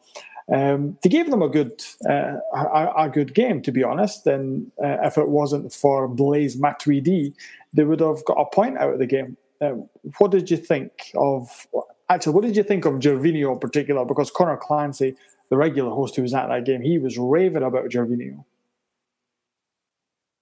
Um, 0.52 0.98
they 1.02 1.08
gave 1.08 1.30
them 1.30 1.42
a 1.42 1.48
good 1.48 1.80
uh, 2.08 2.38
a, 2.52 3.04
a, 3.04 3.08
good 3.08 3.32
game, 3.32 3.62
to 3.62 3.70
be 3.70 3.84
honest. 3.84 4.26
And 4.26 4.72
uh, 4.82 4.98
if 5.04 5.16
it 5.16 5.28
wasn't 5.28 5.72
for 5.72 6.08
Blaise 6.08 6.56
Matuidi, 6.56 7.32
they 7.72 7.84
would 7.84 8.00
have 8.00 8.24
got 8.24 8.34
a 8.40 8.46
point 8.46 8.76
out 8.76 8.92
of 8.92 8.98
the 8.98 9.06
game. 9.06 9.36
Um, 9.60 9.88
what 10.18 10.32
did 10.32 10.50
you 10.50 10.56
think 10.56 11.12
of? 11.14 11.68
Actually, 12.08 12.32
what 12.32 12.42
did 12.42 12.56
you 12.56 12.64
think 12.64 12.84
of 12.86 12.94
Gervinho 12.94 13.52
in 13.52 13.60
particular? 13.60 14.04
Because 14.04 14.32
Conor 14.32 14.56
Clancy, 14.56 15.14
the 15.48 15.56
regular 15.56 15.92
host 15.92 16.16
who 16.16 16.22
was 16.22 16.34
at 16.34 16.48
that 16.48 16.64
game, 16.64 16.82
he 16.82 16.98
was 16.98 17.16
raving 17.16 17.62
about 17.62 17.84
Gervinho. 17.84 18.44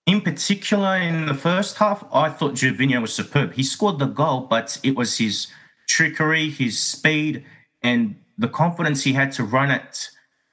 In 0.08 0.22
particular, 0.22 0.96
in 0.96 1.26
the 1.26 1.34
first 1.34 1.76
half, 1.76 2.02
I 2.10 2.30
thought 2.30 2.54
Gervinho 2.54 3.02
was 3.02 3.12
superb. 3.12 3.52
He 3.52 3.62
scored 3.62 3.98
the 3.98 4.06
goal, 4.06 4.46
but 4.48 4.80
it 4.82 4.96
was 4.96 5.18
his 5.18 5.48
trickery, 5.86 6.48
his 6.48 6.80
speed, 6.80 7.44
and 7.82 8.16
the 8.38 8.48
confidence 8.48 9.02
he 9.02 9.12
had 9.12 9.32
to 9.32 9.44
run 9.44 9.70
at 9.70 10.08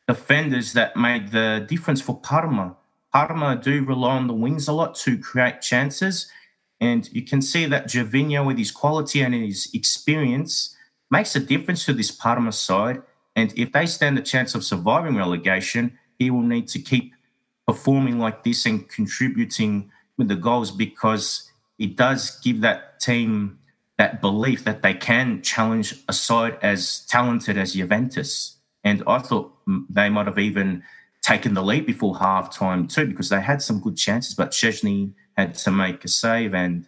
defenders 0.09 0.73
that 0.73 0.97
made 0.97 1.31
the 1.31 1.65
difference 1.69 2.01
for 2.01 2.19
Parma. 2.19 2.75
Parma 3.13 3.55
do 3.55 3.85
rely 3.85 4.17
on 4.17 4.27
the 4.27 4.33
wings 4.33 4.67
a 4.67 4.73
lot 4.73 4.93
to 4.95 5.17
create 5.17 5.61
chances. 5.61 6.29
And 6.81 7.09
you 7.13 7.21
can 7.21 7.41
see 7.41 7.65
that 7.65 7.87
Gervinho, 7.87 8.45
with 8.45 8.57
his 8.57 8.71
quality 8.71 9.21
and 9.21 9.33
his 9.33 9.69
experience, 9.73 10.75
makes 11.09 11.33
a 11.33 11.39
difference 11.39 11.85
to 11.85 11.93
this 11.93 12.11
Parma 12.11 12.51
side. 12.51 13.01
And 13.37 13.53
if 13.57 13.71
they 13.71 13.85
stand 13.85 14.19
a 14.19 14.21
chance 14.21 14.53
of 14.53 14.65
surviving 14.65 15.15
relegation, 15.15 15.97
he 16.19 16.29
will 16.29 16.41
need 16.41 16.67
to 16.67 16.79
keep 16.79 17.14
performing 17.67 18.19
like 18.19 18.43
this 18.43 18.65
and 18.65 18.87
contributing 18.89 19.91
with 20.17 20.27
the 20.27 20.35
goals 20.35 20.71
because 20.71 21.51
it 21.77 21.95
does 21.95 22.39
give 22.39 22.61
that 22.61 22.99
team 22.99 23.59
that 23.97 24.21
belief 24.21 24.65
that 24.65 24.81
they 24.81 24.93
can 24.93 25.41
challenge 25.41 25.93
a 26.09 26.13
side 26.13 26.57
as 26.61 27.05
talented 27.07 27.57
as 27.57 27.73
Juventus. 27.73 28.57
And 28.83 29.01
I 29.07 29.19
thought 29.19 29.53
they 29.89 30.09
might 30.09 30.27
have 30.27 30.37
even 30.37 30.83
taken 31.21 31.53
the 31.53 31.63
lead 31.63 31.85
before 31.85 32.15
halftime 32.15 32.91
too, 32.91 33.07
because 33.07 33.29
they 33.29 33.41
had 33.41 33.61
some 33.61 33.79
good 33.79 33.97
chances, 33.97 34.35
but 34.35 34.51
Szczesny 34.51 35.13
had 35.37 35.55
to 35.55 35.71
make 35.71 36.03
a 36.03 36.07
save 36.07 36.53
and 36.53 36.85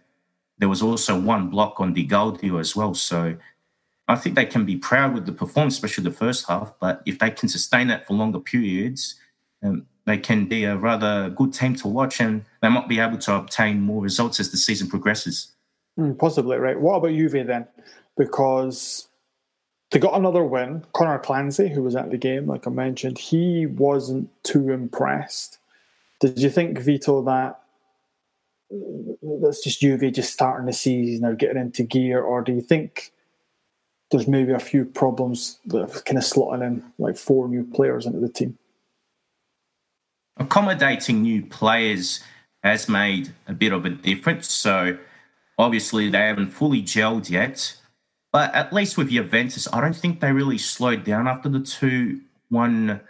there 0.58 0.68
was 0.68 0.82
also 0.82 1.18
one 1.18 1.50
block 1.50 1.80
on 1.80 1.94
Di 1.94 2.06
Gaudio 2.06 2.60
as 2.60 2.74
well. 2.74 2.94
So 2.94 3.36
I 4.06 4.16
think 4.16 4.34
they 4.34 4.46
can 4.46 4.64
be 4.64 4.76
proud 4.76 5.14
with 5.14 5.26
the 5.26 5.32
performance, 5.32 5.74
especially 5.74 6.04
the 6.04 6.10
first 6.10 6.48
half. 6.48 6.74
But 6.80 7.02
if 7.06 7.18
they 7.18 7.30
can 7.30 7.48
sustain 7.48 7.88
that 7.88 8.06
for 8.06 8.14
longer 8.14 8.40
periods, 8.40 9.14
um, 9.62 9.86
they 10.08 10.18
can 10.18 10.46
be 10.46 10.64
a 10.64 10.76
rather 10.76 11.30
good 11.30 11.52
team 11.52 11.74
to 11.76 11.88
watch 11.88 12.20
and 12.20 12.44
they 12.62 12.68
might 12.68 12.88
be 12.88 13.00
able 13.00 13.18
to 13.18 13.34
obtain 13.34 13.80
more 13.80 14.02
results 14.02 14.40
as 14.40 14.50
the 14.50 14.56
season 14.56 14.88
progresses. 14.88 15.52
Mm, 15.98 16.18
possibly, 16.18 16.56
right. 16.56 16.78
What 16.78 16.96
about 16.96 17.10
Juve 17.10 17.46
then? 17.46 17.66
Because 18.16 19.08
they 19.90 19.98
got 19.98 20.14
another 20.14 20.44
win. 20.44 20.84
Connor 20.92 21.18
Clancy, 21.18 21.68
who 21.68 21.82
was 21.82 21.96
at 21.96 22.10
the 22.10 22.18
game, 22.18 22.46
like 22.46 22.66
I 22.66 22.70
mentioned, 22.70 23.18
he 23.18 23.66
wasn't 23.66 24.30
too 24.44 24.70
impressed. 24.70 25.58
Did 26.20 26.38
you 26.38 26.50
think, 26.50 26.78
Vito, 26.78 27.22
that 27.22 27.60
that's 29.40 29.62
just 29.62 29.80
Juve 29.80 30.12
just 30.12 30.32
starting 30.32 30.66
the 30.66 30.72
season 30.72 31.24
or 31.24 31.34
getting 31.34 31.60
into 31.60 31.82
gear, 31.82 32.20
or 32.20 32.42
do 32.42 32.52
you 32.52 32.60
think 32.60 33.12
there's 34.10 34.28
maybe 34.28 34.52
a 34.52 34.58
few 34.58 34.84
problems 34.84 35.58
that 35.66 36.02
kind 36.04 36.18
of 36.18 36.24
slotting 36.24 36.66
in 36.66 36.82
like 36.98 37.16
four 37.16 37.48
new 37.48 37.64
players 37.64 38.04
into 38.04 38.20
the 38.20 38.28
team? 38.28 38.57
Accommodating 40.38 41.22
new 41.22 41.44
players 41.44 42.20
has 42.62 42.88
made 42.88 43.32
a 43.46 43.52
bit 43.52 43.72
of 43.72 43.84
a 43.84 43.90
difference. 43.90 44.50
So 44.50 44.98
obviously 45.58 46.10
they 46.10 46.18
haven't 46.18 46.48
fully 46.48 46.82
gelled 46.82 47.30
yet. 47.30 47.74
But 48.32 48.54
at 48.54 48.72
least 48.72 48.98
with 48.98 49.10
Juventus, 49.10 49.66
I 49.72 49.80
don't 49.80 49.96
think 49.96 50.20
they 50.20 50.32
really 50.32 50.58
slowed 50.58 51.04
down 51.04 51.26
after 51.26 51.48
the 51.48 51.60
2 51.60 52.20
1 52.50 52.90
uh, 52.90 53.00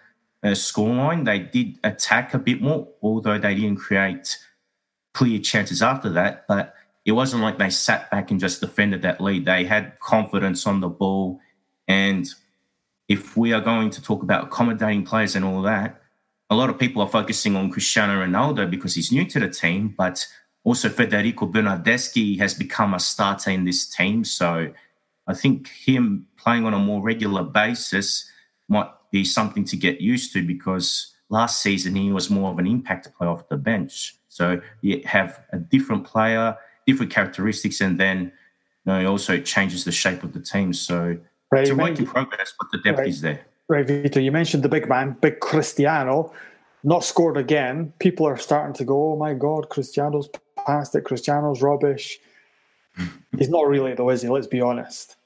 scoreline. 0.49 1.25
They 1.25 1.41
did 1.41 1.79
attack 1.83 2.35
a 2.35 2.39
bit 2.39 2.61
more, 2.61 2.89
although 3.03 3.39
they 3.39 3.55
didn't 3.55 3.77
create 3.79 4.39
clear 5.15 5.41
chances 5.41 5.83
after 5.83 6.09
that, 6.11 6.47
but 6.47 6.75
it 7.05 7.13
wasn't 7.13 7.43
like 7.43 7.59
they 7.59 7.71
sat 7.71 8.11
back 8.11 8.31
and 8.31 8.39
just 8.39 8.61
defended 8.61 9.03
that 9.03 9.21
lead. 9.21 9.47
They 9.47 9.65
had 9.65 9.99
confidence 9.99 10.67
on 10.67 10.81
the 10.81 10.89
ball. 10.89 11.41
And 11.89 12.29
if 13.09 13.37
we 13.37 13.53
are 13.53 13.61
going 13.61 13.91
to 13.91 14.03
talk 14.03 14.23
about 14.23 14.45
accommodating 14.45 15.05
players 15.05 15.35
and 15.35 15.45
all 15.45 15.63
that, 15.63 15.98
a 16.51 16.55
lot 16.55 16.71
of 16.71 16.79
people 16.79 17.03
are 17.03 17.09
focusing 17.09 17.57
on 17.57 17.71
Cristiano 17.71 18.25
Ronaldo 18.25 18.71
because 18.71 18.95
he's 18.95 19.13
new 19.13 19.25
to 19.27 19.41
the 19.41 19.49
team, 19.49 19.95
but 19.97 20.27
also 20.65 20.89
Federico 20.89 21.47
Bernardeschi 21.47 22.39
has 22.39 22.55
become 22.55 22.95
a 22.95 23.01
starter 23.01 23.51
in 23.51 23.65
this 23.65 23.87
team. 23.87 24.25
So 24.25 24.73
I 25.27 25.35
think 25.35 25.69
him 25.69 26.27
playing 26.37 26.65
on 26.65 26.75
a 26.75 26.79
more 26.79 27.03
regular 27.03 27.43
basis 27.43 28.31
might 28.69 28.91
be 29.11 29.25
something 29.25 29.65
to 29.65 29.77
get 29.77 30.01
used 30.01 30.33
to 30.33 30.47
because 30.47 31.15
last 31.29 31.63
season 31.63 31.95
he 31.95 32.13
was 32.13 32.31
more 32.31 32.51
of 32.51 32.59
an 32.59 32.67
impact 32.67 33.09
player 33.17 33.31
off 33.31 33.49
the 33.49 33.57
bench. 33.57 34.17
So 34.29 34.61
you 34.81 35.03
have 35.05 35.41
a 35.53 35.59
different 35.59 36.05
player, 36.05 36.57
different 36.87 37.13
characteristics, 37.13 37.81
and 37.81 37.99
then 37.99 38.33
you 38.87 38.93
know, 38.93 39.01
it 39.01 39.05
also 39.05 39.39
changes 39.39 39.85
the 39.85 39.93
shape 39.93 40.23
of 40.23 40.33
the 40.33 40.41
team. 40.41 40.73
So 40.73 41.19
right, 41.51 41.63
it's 41.63 41.71
a 41.71 41.77
work 41.77 41.99
in 41.99 42.07
progress, 42.07 42.55
but 42.59 42.69
the 42.73 42.79
depth 42.79 42.99
right, 42.99 43.09
is 43.09 43.21
there. 43.21 43.45
Right, 43.69 43.87
Vito, 43.87 44.19
you 44.19 44.33
mentioned 44.33 44.63
the 44.63 44.69
big 44.69 44.89
man, 44.89 45.19
big 45.21 45.41
Cristiano, 45.41 46.33
not 46.83 47.05
scored 47.05 47.37
again. 47.37 47.93
People 47.99 48.27
are 48.27 48.39
starting 48.39 48.73
to 48.75 48.85
go, 48.85 49.13
oh 49.13 49.17
my 49.17 49.35
God, 49.35 49.69
Cristiano's 49.69 50.31
past 50.67 50.95
it, 50.95 51.05
Cristiano's 51.05 51.61
rubbish. 51.61 52.19
He's 53.37 53.51
not 53.51 53.69
really, 53.69 53.95
though, 53.95 54.09
is 54.09 54.23
he? 54.23 54.29
Let's 54.29 54.47
be 54.47 54.63
honest. 54.63 55.17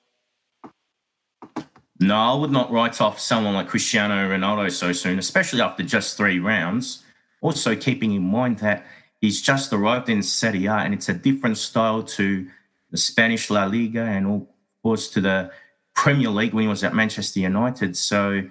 No, 2.01 2.17
I 2.17 2.35
would 2.35 2.51
not 2.51 2.73
write 2.73 3.01
off 3.01 3.21
someone 3.21 3.55
like 3.55 3.69
Cristiano 3.69 4.29
Ronaldo 4.29 4.73
so 4.73 4.93
soon, 4.93 5.21
especially 5.21 5.61
after 5.61 5.85
just 5.85 6.17
three 6.17 6.41
rounds. 6.41 7.05
Also, 7.43 7.77
keeping 7.77 8.13
in 8.13 8.23
mind 8.23 8.59
that 8.59 8.85
he's 9.21 9.41
just 9.41 9.73
arrived 9.73 10.09
in 10.09 10.21
Serie 10.21 10.67
A 10.67 10.79
and 10.79 10.95
it's 10.95 11.09
a 11.09 11.15
different 11.15 11.59
style 11.59 12.03
to 12.03 12.49
the 12.91 12.97
Spanish 12.97 13.51
La 13.51 13.67
Liga 13.67 14.03
and, 14.03 14.27
of 14.27 14.47
course, 14.83 15.09
to 15.11 15.21
the 15.21 15.53
Premier 15.95 16.31
League 16.31 16.55
when 16.55 16.63
he 16.63 16.69
was 16.69 16.85
at 16.85 16.95
Manchester 16.95 17.41
United. 17.41 17.97
So, 17.97 18.43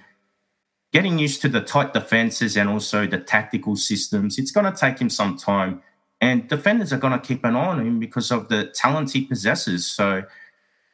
getting 0.94 1.20
used 1.20 1.42
to 1.42 1.50
the 1.50 1.62
tight 1.62 1.94
defenses 1.94 2.58
and 2.58 2.70
also 2.70 3.08
the 3.08 3.18
tactical 3.18 3.76
systems, 3.76 4.38
it's 4.38 4.52
going 4.52 4.72
to 4.72 4.78
take 4.78 5.00
him 5.00 5.10
some 5.10 5.38
time. 5.38 5.82
And 6.20 6.48
defenders 6.48 6.94
are 6.94 6.98
going 6.98 7.20
to 7.20 7.28
keep 7.28 7.44
an 7.44 7.56
eye 7.56 7.68
on 7.68 7.86
him 7.86 8.00
because 8.00 8.32
of 8.32 8.50
the 8.50 8.66
talent 8.76 9.12
he 9.12 9.26
possesses. 9.26 9.90
So, 9.90 10.24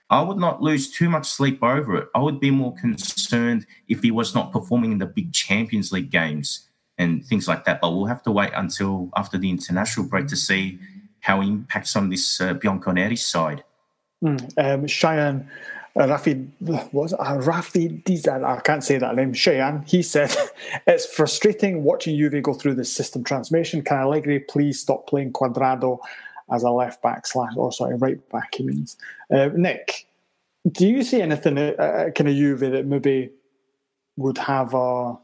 I 0.09 0.21
would 0.21 0.37
not 0.37 0.61
lose 0.61 0.89
too 0.89 1.09
much 1.09 1.27
sleep 1.27 1.61
over 1.61 1.97
it. 1.97 2.07
I 2.15 2.19
would 2.19 2.39
be 2.39 2.51
more 2.51 2.73
concerned 2.75 3.65
if 3.89 4.01
he 4.01 4.11
was 4.11 4.33
not 4.33 4.53
performing 4.53 4.93
in 4.93 4.99
the 4.99 5.05
big 5.05 5.33
Champions 5.33 5.91
League 5.91 6.09
games 6.09 6.69
and 6.97 7.25
things 7.25 7.47
like 7.47 7.65
that. 7.65 7.81
But 7.81 7.91
we'll 7.91 8.05
have 8.05 8.23
to 8.23 8.31
wait 8.31 8.51
until 8.55 9.09
after 9.17 9.37
the 9.37 9.49
international 9.49 10.07
break 10.07 10.27
to 10.27 10.37
see 10.37 10.79
how 11.19 11.41
he 11.41 11.49
impacts 11.49 11.95
on 11.95 12.09
this 12.09 12.39
uh, 12.39 12.53
Bianconeri 12.53 13.17
side. 13.17 13.63
Mm, 14.23 14.53
um, 14.57 14.87
Cheyenne 14.87 15.49
Rafi, 16.05 16.47
was? 16.91 17.13
Uh, 17.13 17.37
Rafi 17.37 18.03
Dizan, 18.03 18.43
I 18.43 18.59
can't 18.61 18.83
say 18.83 18.97
that 18.99 19.15
name, 19.15 19.33
Cheyenne, 19.33 19.83
he 19.87 20.03
said, 20.03 20.33
It's 20.87 21.05
frustrating 21.05 21.83
watching 21.83 22.15
Juve 22.17 22.41
go 22.43 22.53
through 22.53 22.75
this 22.75 22.93
system 22.93 23.23
transformation. 23.23 23.81
Can 23.81 23.97
Allegri 23.97 24.39
please 24.39 24.79
stop 24.79 25.07
playing 25.07 25.33
Cuadrado 25.33 25.99
as 26.51 26.63
a 26.63 26.69
left 26.69 27.01
back 27.01 27.25
slash, 27.25 27.53
or 27.57 27.71
sorry, 27.71 27.95
right 27.95 28.29
back, 28.29 28.55
he 28.55 28.63
means. 28.63 28.97
Uh, 29.33 29.49
Nick, 29.55 30.07
do 30.71 30.87
you 30.87 31.03
see 31.03 31.21
anything 31.21 31.57
uh, 31.57 31.71
uh 31.79 32.09
kind 32.11 32.29
of 32.29 32.35
Juve 32.35 32.59
that 32.59 32.85
maybe 32.85 33.31
would 34.17 34.37
have 34.37 34.73
a, 34.73 35.17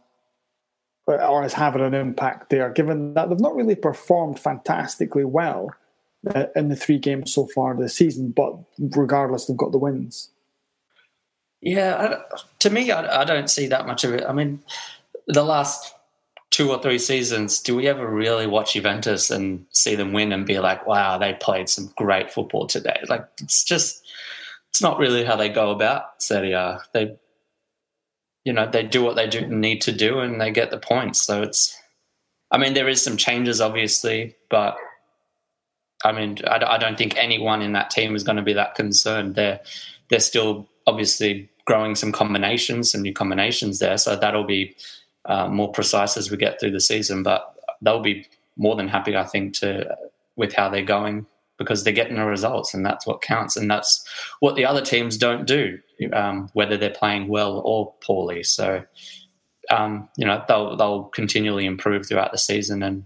or 1.06 1.46
is 1.46 1.54
having 1.54 1.84
an 1.84 1.94
impact 1.94 2.50
there, 2.50 2.70
given 2.72 3.14
that 3.14 3.30
they've 3.30 3.40
not 3.40 3.56
really 3.56 3.76
performed 3.76 4.40
fantastically 4.40 5.24
well 5.24 5.74
uh, 6.34 6.46
in 6.56 6.70
the 6.70 6.76
three 6.76 6.98
games 6.98 7.34
so 7.34 7.46
far 7.48 7.76
this 7.76 7.96
season, 7.96 8.30
but 8.30 8.56
regardless, 8.80 9.46
they've 9.46 9.58
got 9.58 9.72
the 9.72 9.78
wins? 9.78 10.30
Yeah, 11.66 12.18
to 12.60 12.70
me, 12.70 12.92
I, 12.92 13.22
I 13.22 13.24
don't 13.24 13.50
see 13.50 13.68
that 13.68 13.88
much 13.88 14.04
of 14.04 14.14
it. 14.14 14.26
I 14.28 14.34
mean, 14.34 14.60
the 15.28 15.44
last 15.44 15.96
two 16.50 16.70
or 16.70 16.82
three 16.82 17.00
seasons, 17.00 17.62
do 17.62 17.74
we 17.74 17.88
ever 17.88 18.06
really 18.06 18.48
watch 18.48 18.74
Juventus 18.74 19.32
and 19.32 19.66
see 19.72 19.96
them 19.96 20.12
win 20.12 20.34
and 20.34 20.46
be 20.46 20.60
like, 20.60 20.86
wow, 20.86 21.18
they 21.18 21.34
played 21.34 21.70
some 21.70 21.90
great 21.96 22.30
football 22.30 22.68
today? 22.68 23.00
Like, 23.08 23.26
it's 23.42 23.64
just, 23.64 24.04
it's 24.72 24.82
not 24.82 24.98
really 24.98 25.24
how 25.24 25.38
they 25.38 25.48
go 25.48 25.72
about 25.72 26.22
Serie 26.22 26.52
A. 26.52 26.82
They, 26.94 27.16
you 28.44 28.52
know, 28.52 28.70
they 28.70 28.84
do 28.84 29.02
what 29.02 29.16
they 29.16 29.28
do 29.28 29.48
need 29.48 29.82
to 29.84 29.94
do 29.94 30.20
and 30.20 30.42
they 30.42 30.52
get 30.52 30.70
the 30.70 30.78
points. 30.78 31.22
So 31.22 31.44
it's, 31.44 31.80
I 32.52 32.58
mean, 32.58 32.74
there 32.74 32.90
is 32.90 33.02
some 33.02 33.16
changes, 33.16 33.62
obviously, 33.62 34.36
but 34.50 34.76
I 36.04 36.12
mean, 36.12 36.40
I, 36.46 36.62
I 36.76 36.78
don't 36.78 36.98
think 36.98 37.16
anyone 37.16 37.62
in 37.62 37.72
that 37.72 37.90
team 37.90 38.18
is 38.18 38.24
going 38.26 38.36
to 38.36 38.44
be 38.44 38.54
that 38.54 38.76
concerned. 38.76 39.36
They're, 39.36 39.62
they're 40.10 40.20
still 40.20 40.68
obviously 40.86 41.50
growing 41.66 41.96
some 41.96 42.12
combinations, 42.12 42.92
some 42.92 43.02
new 43.02 43.14
combinations 43.14 43.80
there. 43.80 43.98
So 43.98 44.16
that'll 44.16 44.44
be 44.46 44.76
uh, 45.26 45.48
more 45.48 45.72
precise 45.72 46.18
as 46.18 46.30
we 46.30 46.38
get 46.38 46.60
through 46.60 46.72
the 46.72 46.80
season. 46.80 47.24
But 47.24 47.56
they'll 47.82 48.02
be 48.02 48.28
more 48.58 48.76
than 48.76 48.88
happy, 48.88 49.16
I 49.16 49.24
think, 49.24 49.54
to 49.56 49.96
with 50.36 50.54
how 50.54 50.70
they're 50.70 50.84
going 50.84 51.26
because 51.58 51.84
they're 51.84 51.94
getting 51.94 52.16
the 52.16 52.26
results, 52.26 52.74
and 52.74 52.86
that's 52.86 53.06
what 53.06 53.22
counts. 53.22 53.56
And 53.56 53.70
that's 53.70 54.06
what 54.40 54.56
the 54.56 54.66
other 54.66 54.82
teams 54.82 55.18
don't 55.18 55.46
do, 55.46 55.80
um, 56.12 56.50
whether 56.54 56.78
they're 56.78 56.90
playing 56.90 57.28
well 57.28 57.62
or 57.64 57.94
poorly. 58.04 58.44
So, 58.44 58.84
um, 59.70 60.10
you 60.18 60.26
know, 60.26 60.44
they'll 60.48 60.76
they'll 60.76 61.04
continually 61.06 61.66
improve 61.66 62.08
throughout 62.08 62.32
the 62.32 62.38
season, 62.38 62.84
and 62.84 63.06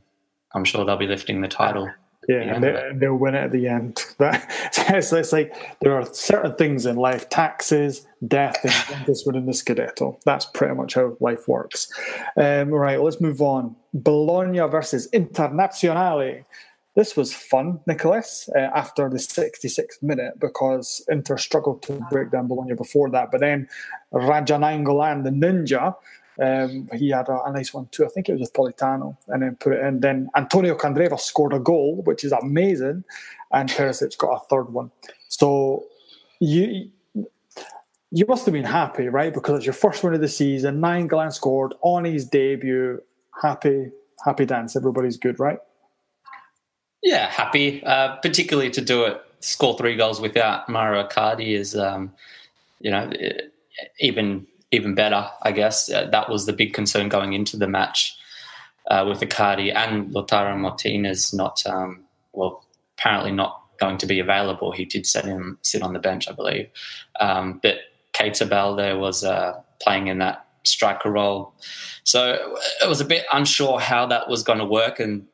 I'm 0.53 0.65
sure 0.65 0.85
they'll 0.85 0.97
be 0.97 1.07
lifting 1.07 1.41
the 1.41 1.47
title. 1.47 1.89
Yeah, 2.27 2.55
and 2.55 2.63
they, 2.63 2.91
they'll 2.95 3.15
win 3.15 3.35
it 3.35 3.45
at 3.45 3.51
the 3.51 3.67
end. 3.67 4.03
That, 4.17 4.51
it's, 4.89 5.13
it's 5.13 5.31
like 5.31 5.53
there 5.81 5.93
are 5.93 6.05
certain 6.11 6.55
things 6.55 6.87
in 6.87 6.95
life, 6.95 7.29
taxes, 7.29 8.07
death, 8.27 8.57
and 8.91 9.05
this 9.07 9.23
winning 9.25 9.45
the 9.45 9.51
Scudetto. 9.51 10.19
That's 10.25 10.45
pretty 10.45 10.73
much 10.73 10.95
how 10.95 11.15
life 11.19 11.47
works. 11.47 11.87
Um, 12.35 12.69
right, 12.69 12.99
let's 12.99 13.21
move 13.21 13.41
on. 13.41 13.75
Bologna 13.93 14.59
versus 14.59 15.07
Internazionale. 15.11 16.45
This 16.95 17.15
was 17.15 17.31
fun, 17.31 17.79
Nicholas, 17.85 18.49
uh, 18.55 18.59
after 18.59 19.07
the 19.07 19.17
66th 19.17 20.01
minute 20.01 20.39
because 20.39 21.05
Inter 21.09 21.37
struggled 21.37 21.83
to 21.83 22.03
break 22.09 22.31
down 22.31 22.47
Bologna 22.47 22.73
before 22.73 23.11
that. 23.11 23.29
But 23.31 23.41
then 23.41 23.69
Radja 24.11 24.57
Nainggolan, 24.57 25.23
the 25.23 25.29
ninja, 25.29 25.95
um, 26.41 26.89
he 26.93 27.10
had 27.10 27.28
a, 27.30 27.43
a, 27.43 27.52
nice 27.52 27.73
one 27.73 27.88
too. 27.91 28.06
I 28.06 28.10
think 28.10 28.30
it 28.30 28.34
was 28.34 28.41
with 28.41 28.54
Politano, 28.54 29.17
and 29.28 29.41
then 29.41 29.56
put 29.56 29.73
it 29.73 29.84
in. 29.84 30.02
Then 30.02 30.30
Antonio 30.36 30.78
Candreva 30.78 31.19
scored 31.19 31.54
a 31.54 31.60
goal, 31.60 32.02
which 32.04 32.23
is 32.23 32.32
amazing, 32.32 33.04
and 33.52 33.69
Perisic 33.69 34.17
got 34.17 34.36
a 34.36 34.39
third 34.47 34.71
one. 34.71 34.91
So 35.30 35.86
you 36.39 36.89
you 38.12 38.26
must 38.28 38.45
have 38.45 38.54
been 38.54 38.65
happy, 38.65 39.08
right? 39.08 39.34
Because 39.34 39.58
it's 39.58 39.65
your 39.65 39.73
first 39.73 40.04
win 40.04 40.13
of 40.13 40.21
the 40.21 40.28
season. 40.28 40.80
Nainggolan 40.80 41.34
scored 41.34 41.73
on 41.82 42.06
his 42.06 42.26
debut. 42.26 43.02
Happy, 43.41 43.91
happy 44.23 44.45
dance. 44.45 44.76
Everybody's 44.76 45.17
good, 45.17 45.39
right? 45.39 45.60
Yeah, 47.04 47.30
happy. 47.30 47.84
Uh, 47.84 48.15
particularly 48.17 48.69
to 48.71 48.82
do 48.82 49.04
it, 49.04 49.21
score 49.39 49.78
three 49.78 49.95
goals 49.95 50.21
without 50.21 50.69
Mauro 50.69 51.08
Icardi 51.08 51.54
is, 51.54 51.76
um, 51.76 52.13
you 52.80 52.91
know, 52.91 53.12
even 54.00 54.47
even 54.71 54.95
better, 54.95 55.30
I 55.41 55.51
guess. 55.51 55.89
Uh, 55.89 56.08
that 56.12 56.30
was 56.30 56.45
the 56.45 56.53
big 56.53 56.73
concern 56.73 57.10
going 57.10 57.34
into 57.34 57.58
the 57.58 57.67
match 57.67 58.17
uh, 58.89 59.06
with 59.08 59.21
Icardi 59.21 59.73
and 59.73 60.13
Lautaro 60.13 60.58
Martinez 60.58 61.34
not, 61.34 61.65
um, 61.65 62.03
well, 62.34 62.65
apparently 62.97 63.32
not 63.32 63.62
going 63.80 63.97
to 63.97 64.06
be 64.06 64.19
available. 64.19 64.71
He 64.71 64.86
did 64.86 65.06
set 65.06 65.25
him 65.25 65.60
sit 65.62 65.82
on 65.82 65.93
the 65.93 65.99
bench, 65.99 66.27
I 66.27 66.34
believe. 66.34 66.69
Um, 67.19 67.60
but 67.62 67.77
Keita 68.13 68.49
Balde 68.49 68.99
was 68.99 69.23
uh, 69.23 69.62
playing 69.80 70.08
in 70.08 70.17
that 70.19 70.45
striker 70.63 71.12
role. 71.12 71.53
So 72.03 72.56
it 72.84 72.89
was 72.89 73.01
a 73.01 73.06
bit 73.06 73.25
unsure 73.32 73.80
how 73.80 74.06
that 74.08 74.30
was 74.30 74.43
going 74.43 74.60
to 74.60 74.65
work. 74.65 74.99
And 74.99 75.27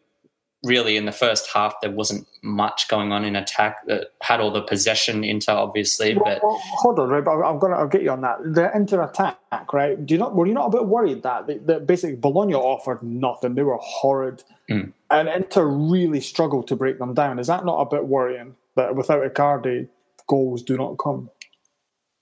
really 0.64 0.96
in 0.96 1.06
the 1.06 1.12
first 1.12 1.50
half 1.54 1.74
there 1.82 1.92
wasn't 1.92 2.26
much 2.42 2.88
going 2.88 3.12
on 3.12 3.26
in 3.26 3.36
attack 3.36 3.86
that 3.88 4.08
had 4.22 4.40
all 4.40 4.52
the 4.52 4.62
possession 4.62 5.24
Inter 5.24 5.54
obviously 5.54 6.14
but 6.14 6.42
well, 6.42 6.60
hold 6.64 7.00
on 7.00 7.10
right 7.10 7.28
I'm 7.28 7.60
gonna 7.60 7.76
I'll 7.76 7.88
get 7.88 8.04
you 8.04 8.12
on 8.12 8.22
that. 8.22 8.38
The 8.44 8.72
Inter 8.76 9.04
attack 9.04 9.38
right? 9.74 10.04
Do 10.04 10.14
you 10.14 10.20
not 10.20 10.36
were 10.36 10.48
you 10.48 10.54
not 10.54 10.68
a 10.68 10.72
bit 10.72 10.86
worried 10.86 11.24
that 11.24 11.48
that 11.68 11.86
basically 11.88 12.16
Bologna 12.16 12.54
offered 12.54 13.04
nothing? 13.04 13.56
They 13.56 13.64
were 13.64 13.78
horrid. 13.82 14.44
Mm. 14.70 14.94
and 15.12 15.28
Inter 15.28 15.66
really 15.66 16.22
struggled 16.22 16.70
to 16.70 16.76
break 16.78 16.98
them 16.98 17.14
down. 17.14 17.38
Is 17.38 17.48
that 17.48 17.66
not 17.66 17.82
a 17.82 17.86
bit 17.86 18.06
worrying 18.08 18.56
that 18.76 18.96
without 18.96 19.22
Icardi 19.22 19.90
goals 20.28 20.64
do 20.64 20.78
not 20.78 20.98
come? 20.98 21.30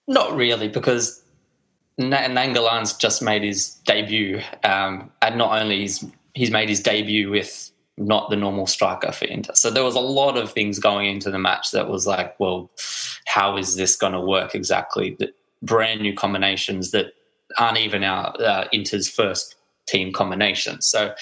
Not 0.08 0.36
really 0.36 0.68
because 0.68 1.24
Nainggolan's 2.00 2.94
just 2.94 3.22
made 3.22 3.44
his 3.44 3.76
debut 3.86 4.42
um, 4.64 5.12
and 5.22 5.38
not 5.38 5.62
only 5.62 5.80
he's 5.82 6.04
he's 6.34 6.52
made 6.52 6.70
his 6.70 6.80
debut 6.80 7.30
with 7.30 7.71
not 8.06 8.30
the 8.30 8.36
normal 8.36 8.68
striker 8.68 9.12
for 9.12 9.26
Inter. 9.26 9.54
So 9.56 9.70
there 9.70 9.84
was 9.84 9.96
a 9.96 10.00
lot 10.00 10.38
of 10.38 10.52
things 10.52 10.80
going 10.80 11.08
into 11.08 11.32
the 11.32 11.40
match 11.40 11.72
that 11.72 11.90
was 11.90 12.06
like, 12.08 12.40
well, 12.40 12.72
how 13.26 13.58
is 13.58 13.76
this 13.76 13.96
going 13.96 14.14
to 14.14 14.22
work 14.22 14.56
exactly? 14.56 15.16
The 15.20 15.34
brand 15.62 16.02
new 16.02 16.14
combinations 16.14 16.92
that 16.92 17.14
aren't 17.58 17.78
even 17.78 18.04
our 18.04 18.36
uh, 18.42 18.68
Inter's 18.72 19.10
first 19.10 19.56
team 19.88 20.12
combinations. 20.14 20.88
So 20.88 21.14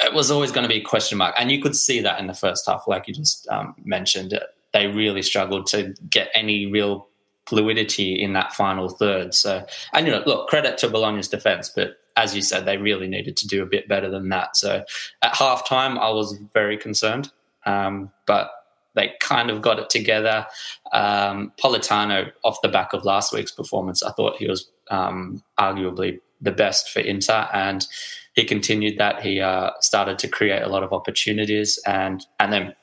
it 0.00 0.12
was 0.12 0.30
always 0.30 0.52
going 0.52 0.64
to 0.64 0.68
be 0.68 0.80
a 0.80 0.84
question 0.84 1.18
mark, 1.18 1.34
and 1.38 1.50
you 1.50 1.60
could 1.60 1.76
see 1.76 2.00
that 2.00 2.20
in 2.20 2.26
the 2.26 2.34
first 2.34 2.66
half, 2.66 2.84
like 2.86 3.08
you 3.08 3.14
just 3.14 3.48
um, 3.48 3.74
mentioned. 3.84 4.38
They 4.72 4.86
really 4.86 5.22
struggled 5.22 5.66
to 5.68 5.94
get 6.08 6.30
any 6.34 6.66
real 6.66 7.08
fluidity 7.46 8.20
in 8.22 8.32
that 8.34 8.52
final 8.52 8.88
third. 8.88 9.34
So, 9.34 9.64
and 9.92 10.06
you 10.06 10.12
know, 10.12 10.22
look, 10.24 10.48
credit 10.48 10.78
to 10.78 10.88
Bologna's 10.88 11.28
defense, 11.28 11.70
but 11.74 11.98
as 12.16 12.34
you 12.34 12.42
said, 12.42 12.64
they 12.64 12.76
really 12.76 13.08
needed 13.08 13.36
to 13.38 13.46
do 13.46 13.62
a 13.62 13.66
bit 13.66 13.88
better 13.88 14.10
than 14.10 14.28
that. 14.30 14.56
So, 14.56 14.84
at 15.22 15.34
halftime, 15.34 15.98
I 15.98 16.10
was 16.10 16.38
very 16.52 16.76
concerned, 16.76 17.30
um, 17.66 18.10
but 18.26 18.50
they 18.94 19.12
kind 19.20 19.50
of 19.50 19.62
got 19.62 19.78
it 19.78 19.90
together. 19.90 20.46
Um, 20.92 21.52
Politano, 21.62 22.30
off 22.44 22.60
the 22.62 22.68
back 22.68 22.92
of 22.92 23.04
last 23.04 23.32
week's 23.32 23.52
performance, 23.52 24.02
I 24.02 24.12
thought 24.12 24.36
he 24.36 24.46
was 24.46 24.70
um, 24.90 25.42
arguably 25.58 26.20
the 26.40 26.52
best 26.52 26.90
for 26.90 27.00
Inter, 27.00 27.48
and 27.52 27.86
he 28.34 28.44
continued 28.44 28.98
that. 28.98 29.22
He 29.22 29.40
uh, 29.40 29.70
started 29.80 30.18
to 30.20 30.28
create 30.28 30.62
a 30.62 30.68
lot 30.68 30.82
of 30.82 30.92
opportunities, 30.92 31.78
and 31.86 32.24
and 32.38 32.52
then 32.52 32.74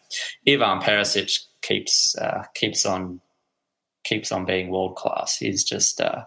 Ivan 0.48 0.80
Perisic 0.80 1.40
keeps 1.62 2.18
uh, 2.18 2.46
keeps 2.56 2.86
on 2.86 3.22
keeps 4.04 4.32
on 4.32 4.46
being 4.46 4.70
world 4.70 4.96
class. 4.96 5.38
He's 5.38 5.64
just 5.64 6.02
uh, 6.02 6.24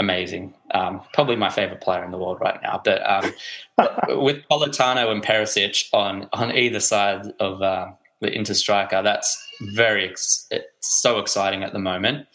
amazing. 0.00 0.54
Um, 0.72 1.02
probably 1.12 1.36
my 1.36 1.50
favorite 1.50 1.80
player 1.80 2.02
in 2.04 2.10
the 2.10 2.18
world 2.18 2.38
right 2.40 2.60
now. 2.62 2.80
But 2.84 3.02
um, 3.08 3.32
with 4.20 4.42
Politano 4.50 5.12
and 5.12 5.22
Perisic 5.22 5.88
on 5.92 6.28
on 6.32 6.56
either 6.56 6.80
side 6.80 7.26
of 7.38 7.62
uh, 7.62 7.92
the 8.20 8.32
Inter 8.32 8.54
striker, 8.54 9.02
that's 9.02 9.40
very 9.74 10.08
ex- 10.08 10.48
so 10.80 11.20
exciting 11.20 11.62
at 11.62 11.72
the 11.72 11.78
moment. 11.78 12.26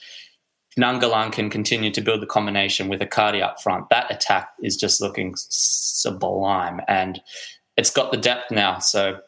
Nainggolan 0.80 1.32
can 1.32 1.50
continue 1.50 1.90
to 1.92 2.02
build 2.02 2.22
the 2.22 2.28
combination 2.28 2.88
with 2.88 3.00
Icardi 3.02 3.42
up 3.42 3.62
front. 3.62 3.90
That 3.90 4.12
attack 4.12 4.50
is 4.62 4.78
just 4.78 5.02
looking 5.02 5.34
sublime, 5.36 6.82
and 6.88 7.20
it's 7.78 7.90
got 7.90 8.12
the 8.12 8.18
depth 8.18 8.52
now. 8.52 8.80
So 8.80 9.20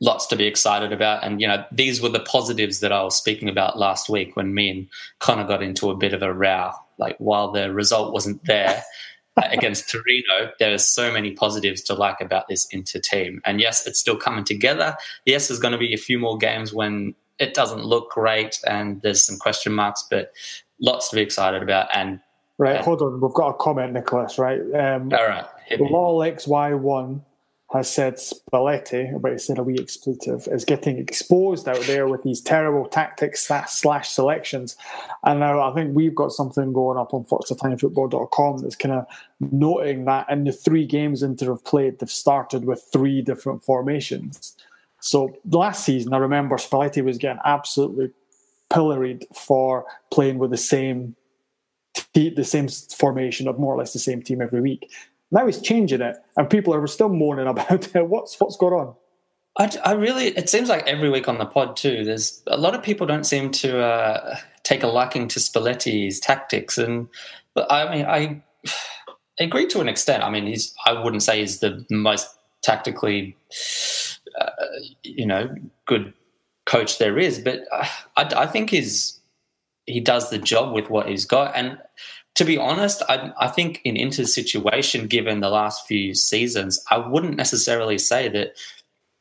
lots 0.00 0.26
to 0.28 0.36
be 0.36 0.46
excited 0.46 0.92
about. 0.92 1.24
And, 1.24 1.40
you 1.40 1.48
know, 1.48 1.64
these 1.72 2.00
were 2.00 2.08
the 2.08 2.20
positives 2.20 2.80
that 2.80 2.92
I 2.92 3.02
was 3.02 3.16
speaking 3.16 3.48
about 3.48 3.78
last 3.78 4.08
week 4.08 4.36
when 4.36 4.54
me 4.54 4.70
and 4.70 4.88
Connor 5.18 5.46
got 5.46 5.62
into 5.62 5.90
a 5.90 5.96
bit 5.96 6.12
of 6.12 6.22
a 6.22 6.32
row. 6.32 6.70
Like, 7.00 7.16
while 7.18 7.50
the 7.50 7.72
result 7.72 8.12
wasn't 8.12 8.44
there 8.44 8.82
against 9.50 9.90
Torino, 9.90 10.52
there 10.58 10.72
are 10.72 10.78
so 10.78 11.12
many 11.12 11.32
positives 11.32 11.82
to 11.82 11.94
like 11.94 12.20
about 12.20 12.46
this 12.48 12.66
Inter 12.70 13.00
team. 13.00 13.40
And 13.44 13.60
yes, 13.60 13.86
it's 13.86 13.98
still 13.98 14.16
coming 14.16 14.44
together. 14.44 14.96
Yes, 15.24 15.48
there's 15.48 15.60
going 15.60 15.72
to 15.72 15.78
be 15.78 15.94
a 15.94 15.98
few 15.98 16.18
more 16.18 16.38
games 16.38 16.72
when 16.72 17.14
it 17.38 17.54
doesn't 17.54 17.84
look 17.84 18.10
great 18.10 18.60
and 18.66 19.00
there's 19.02 19.24
some 19.24 19.38
question 19.38 19.72
marks, 19.72 20.06
but 20.08 20.32
lots 20.80 21.08
to 21.08 21.16
be 21.16 21.22
excited 21.22 21.62
about. 21.62 21.88
And 21.94 22.20
Right, 22.58 22.76
uh, 22.76 22.82
hold 22.82 23.00
on. 23.00 23.18
We've 23.22 23.32
got 23.32 23.48
a 23.48 23.54
comment, 23.54 23.94
Nicholas, 23.94 24.38
right? 24.38 24.60
Um, 24.60 25.10
all 25.14 25.26
right. 25.26 25.46
Lol 25.78 26.18
XY1 26.18 27.22
has 27.72 27.88
said 27.88 28.14
Spalletti, 28.14 29.20
but 29.20 29.30
he 29.30 29.38
said 29.38 29.58
a 29.58 29.62
wee 29.62 29.78
expletive, 29.78 30.48
is 30.50 30.64
getting 30.64 30.98
exposed 30.98 31.68
out 31.68 31.80
there 31.82 32.08
with 32.08 32.22
these 32.24 32.40
terrible 32.40 32.86
tactics 32.86 33.48
slash 33.66 34.08
selections. 34.08 34.76
And 35.24 35.38
now 35.38 35.60
I 35.60 35.72
think 35.72 35.94
we've 35.94 36.14
got 36.14 36.32
something 36.32 36.72
going 36.72 36.98
up 36.98 37.14
on 37.14 37.24
forzaitalianfootball.com 37.24 38.58
that's 38.58 38.74
kind 38.74 38.94
of 38.94 39.06
noting 39.38 40.04
that 40.06 40.28
in 40.28 40.44
the 40.44 40.52
three 40.52 40.84
games 40.84 41.22
Inter 41.22 41.50
have 41.50 41.64
played, 41.64 42.00
they've 42.00 42.10
started 42.10 42.64
with 42.64 42.82
three 42.92 43.22
different 43.22 43.62
formations. 43.62 44.56
So 45.00 45.36
last 45.48 45.84
season, 45.84 46.12
I 46.12 46.18
remember 46.18 46.56
Spalletti 46.56 47.04
was 47.04 47.18
getting 47.18 47.40
absolutely 47.44 48.10
pilloried 48.68 49.26
for 49.32 49.84
playing 50.10 50.38
with 50.38 50.50
the 50.50 50.56
same 50.56 51.14
the 52.14 52.44
same 52.44 52.68
formation 52.68 53.46
of 53.46 53.58
more 53.58 53.74
or 53.74 53.78
less 53.78 53.92
the 53.92 53.98
same 53.98 54.22
team 54.22 54.40
every 54.40 54.60
week. 54.60 54.90
Now 55.30 55.46
he's 55.46 55.60
changing 55.60 56.00
it, 56.00 56.16
and 56.36 56.50
people 56.50 56.74
are 56.74 56.86
still 56.86 57.08
moaning 57.08 57.46
about 57.46 57.94
it. 57.94 58.08
What's 58.08 58.38
what's 58.40 58.56
going 58.56 58.74
on? 58.74 58.94
I, 59.58 59.70
I 59.84 59.92
really, 59.92 60.28
it 60.28 60.48
seems 60.48 60.68
like 60.68 60.86
every 60.86 61.10
week 61.10 61.28
on 61.28 61.38
the 61.38 61.46
pod 61.46 61.76
too. 61.76 62.04
There's 62.04 62.42
a 62.46 62.56
lot 62.56 62.74
of 62.74 62.82
people 62.82 63.06
don't 63.06 63.24
seem 63.24 63.50
to 63.52 63.80
uh, 63.80 64.36
take 64.62 64.82
a 64.82 64.86
liking 64.86 65.28
to 65.28 65.40
Spalletti's 65.40 66.20
tactics, 66.20 66.78
and 66.78 67.08
but 67.54 67.70
I 67.70 67.94
mean, 67.94 68.06
I, 68.06 68.42
agree 69.38 69.66
to 69.68 69.80
an 69.80 69.88
extent. 69.88 70.22
I 70.22 70.30
mean, 70.30 70.46
he's 70.46 70.74
I 70.86 71.00
wouldn't 71.00 71.22
say 71.22 71.40
he's 71.40 71.60
the 71.60 71.84
most 71.90 72.28
tactically, 72.62 73.36
uh, 74.40 74.50
you 75.02 75.26
know, 75.26 75.54
good 75.86 76.12
coach 76.66 76.98
there 76.98 77.18
is, 77.18 77.38
but 77.38 77.60
uh, 77.72 77.86
I, 78.16 78.42
I 78.42 78.46
think 78.46 78.70
he's 78.70 79.20
he 79.86 80.00
does 80.00 80.30
the 80.30 80.38
job 80.38 80.72
with 80.72 80.90
what 80.90 81.08
he's 81.08 81.24
got, 81.24 81.56
and 81.56 81.78
to 82.40 82.44
be 82.46 82.56
honest, 82.56 83.02
I, 83.06 83.34
I, 83.38 83.48
think 83.48 83.82
in 83.84 83.96
Inter's 83.96 84.34
situation, 84.34 85.08
given 85.08 85.40
the 85.40 85.50
last 85.50 85.86
few 85.86 86.14
seasons, 86.14 86.82
I 86.90 86.96
wouldn't 86.96 87.36
necessarily 87.36 87.98
say 87.98 88.30
that 88.30 88.56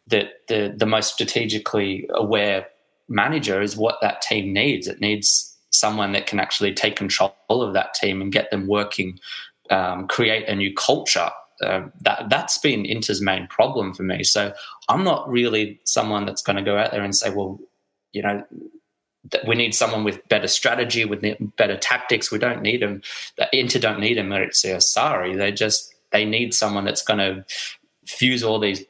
that 0.08 0.28
the 0.48 0.74
the 0.74 0.86
most 0.86 1.16
strategically 1.16 2.08
aware 2.12 2.68
manager 3.10 3.62
is 3.62 3.76
what 3.76 3.98
that 4.02 4.22
team 4.22 4.54
needs. 4.54 4.88
It 4.88 5.02
needs 5.02 5.54
someone 5.70 6.14
that 6.14 6.28
can 6.28 6.40
actually 6.40 6.74
take 6.74 6.96
control 6.96 7.34
of 7.50 7.74
that 7.74 7.94
team 7.94 8.22
and 8.22 8.32
get 8.32 8.52
them 8.52 8.68
working, 8.68 9.20
um, 9.70 10.08
create 10.08 10.48
a 10.48 10.56
new 10.56 10.74
culture. 10.74 11.30
Uh, 11.62 11.90
that 12.00 12.30
that's 12.30 12.58
been 12.58 12.86
Inter's 12.86 13.20
main 13.22 13.48
problem 13.48 13.94
for 13.94 14.04
me. 14.04 14.24
So 14.24 14.54
I'm 14.88 15.04
not 15.04 15.30
really 15.30 15.82
someone 15.84 16.26
that's 16.26 16.42
going 16.42 16.56
to 16.56 16.64
go 16.64 16.78
out 16.78 16.92
there 16.92 17.04
and 17.04 17.14
say, 17.14 17.32
well, 17.32 17.60
you 18.14 18.22
know, 18.22 18.46
we 19.48 19.56
need 19.56 19.76
someone 19.76 20.04
with 20.04 20.28
better 20.30 20.48
strategy, 20.48 21.06
with 21.06 21.24
better 21.58 21.78
tactics. 21.78 22.32
We 22.32 22.40
don't 22.40 22.62
need 22.62 22.82
them. 22.82 23.02
The 23.38 23.48
Inter 23.58 23.80
don't 23.80 24.00
need 24.00 24.18
a 24.18 24.24
Maurizio 24.24 24.78
Sarri. 24.78 25.38
They 25.38 25.52
just 25.52 25.94
they 26.12 26.26
need 26.26 26.54
someone 26.54 26.86
that's 26.86 27.04
going 27.04 27.20
to 27.20 27.46
fuse 28.06 28.44
all 28.44 28.60
these 28.60 28.84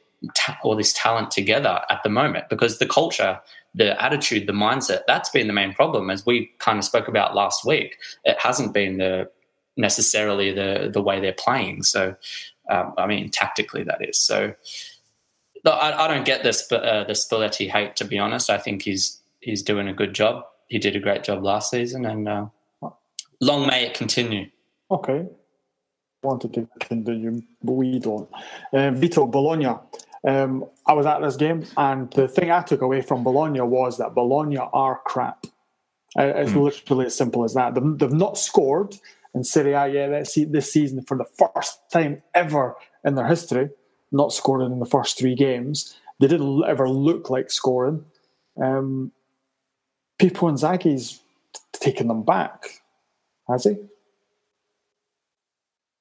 all 0.62 0.76
this 0.76 0.92
talent 0.92 1.30
together 1.30 1.80
at 1.88 2.02
the 2.02 2.10
moment 2.10 2.48
because 2.50 2.78
the 2.78 2.86
culture, 2.86 3.40
the 3.74 4.00
attitude, 4.02 4.46
the 4.46 4.52
mindset 4.52 5.00
that's 5.06 5.30
been 5.30 5.46
the 5.46 5.52
main 5.52 5.72
problem. 5.72 6.10
As 6.10 6.24
we 6.24 6.50
kind 6.58 6.78
of 6.78 6.84
spoke 6.84 7.08
about 7.08 7.34
last 7.34 7.64
week, 7.64 7.96
it 8.24 8.38
hasn't 8.38 8.72
been 8.72 8.98
the 8.98 9.30
necessarily 9.76 10.52
the 10.52 10.90
the 10.92 11.02
way 11.02 11.20
they're 11.20 11.32
playing. 11.32 11.82
So, 11.82 12.14
um, 12.70 12.94
I 12.96 13.06
mean, 13.06 13.30
tactically 13.30 13.82
that 13.84 14.06
is. 14.06 14.18
So, 14.18 14.54
I, 15.66 15.92
I 15.92 16.08
don't 16.08 16.24
get 16.24 16.44
this 16.44 16.70
uh, 16.70 17.04
the 17.04 17.14
Spalletti 17.14 17.68
hate. 17.68 17.96
To 17.96 18.04
be 18.04 18.18
honest, 18.18 18.48
I 18.48 18.58
think 18.58 18.82
he's 18.82 19.19
he's 19.40 19.62
doing 19.62 19.88
a 19.88 19.94
good 19.94 20.14
job. 20.14 20.44
He 20.68 20.78
did 20.78 20.96
a 20.96 21.00
great 21.00 21.24
job 21.24 21.42
last 21.42 21.70
season, 21.70 22.06
and 22.06 22.28
uh, 22.28 22.46
long 23.40 23.66
may 23.66 23.86
it 23.86 23.94
continue. 23.94 24.46
Okay, 24.90 25.26
wanted 26.22 26.54
to 26.54 26.68
continue, 26.78 27.42
but 27.62 27.72
we 27.72 27.98
don't. 27.98 28.28
Um, 28.72 28.96
Vito 28.96 29.26
Bologna. 29.26 29.74
Um, 30.26 30.66
I 30.86 30.92
was 30.92 31.06
at 31.06 31.20
this 31.22 31.36
game, 31.36 31.64
and 31.76 32.10
the 32.12 32.28
thing 32.28 32.50
I 32.50 32.62
took 32.62 32.82
away 32.82 33.00
from 33.00 33.24
Bologna 33.24 33.60
was 33.62 33.98
that 33.98 34.14
Bologna 34.14 34.58
are 34.58 35.00
crap. 35.06 35.46
Uh, 36.18 36.24
it's 36.36 36.52
mm. 36.52 36.62
literally 36.62 37.06
as 37.06 37.16
simple 37.16 37.44
as 37.44 37.54
that. 37.54 37.74
They've, 37.74 37.98
they've 37.98 38.12
not 38.12 38.36
scored 38.36 38.96
in 39.34 39.44
Serie 39.44 39.72
A 39.72 39.88
yet 39.88 40.28
this 40.50 40.72
season 40.72 41.02
for 41.02 41.16
the 41.16 41.24
first 41.24 41.80
time 41.90 42.22
ever 42.34 42.74
in 43.04 43.14
their 43.14 43.26
history. 43.26 43.70
Not 44.12 44.32
scored 44.32 44.62
in 44.62 44.78
the 44.80 44.86
first 44.86 45.18
three 45.18 45.34
games. 45.34 45.96
They 46.18 46.26
didn't 46.26 46.64
ever 46.66 46.88
look 46.88 47.30
like 47.30 47.50
scoring. 47.50 48.04
Um, 48.62 49.12
Pippo 50.20 50.50
Inzaghi's 50.50 51.20
taken 51.72 52.08
them 52.08 52.22
back, 52.22 52.82
has 53.48 53.64
he? 53.64 53.70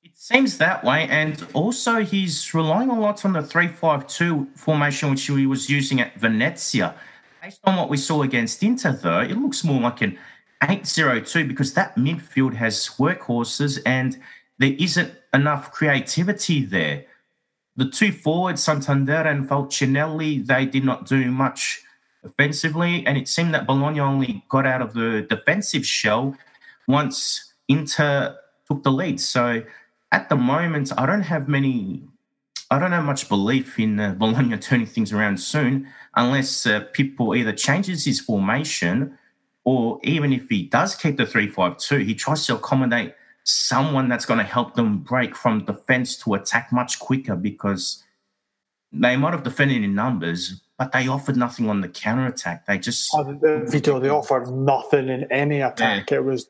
It 0.03 0.12
seems 0.13 0.58
that 0.58 0.84
way, 0.84 1.08
and 1.10 1.47
also 1.53 2.03
he's 2.03 2.53
relying 2.53 2.89
a 2.89 2.99
lot 2.99 3.23
on 3.23 3.32
the 3.32 3.41
three-five-two 3.41 4.49
formation 4.55 5.12
which 5.12 5.25
he 5.25 5.47
was 5.47 5.69
using 5.69 6.01
at 6.01 6.19
Venezia. 6.19 6.95
Based 7.41 7.62
on 7.63 7.77
what 7.77 7.89
we 7.89 7.95
saw 7.95 8.23
against 8.23 8.62
Inter, 8.62 8.91
though, 8.91 9.21
it 9.21 9.38
looks 9.38 9.63
more 9.63 9.79
like 9.79 10.01
an 10.01 10.19
8-0-2 10.62 11.47
because 11.47 11.73
that 11.75 11.95
midfield 11.95 12.55
has 12.55 12.89
workhorses 12.99 13.79
and 13.86 14.19
there 14.58 14.75
isn't 14.77 15.13
enough 15.34 15.71
creativity 15.71 16.65
there. 16.65 17.05
The 17.77 17.89
two 17.89 18.12
forwards, 18.12 18.62
Santander 18.62 19.13
and 19.13 19.48
Falcinelli, 19.48 20.46
they 20.46 20.65
did 20.65 20.83
not 20.83 21.06
do 21.06 21.31
much 21.31 21.83
offensively, 22.23 23.05
and 23.05 23.17
it 23.17 23.27
seemed 23.27 23.53
that 23.53 23.67
Bologna 23.67 23.99
only 23.99 24.43
got 24.49 24.65
out 24.65 24.81
of 24.81 24.93
the 24.93 25.25
defensive 25.29 25.85
shell 25.85 26.35
once 26.87 27.53
Inter 27.67 28.37
took 28.67 28.83
the 28.83 28.91
lead. 28.91 29.19
So 29.19 29.63
at 30.11 30.29
the 30.29 30.35
moment, 30.35 30.91
I 30.97 31.05
don't 31.05 31.21
have 31.21 31.47
many. 31.47 32.03
I 32.71 32.77
don't 32.77 32.91
have 32.91 33.03
much 33.03 33.29
belief 33.29 33.79
in 33.79 33.99
uh, 33.99 34.13
Bologna 34.13 34.57
turning 34.59 34.85
things 34.85 35.11
around 35.11 35.39
soon, 35.39 35.87
unless 36.15 36.65
uh, 36.65 36.81
Pippo 36.93 37.33
either 37.33 37.53
changes 37.53 38.05
his 38.05 38.19
formation, 38.19 39.17
or 39.63 39.99
even 40.03 40.33
if 40.33 40.49
he 40.49 40.63
does 40.63 40.95
keep 40.95 41.17
the 41.17 41.25
three-five-two, 41.25 41.97
he 41.97 42.13
tries 42.15 42.45
to 42.45 42.55
accommodate 42.55 43.13
someone 43.43 44.07
that's 44.07 44.25
going 44.25 44.37
to 44.37 44.43
help 44.43 44.75
them 44.75 44.99
break 44.99 45.35
from 45.35 45.65
defense 45.65 46.15
to 46.17 46.35
attack 46.35 46.71
much 46.71 46.99
quicker 46.99 47.35
because 47.35 48.03
they 48.91 49.15
might 49.15 49.33
have 49.33 49.43
defended 49.43 49.83
in 49.83 49.95
numbers, 49.95 50.61
but 50.80 50.92
they 50.94 51.08
offered 51.08 51.38
nothing 51.38 51.69
on 51.69 51.82
the 51.82 51.90
counter 51.90 52.25
attack. 52.25 52.65
They 52.65 52.80
just 52.80 53.12
oh, 53.13 53.38
Vito, 53.67 54.00
they 54.00 54.10
offered 54.10 54.48
nothing 54.48 55.10
in 55.10 55.32
any 55.32 55.62
attack. 55.62 56.10
Yeah. 56.10 56.17
It 56.17 56.23
was 56.23 56.50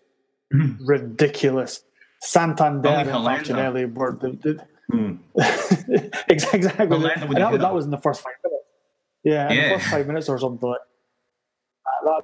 ridiculous. 0.52 1.82
Santander 2.22 2.90
and 2.90 3.10
Falcinelli 3.10 3.94
were 3.94 4.12
the, 4.12 4.32
the, 4.42 4.68
Mm. 4.92 5.20
exactly. 6.30 6.66
And 6.66 7.38
that, 7.38 7.60
that, 7.60 7.74
was 7.74 7.86
in 7.86 7.92
the 7.92 7.98
first 7.98 8.22
five 8.22 8.34
minutes. 8.44 8.64
Yeah, 9.24 9.50
in 9.50 9.56
yeah. 9.56 9.70
the 9.70 9.76
first 9.76 9.92
five 9.92 10.08
minutes 10.08 10.30
or 10.30 10.40
something 10.40 10.68
like 10.68 10.80
that. 12.06 12.24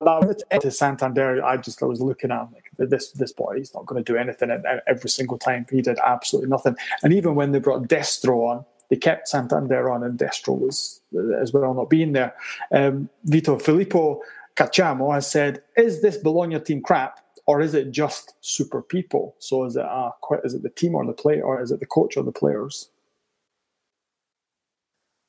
That, 0.00 0.44
that 0.50 0.60
to 0.62 0.70
Santander, 0.70 1.44
I 1.44 1.56
just 1.56 1.82
I 1.82 1.86
was 1.86 2.00
looking 2.00 2.30
at 2.30 2.40
him 2.40 2.48
like 2.54 2.90
this 2.90 3.12
this 3.12 3.32
boy. 3.32 3.56
He's 3.56 3.74
not 3.74 3.86
going 3.86 4.02
to 4.02 4.12
do 4.12 4.18
anything 4.18 4.50
And 4.50 4.64
every 4.86 5.10
single 5.10 5.38
time. 5.38 5.66
He 5.70 5.82
did 5.82 5.98
absolutely 5.98 6.48
nothing. 6.50 6.76
And 7.02 7.12
even 7.12 7.34
when 7.34 7.52
they 7.52 7.58
brought 7.58 7.82
Destro 7.88 8.48
on, 8.48 8.64
they 8.90 8.96
kept 8.96 9.28
Santander 9.28 9.90
on, 9.90 10.02
and 10.02 10.18
Destro 10.18 10.58
was 10.58 11.00
as 11.40 11.52
well 11.52 11.74
not 11.74 11.90
being 11.90 12.12
there. 12.12 12.34
Um, 12.72 13.08
Vito 13.24 13.58
Filippo 13.58 14.20
Cacciamo 14.56 15.12
has 15.12 15.30
said, 15.30 15.62
"Is 15.76 16.02
this 16.02 16.16
Bologna 16.16 16.60
team 16.60 16.82
crap, 16.82 17.20
or 17.46 17.60
is 17.60 17.74
it 17.74 17.90
just 17.90 18.34
super 18.40 18.82
Pippo? 18.82 19.34
So 19.38 19.64
is 19.64 19.76
it 19.76 19.84
uh, 19.84 20.10
is 20.44 20.54
it 20.54 20.62
the 20.62 20.70
team 20.70 20.94
or 20.94 21.04
the 21.06 21.12
player, 21.12 21.42
or 21.42 21.60
is 21.60 21.70
it 21.70 21.80
the 21.80 21.86
coach 21.86 22.16
or 22.16 22.22
the 22.22 22.32
players?" 22.32 22.90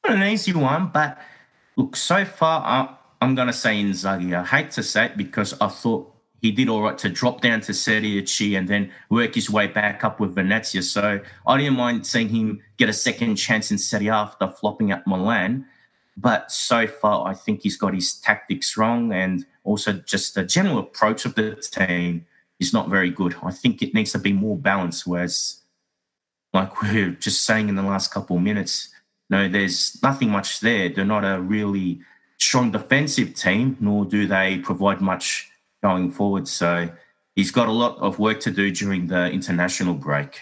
An 0.03 0.23
easy 0.23 0.53
one, 0.53 0.89
but 0.93 1.17
look, 1.75 1.95
so 1.97 2.23
far 2.23 2.61
I, 2.63 2.95
I'm 3.21 3.35
going 3.35 3.47
to 3.47 3.53
say 3.53 3.81
Inzaghi. 3.81 4.33
I 4.33 4.45
hate 4.45 4.71
to 4.71 4.83
say 4.83 5.07
it 5.07 5.17
because 5.17 5.53
I 5.59 5.67
thought 5.67 6.13
he 6.41 6.51
did 6.51 6.69
all 6.69 6.81
right 6.81 6.97
to 6.99 7.09
drop 7.09 7.41
down 7.41 7.61
to 7.61 7.73
Serie 7.73 8.25
C 8.25 8.55
and 8.55 8.67
then 8.67 8.91
work 9.09 9.35
his 9.35 9.49
way 9.49 9.67
back 9.67 10.03
up 10.03 10.19
with 10.19 10.35
Venezia. 10.35 10.81
So 10.81 11.19
I 11.45 11.57
didn't 11.57 11.77
mind 11.77 12.05
seeing 12.05 12.29
him 12.29 12.61
get 12.77 12.89
a 12.89 12.93
second 12.93 13.35
chance 13.35 13.71
in 13.71 13.77
Serie 13.77 14.07
A 14.07 14.13
after 14.13 14.47
flopping 14.47 14.91
at 14.91 15.07
Milan. 15.07 15.65
But 16.15 16.51
so 16.51 16.87
far, 16.87 17.27
I 17.27 17.33
think 17.33 17.61
he's 17.61 17.77
got 17.77 17.93
his 17.93 18.13
tactics 18.13 18.77
wrong 18.77 19.13
and 19.13 19.45
also 19.63 19.93
just 19.93 20.35
the 20.35 20.43
general 20.43 20.79
approach 20.79 21.25
of 21.25 21.35
the 21.35 21.55
team 21.55 22.25
is 22.59 22.73
not 22.73 22.89
very 22.89 23.11
good. 23.11 23.35
I 23.43 23.51
think 23.51 23.81
it 23.81 23.93
needs 23.93 24.11
to 24.13 24.19
be 24.19 24.33
more 24.33 24.57
balanced. 24.57 25.05
Whereas, 25.05 25.61
like 26.53 26.81
we 26.81 27.01
are 27.01 27.11
just 27.11 27.43
saying 27.45 27.69
in 27.69 27.75
the 27.75 27.83
last 27.83 28.11
couple 28.11 28.37
of 28.37 28.43
minutes, 28.43 28.89
no, 29.29 29.47
there's 29.47 30.01
nothing 30.01 30.29
much 30.29 30.61
there. 30.61 30.89
They're 30.89 31.05
not 31.05 31.25
a 31.25 31.39
really 31.41 31.99
strong 32.39 32.71
defensive 32.71 33.35
team, 33.35 33.77
nor 33.79 34.05
do 34.05 34.25
they 34.25 34.59
provide 34.59 35.01
much 35.01 35.51
going 35.81 36.11
forward. 36.11 36.47
So 36.47 36.89
he's 37.35 37.51
got 37.51 37.67
a 37.67 37.71
lot 37.71 37.97
of 37.99 38.19
work 38.19 38.39
to 38.41 38.51
do 38.51 38.71
during 38.71 39.07
the 39.07 39.29
international 39.31 39.93
break. 39.93 40.41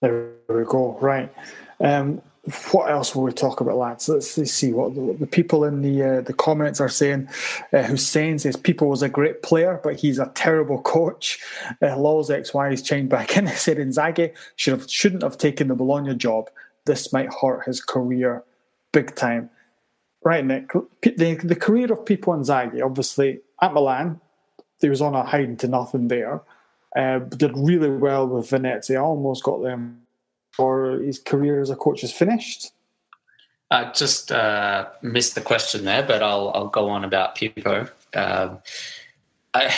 There 0.00 0.32
we 0.48 0.64
go. 0.64 0.98
Right. 1.00 1.32
Um, 1.80 2.22
what 2.72 2.90
else 2.90 3.14
will 3.14 3.22
we 3.22 3.32
talk 3.32 3.60
about, 3.60 3.76
lads? 3.76 4.08
Let's, 4.08 4.32
see 4.52 4.72
what 4.72 4.96
the, 4.96 5.16
the, 5.20 5.28
people 5.28 5.64
in 5.64 5.80
the 5.80 6.02
uh, 6.02 6.20
the 6.22 6.32
comments 6.32 6.80
are 6.80 6.88
saying. 6.88 7.28
Uh, 7.72 7.84
Hussein 7.84 8.40
says 8.40 8.56
Pippo 8.56 8.86
was 8.86 9.00
a 9.00 9.08
great 9.08 9.42
player, 9.42 9.80
but 9.84 9.94
he's 9.94 10.18
a 10.18 10.32
terrible 10.34 10.82
coach. 10.82 11.38
Uh, 11.80 11.94
LolXY's 11.94 12.80
is 12.80 12.82
chained 12.82 13.10
back 13.10 13.36
in. 13.36 13.46
said 13.46 13.76
Inzaghi 13.76 14.34
should 14.56 14.72
have 14.72 14.90
shouldn't 14.90 15.22
have 15.22 15.38
taken 15.38 15.68
the 15.68 15.76
Bologna 15.76 16.16
job. 16.16 16.50
This 16.84 17.12
might 17.12 17.32
hurt 17.32 17.64
his 17.64 17.80
career 17.80 18.42
big 18.90 19.14
time. 19.14 19.48
Right, 20.24 20.44
Nick. 20.44 20.70
The, 21.02 21.34
the 21.42 21.56
career 21.56 21.92
of 21.92 22.06
Pippo 22.06 22.32
Inzaghi, 22.32 22.82
obviously 22.84 23.40
at 23.60 23.74
Milan, 23.74 24.20
he 24.80 24.88
was 24.88 25.00
on 25.00 25.14
a 25.14 25.24
hiding 25.24 25.56
to 25.58 25.68
nothing 25.68 26.08
there. 26.08 26.42
Uh, 26.94 27.20
did 27.20 27.56
really 27.56 27.90
well 27.90 28.26
with 28.28 28.50
Venezia. 28.50 29.02
Almost 29.02 29.42
got 29.42 29.62
them 29.62 30.02
or 30.58 30.98
his 31.00 31.18
career 31.18 31.60
as 31.60 31.70
a 31.70 31.76
coach 31.76 32.04
is 32.04 32.12
finished? 32.12 32.72
I 33.70 33.90
just 33.92 34.30
uh, 34.30 34.88
missed 35.00 35.34
the 35.34 35.40
question 35.40 35.84
there, 35.84 36.02
but 36.02 36.22
I'll 36.22 36.50
I'll 36.54 36.68
go 36.68 36.90
on 36.90 37.04
about 37.04 37.36
Pippo. 37.36 37.88
Um, 38.14 38.58
I, 39.54 39.74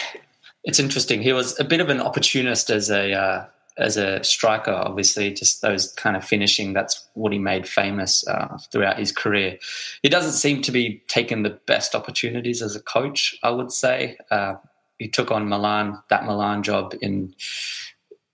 it's 0.65 0.81
interesting. 0.81 1.23
He 1.23 1.33
was 1.33 1.59
a 1.61 1.65
bit 1.65 1.81
of 1.81 1.91
an 1.91 2.01
opportunist 2.01 2.71
as 2.71 2.91
a 2.91 3.13
uh, 3.13 3.47
as 3.77 3.97
a 3.97 4.23
striker. 4.23 4.73
Obviously, 4.73 5.33
just 5.33 5.63
those 5.63 5.93
kind 5.93 6.17
of 6.17 6.25
finishing. 6.25 6.73
That's 6.73 7.07
what 7.15 7.33
he 7.33 7.39
made 7.39 7.69
famous 7.69 8.27
uh, 8.27 8.59
throughout 8.71 8.99
his 8.99 9.13
career. 9.13 9.59
He 10.03 10.09
doesn't 10.09 10.33
seem 10.33 10.63
to 10.63 10.73
be 10.73 11.03
taking 11.09 11.43
the 11.43 11.59
best 11.67 11.95
opportunities 11.95 12.63
as 12.63 12.77
a 12.77 12.83
coach. 12.83 13.37
I 13.43 13.51
would 13.51 13.73
say 13.73 14.17
uh, 14.31 14.55
he 14.99 15.09
took 15.09 15.31
on 15.31 15.49
Milan 15.49 16.03
that 16.09 16.25
Milan 16.25 16.63
job 16.63 16.95
in 17.01 17.35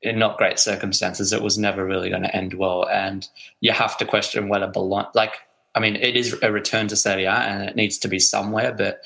in 0.02 0.18
not 0.18 0.38
great 0.38 0.58
circumstances, 0.58 1.32
it 1.32 1.42
was 1.42 1.58
never 1.58 1.84
really 1.84 2.08
going 2.08 2.22
to 2.22 2.34
end 2.34 2.54
well. 2.54 2.88
And 2.88 3.28
you 3.60 3.72
have 3.72 3.98
to 3.98 4.06
question 4.06 4.48
whether 4.48 4.66
Bologna, 4.66 5.08
like, 5.14 5.34
I 5.74 5.80
mean, 5.80 5.96
it 5.96 6.16
is 6.16 6.36
a 6.42 6.50
return 6.50 6.88
to 6.88 6.96
Serie 6.96 7.26
A 7.26 7.32
and 7.32 7.68
it 7.68 7.76
needs 7.76 7.98
to 7.98 8.08
be 8.08 8.18
somewhere. 8.18 8.72
But 8.72 9.02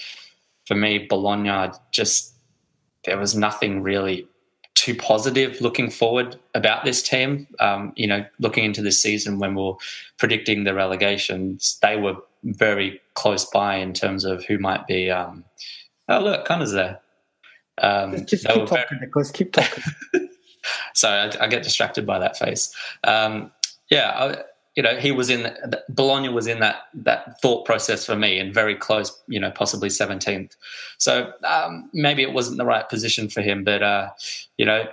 for 0.67 0.77
me, 0.77 1.07
Bologna 1.09 1.73
just, 1.91 2.33
there 3.05 3.19
was 3.19 3.35
nothing 3.35 3.83
really 3.83 4.29
too 4.75 4.95
positive 4.95 5.61
looking 5.61 5.91
forward 5.91 6.37
about 6.55 6.85
this 6.85 7.03
team. 7.03 7.47
Um, 7.61 7.93
you 7.97 8.07
know, 8.07 8.25
looking 8.39 8.65
into 8.65 8.83
this 8.83 9.01
season 9.01 9.39
when 9.39 9.55
we 9.55 9.63
we're 9.63 9.75
predicting 10.19 10.65
the 10.65 10.75
relegations, 10.75 11.79
they 11.81 11.97
were 11.97 12.17
very 12.43 13.01
close 13.15 13.45
by 13.45 13.77
in 13.77 13.93
terms 13.93 14.25
of 14.25 14.45
who 14.45 14.59
might 14.59 14.87
be. 14.87 15.11
Um, 15.11 15.45
oh, 16.09 16.21
look, 16.21 16.45
Connor's 16.45 16.73
there. 16.73 17.01
Um, 17.79 18.27
just 18.27 18.47
keep 18.47 18.67
talking, 18.67 18.67
very, 18.67 19.01
Nicholas. 19.01 19.31
Keep 19.31 19.53
talking. 19.53 19.85
so 20.95 21.09
I, 21.09 21.45
I, 21.45 21.49
get 21.49 21.65
distracted 21.65 22.07
by 22.07 22.21
that 22.21 22.37
face. 22.37 22.75
Um, 23.03 23.51
yeah, 23.91 24.11
I, 24.11 24.43
you 24.77 24.83
know, 24.83 24.97
he 24.97 25.13
was 25.13 25.31
in 25.31 25.57
Bologna 25.89 26.29
was 26.29 26.47
in 26.47 26.61
that 26.61 26.89
that 26.95 27.41
thought 27.41 27.65
process 27.65 28.05
for 28.05 28.17
me, 28.17 28.39
and 28.39 28.53
very 28.53 28.75
close, 28.75 29.17
you 29.29 29.39
know, 29.39 29.51
possibly 29.51 29.91
seventeenth. 29.91 30.57
So 30.99 31.33
um, 31.45 31.89
maybe 31.93 32.23
it 32.23 32.33
wasn't 32.33 32.59
the 32.59 32.65
right 32.65 32.89
position 32.89 33.29
for 33.29 33.41
him, 33.41 33.65
but 33.65 33.83
uh, 33.83 34.11
you 34.57 34.67
know, 34.67 34.87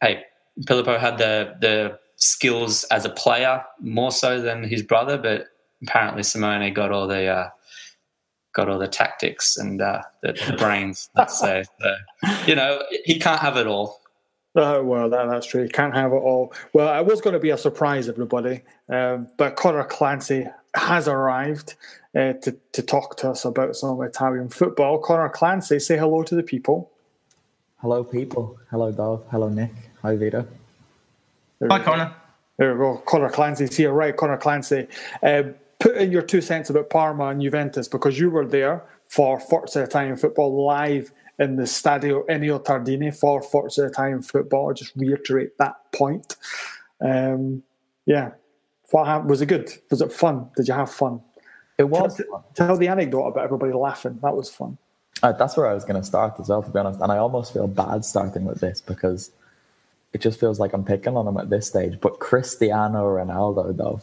hey, 0.00 0.24
Filippo 0.66 0.98
had 0.98 1.18
the 1.18 1.54
the 1.60 1.98
skills 2.16 2.84
as 2.84 3.04
a 3.04 3.10
player 3.10 3.64
more 3.80 4.10
so 4.10 4.40
than 4.40 4.64
his 4.64 4.82
brother, 4.82 5.16
but 5.16 5.46
apparently 5.82 6.24
Simone 6.24 6.72
got 6.74 6.90
all 6.90 7.06
the 7.06 7.26
uh, 7.26 7.50
got 8.54 8.68
all 8.68 8.78
the 8.78 8.88
tactics 8.88 9.56
and 9.56 9.80
uh, 9.80 10.02
the, 10.22 10.32
the 10.32 10.56
brains. 10.56 11.10
Let's 11.14 11.38
say, 11.38 11.62
so, 11.80 11.94
you 12.44 12.56
know, 12.56 12.82
he 13.04 13.20
can't 13.20 13.40
have 13.40 13.56
it 13.56 13.68
all. 13.68 13.97
Oh, 14.58 14.82
well, 14.82 15.08
that, 15.08 15.28
that's 15.30 15.46
true. 15.46 15.62
You 15.62 15.68
can't 15.68 15.94
have 15.94 16.12
it 16.12 16.16
all. 16.16 16.52
Well, 16.72 16.98
it 16.98 17.06
was 17.06 17.20
going 17.20 17.34
to 17.34 17.38
be 17.38 17.50
a 17.50 17.58
surprise, 17.58 18.08
everybody. 18.08 18.62
Um, 18.88 19.28
but 19.36 19.54
Conor 19.54 19.84
Clancy 19.84 20.46
has 20.74 21.06
arrived 21.06 21.76
uh, 22.14 22.32
to, 22.42 22.56
to 22.72 22.82
talk 22.82 23.16
to 23.18 23.30
us 23.30 23.44
about 23.44 23.76
some 23.76 24.02
Italian 24.02 24.48
football. 24.48 24.98
Conor 24.98 25.28
Clancy, 25.28 25.78
say 25.78 25.96
hello 25.96 26.24
to 26.24 26.34
the 26.34 26.42
people. 26.42 26.90
Hello, 27.76 28.02
people. 28.02 28.58
Hello, 28.70 28.90
Dov. 28.90 29.24
Hello, 29.30 29.48
Nick. 29.48 29.70
Hi, 30.02 30.16
Vito. 30.16 30.44
Hi, 31.70 31.78
Conor. 31.78 32.12
There 32.56 32.74
we 32.74 32.78
go. 32.80 32.96
Conor 33.06 33.30
Clancy's 33.30 33.76
here. 33.76 33.92
Right, 33.92 34.16
Conor 34.16 34.38
Clancy. 34.38 34.88
Uh, 35.22 35.44
put 35.78 35.96
in 35.96 36.10
your 36.10 36.22
two 36.22 36.40
cents 36.40 36.68
about 36.68 36.90
Parma 36.90 37.28
and 37.28 37.40
Juventus 37.40 37.86
because 37.86 38.18
you 38.18 38.30
were 38.30 38.44
there 38.44 38.82
for 39.06 39.38
Forza 39.38 39.84
Italian 39.84 40.16
football 40.16 40.66
live 40.66 41.12
in 41.38 41.56
the 41.56 41.62
Stadio 41.64 42.26
Ennio 42.26 42.62
Tardini 42.62 43.14
for 43.14 43.42
Forza 43.42 43.86
Italian 43.86 44.22
football. 44.22 44.70
I 44.70 44.72
just 44.72 44.94
reiterate 44.96 45.56
that 45.58 45.76
point. 45.92 46.36
Um, 47.00 47.62
yeah, 48.06 48.30
what 48.90 49.06
happened? 49.06 49.30
Was 49.30 49.40
it 49.40 49.46
good? 49.46 49.70
Was 49.90 50.00
it 50.00 50.12
fun? 50.12 50.50
Did 50.56 50.68
you 50.68 50.74
have 50.74 50.90
fun? 50.90 51.20
It 51.78 51.84
was. 51.84 52.16
Tell, 52.16 52.44
tell 52.54 52.76
the 52.76 52.88
anecdote 52.88 53.28
about 53.28 53.44
everybody 53.44 53.72
laughing. 53.72 54.18
That 54.22 54.34
was 54.34 54.50
fun. 54.50 54.78
Uh, 55.22 55.32
that's 55.32 55.56
where 55.56 55.66
I 55.66 55.74
was 55.74 55.84
going 55.84 56.00
to 56.00 56.06
start 56.06 56.34
as 56.38 56.48
well, 56.48 56.62
to 56.62 56.70
be 56.70 56.78
honest. 56.78 57.00
And 57.00 57.10
I 57.10 57.18
almost 57.18 57.52
feel 57.52 57.66
bad 57.66 58.04
starting 58.04 58.44
with 58.44 58.60
this 58.60 58.80
because 58.80 59.30
it 60.12 60.20
just 60.20 60.40
feels 60.40 60.58
like 60.58 60.72
I'm 60.72 60.84
picking 60.84 61.16
on 61.16 61.26
him 61.26 61.36
at 61.36 61.50
this 61.50 61.66
stage. 61.66 62.00
But 62.00 62.18
Cristiano 62.18 63.04
Ronaldo, 63.04 63.76
though, 63.76 64.00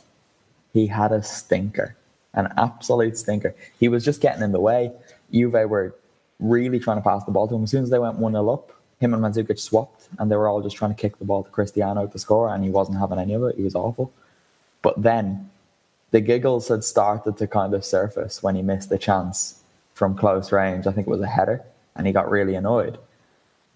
he 0.74 0.88
had 0.88 1.12
a 1.12 1.24
stinker, 1.24 1.96
an 2.34 2.54
absolute 2.58 3.18
stinker. 3.18 3.56
He 3.80 3.88
was 3.88 4.04
just 4.06 4.22
getting 4.22 4.44
in 4.44 4.52
the 4.52 4.60
way. 4.60 4.92
Juve 5.32 5.70
were 5.70 5.96
really 6.40 6.80
trying 6.80 6.98
to 6.98 7.04
pass 7.04 7.24
the 7.24 7.32
ball 7.32 7.48
to 7.48 7.56
him. 7.56 7.64
As 7.64 7.72
soon 7.72 7.84
as 7.84 7.90
they 7.90 8.00
went 8.00 8.18
1 8.18 8.32
0 8.34 8.50
up, 8.50 8.72
him 9.00 9.14
and 9.14 9.24
Mandzukic 9.24 9.60
swapped 9.60 10.08
and 10.18 10.32
they 10.32 10.36
were 10.36 10.48
all 10.48 10.62
just 10.62 10.76
trying 10.76 10.94
to 10.94 11.00
kick 11.00 11.18
the 11.18 11.26
ball 11.26 11.44
to 11.44 11.50
Cristiano 11.50 12.08
to 12.08 12.20
score, 12.20 12.54
and 12.54 12.64
he 12.64 12.70
wasn't 12.70 13.00
having 13.00 13.20
any 13.20 13.34
of 13.34 13.44
it. 13.44 13.56
He 13.56 13.64
was 13.64 13.76
awful. 13.76 14.12
But 14.82 15.02
then 15.02 15.50
the 16.12 16.22
giggles 16.22 16.68
had 16.68 16.84
started 16.84 17.38
to 17.38 17.48
kind 17.48 17.74
of 17.74 17.84
surface 17.84 18.42
when 18.42 18.56
he 18.56 18.62
missed 18.62 18.90
the 18.90 18.98
chance 18.98 19.62
from 19.94 20.16
close 20.16 20.52
range. 20.52 20.88
I 20.88 20.92
think 20.92 21.08
it 21.08 21.10
was 21.10 21.22
a 21.22 21.28
header, 21.28 21.64
and 21.96 22.08
he 22.08 22.14
got 22.14 22.30
really 22.30 22.56
annoyed. 22.56 22.98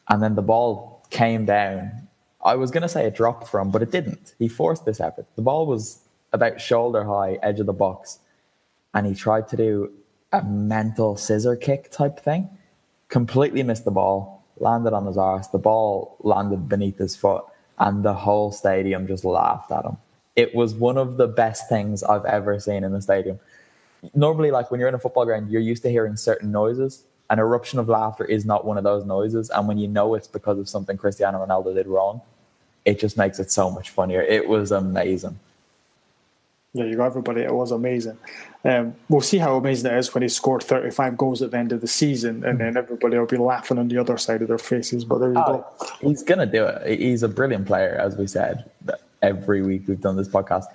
And 0.07 0.21
then 0.21 0.35
the 0.35 0.41
ball 0.41 1.03
came 1.09 1.45
down. 1.45 2.07
I 2.43 2.55
was 2.55 2.71
going 2.71 2.83
to 2.83 2.89
say 2.89 3.05
it 3.05 3.15
dropped 3.15 3.47
from, 3.47 3.71
but 3.71 3.81
it 3.81 3.91
didn't. 3.91 4.35
He 4.39 4.47
forced 4.47 4.85
this 4.85 4.99
effort. 4.99 5.25
The 5.35 5.41
ball 5.41 5.65
was 5.65 5.99
about 6.31 6.61
shoulder 6.61 7.03
high, 7.03 7.39
edge 7.41 7.59
of 7.59 7.65
the 7.65 7.73
box, 7.73 8.19
and 8.93 9.05
he 9.05 9.13
tried 9.13 9.47
to 9.49 9.57
do 9.57 9.91
a 10.31 10.43
mental 10.43 11.17
scissor 11.17 11.55
kick 11.55 11.91
type 11.91 12.19
thing. 12.19 12.49
Completely 13.07 13.63
missed 13.63 13.85
the 13.85 13.91
ball, 13.91 14.43
landed 14.57 14.93
on 14.93 15.05
his 15.05 15.17
arse. 15.17 15.47
The 15.47 15.57
ball 15.57 16.17
landed 16.19 16.69
beneath 16.69 16.97
his 16.97 17.15
foot, 17.15 17.43
and 17.79 18.03
the 18.03 18.13
whole 18.13 18.51
stadium 18.51 19.07
just 19.07 19.25
laughed 19.25 19.71
at 19.71 19.85
him. 19.85 19.97
It 20.35 20.53
was 20.53 20.73
one 20.75 20.97
of 20.97 21.17
the 21.17 21.27
best 21.27 21.67
things 21.67 22.03
I've 22.03 22.25
ever 22.25 22.59
seen 22.59 22.83
in 22.83 22.91
the 22.91 23.01
stadium. 23.01 23.39
Normally, 24.13 24.51
like 24.51 24.71
when 24.71 24.79
you're 24.79 24.89
in 24.89 24.95
a 24.95 24.99
football 24.99 25.25
ground, 25.25 25.49
you're 25.51 25.61
used 25.61 25.83
to 25.83 25.89
hearing 25.89 26.15
certain 26.15 26.51
noises. 26.51 27.03
An 27.29 27.39
eruption 27.39 27.79
of 27.79 27.89
laughter 27.89 28.25
is 28.25 28.45
not 28.45 28.65
one 28.65 28.77
of 28.77 28.83
those 28.83 29.05
noises. 29.05 29.49
And 29.49 29.67
when 29.67 29.77
you 29.77 29.87
know 29.87 30.13
it's 30.15 30.27
because 30.27 30.57
of 30.57 30.69
something 30.69 30.97
Cristiano 30.97 31.45
Ronaldo 31.45 31.75
did 31.75 31.87
wrong, 31.87 32.21
it 32.85 32.99
just 32.99 33.17
makes 33.17 33.39
it 33.39 33.51
so 33.51 33.69
much 33.69 33.89
funnier. 33.89 34.21
It 34.21 34.47
was 34.47 34.71
amazing. 34.71 35.39
Yeah, 36.73 36.85
you 36.85 36.95
got 36.95 37.07
everybody. 37.07 37.41
It 37.41 37.53
was 37.53 37.71
amazing. 37.71 38.17
Um, 38.63 38.95
we'll 39.09 39.21
see 39.21 39.39
how 39.39 39.57
amazing 39.57 39.91
it 39.91 39.97
is 39.97 40.13
when 40.13 40.21
he 40.21 40.29
scored 40.29 40.61
35 40.61 41.17
goals 41.17 41.41
at 41.41 41.51
the 41.51 41.57
end 41.57 41.71
of 41.71 41.81
the 41.81 41.87
season, 41.87 42.43
and 42.43 42.59
then 42.59 42.77
everybody 42.77 43.17
will 43.17 43.25
be 43.25 43.37
laughing 43.37 43.79
on 43.79 43.87
the 43.87 43.97
other 43.97 44.17
side 44.17 44.43
of 44.43 44.49
their 44.49 44.59
faces. 44.59 45.03
But 45.03 45.19
there 45.19 45.31
you 45.31 45.43
oh, 45.45 45.65
go. 45.79 45.87
He's 46.01 46.21
gonna 46.21 46.45
do 46.45 46.65
it. 46.65 46.99
He's 46.99 47.23
a 47.23 47.27
brilliant 47.27 47.65
player, 47.65 47.95
as 47.95 48.15
we 48.17 48.27
said 48.27 48.69
every 49.21 49.61
week 49.61 49.83
we've 49.87 50.01
done 50.01 50.17
this 50.17 50.27
podcast, 50.27 50.65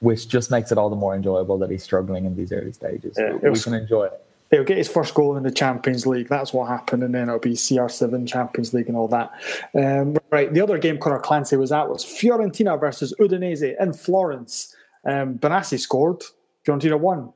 which 0.00 0.28
just 0.28 0.50
makes 0.50 0.72
it 0.72 0.78
all 0.78 0.90
the 0.90 0.96
more 0.96 1.14
enjoyable 1.14 1.58
that 1.58 1.70
he's 1.70 1.82
struggling 1.82 2.24
in 2.24 2.36
these 2.36 2.52
early 2.52 2.72
stages. 2.72 3.16
Yeah, 3.18 3.34
we 3.34 3.50
was, 3.50 3.64
can 3.64 3.74
enjoy 3.74 4.04
it. 4.04 4.20
He'll 4.50 4.64
get 4.64 4.76
his 4.76 4.88
first 4.88 5.14
goal 5.14 5.36
in 5.36 5.42
the 5.42 5.50
Champions 5.50 6.06
League. 6.06 6.28
That's 6.28 6.52
what 6.52 6.68
happened, 6.68 7.02
and 7.02 7.14
then 7.14 7.28
it'll 7.28 7.40
be 7.40 7.52
CR7 7.52 8.28
Champions 8.28 8.74
League 8.74 8.88
and 8.88 8.96
all 8.96 9.08
that. 9.08 9.32
Um, 9.74 10.16
right, 10.30 10.52
the 10.52 10.60
other 10.60 10.78
game 10.78 10.98
Conor 10.98 11.18
Clancy 11.18 11.56
was 11.56 11.72
at 11.72 11.88
was 11.88 12.04
Fiorentina 12.04 12.78
versus 12.78 13.14
Udinese 13.18 13.74
in 13.80 13.92
Florence. 13.92 14.74
Um, 15.04 15.38
Benassi 15.38 15.78
scored. 15.78 16.22
Fiorentina 16.66 16.98
won. 16.98 17.32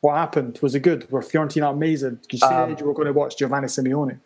What 0.00 0.16
happened? 0.16 0.58
Was 0.62 0.74
it 0.74 0.80
good? 0.80 1.10
Were 1.10 1.22
Fiorentina 1.22 1.70
amazing? 1.70 2.20
You 2.30 2.38
said 2.38 2.52
um, 2.52 2.76
you 2.78 2.84
were 2.84 2.94
going 2.94 3.06
to 3.06 3.12
watch 3.12 3.38
Giovanni 3.38 3.68
Simeone. 3.68 4.20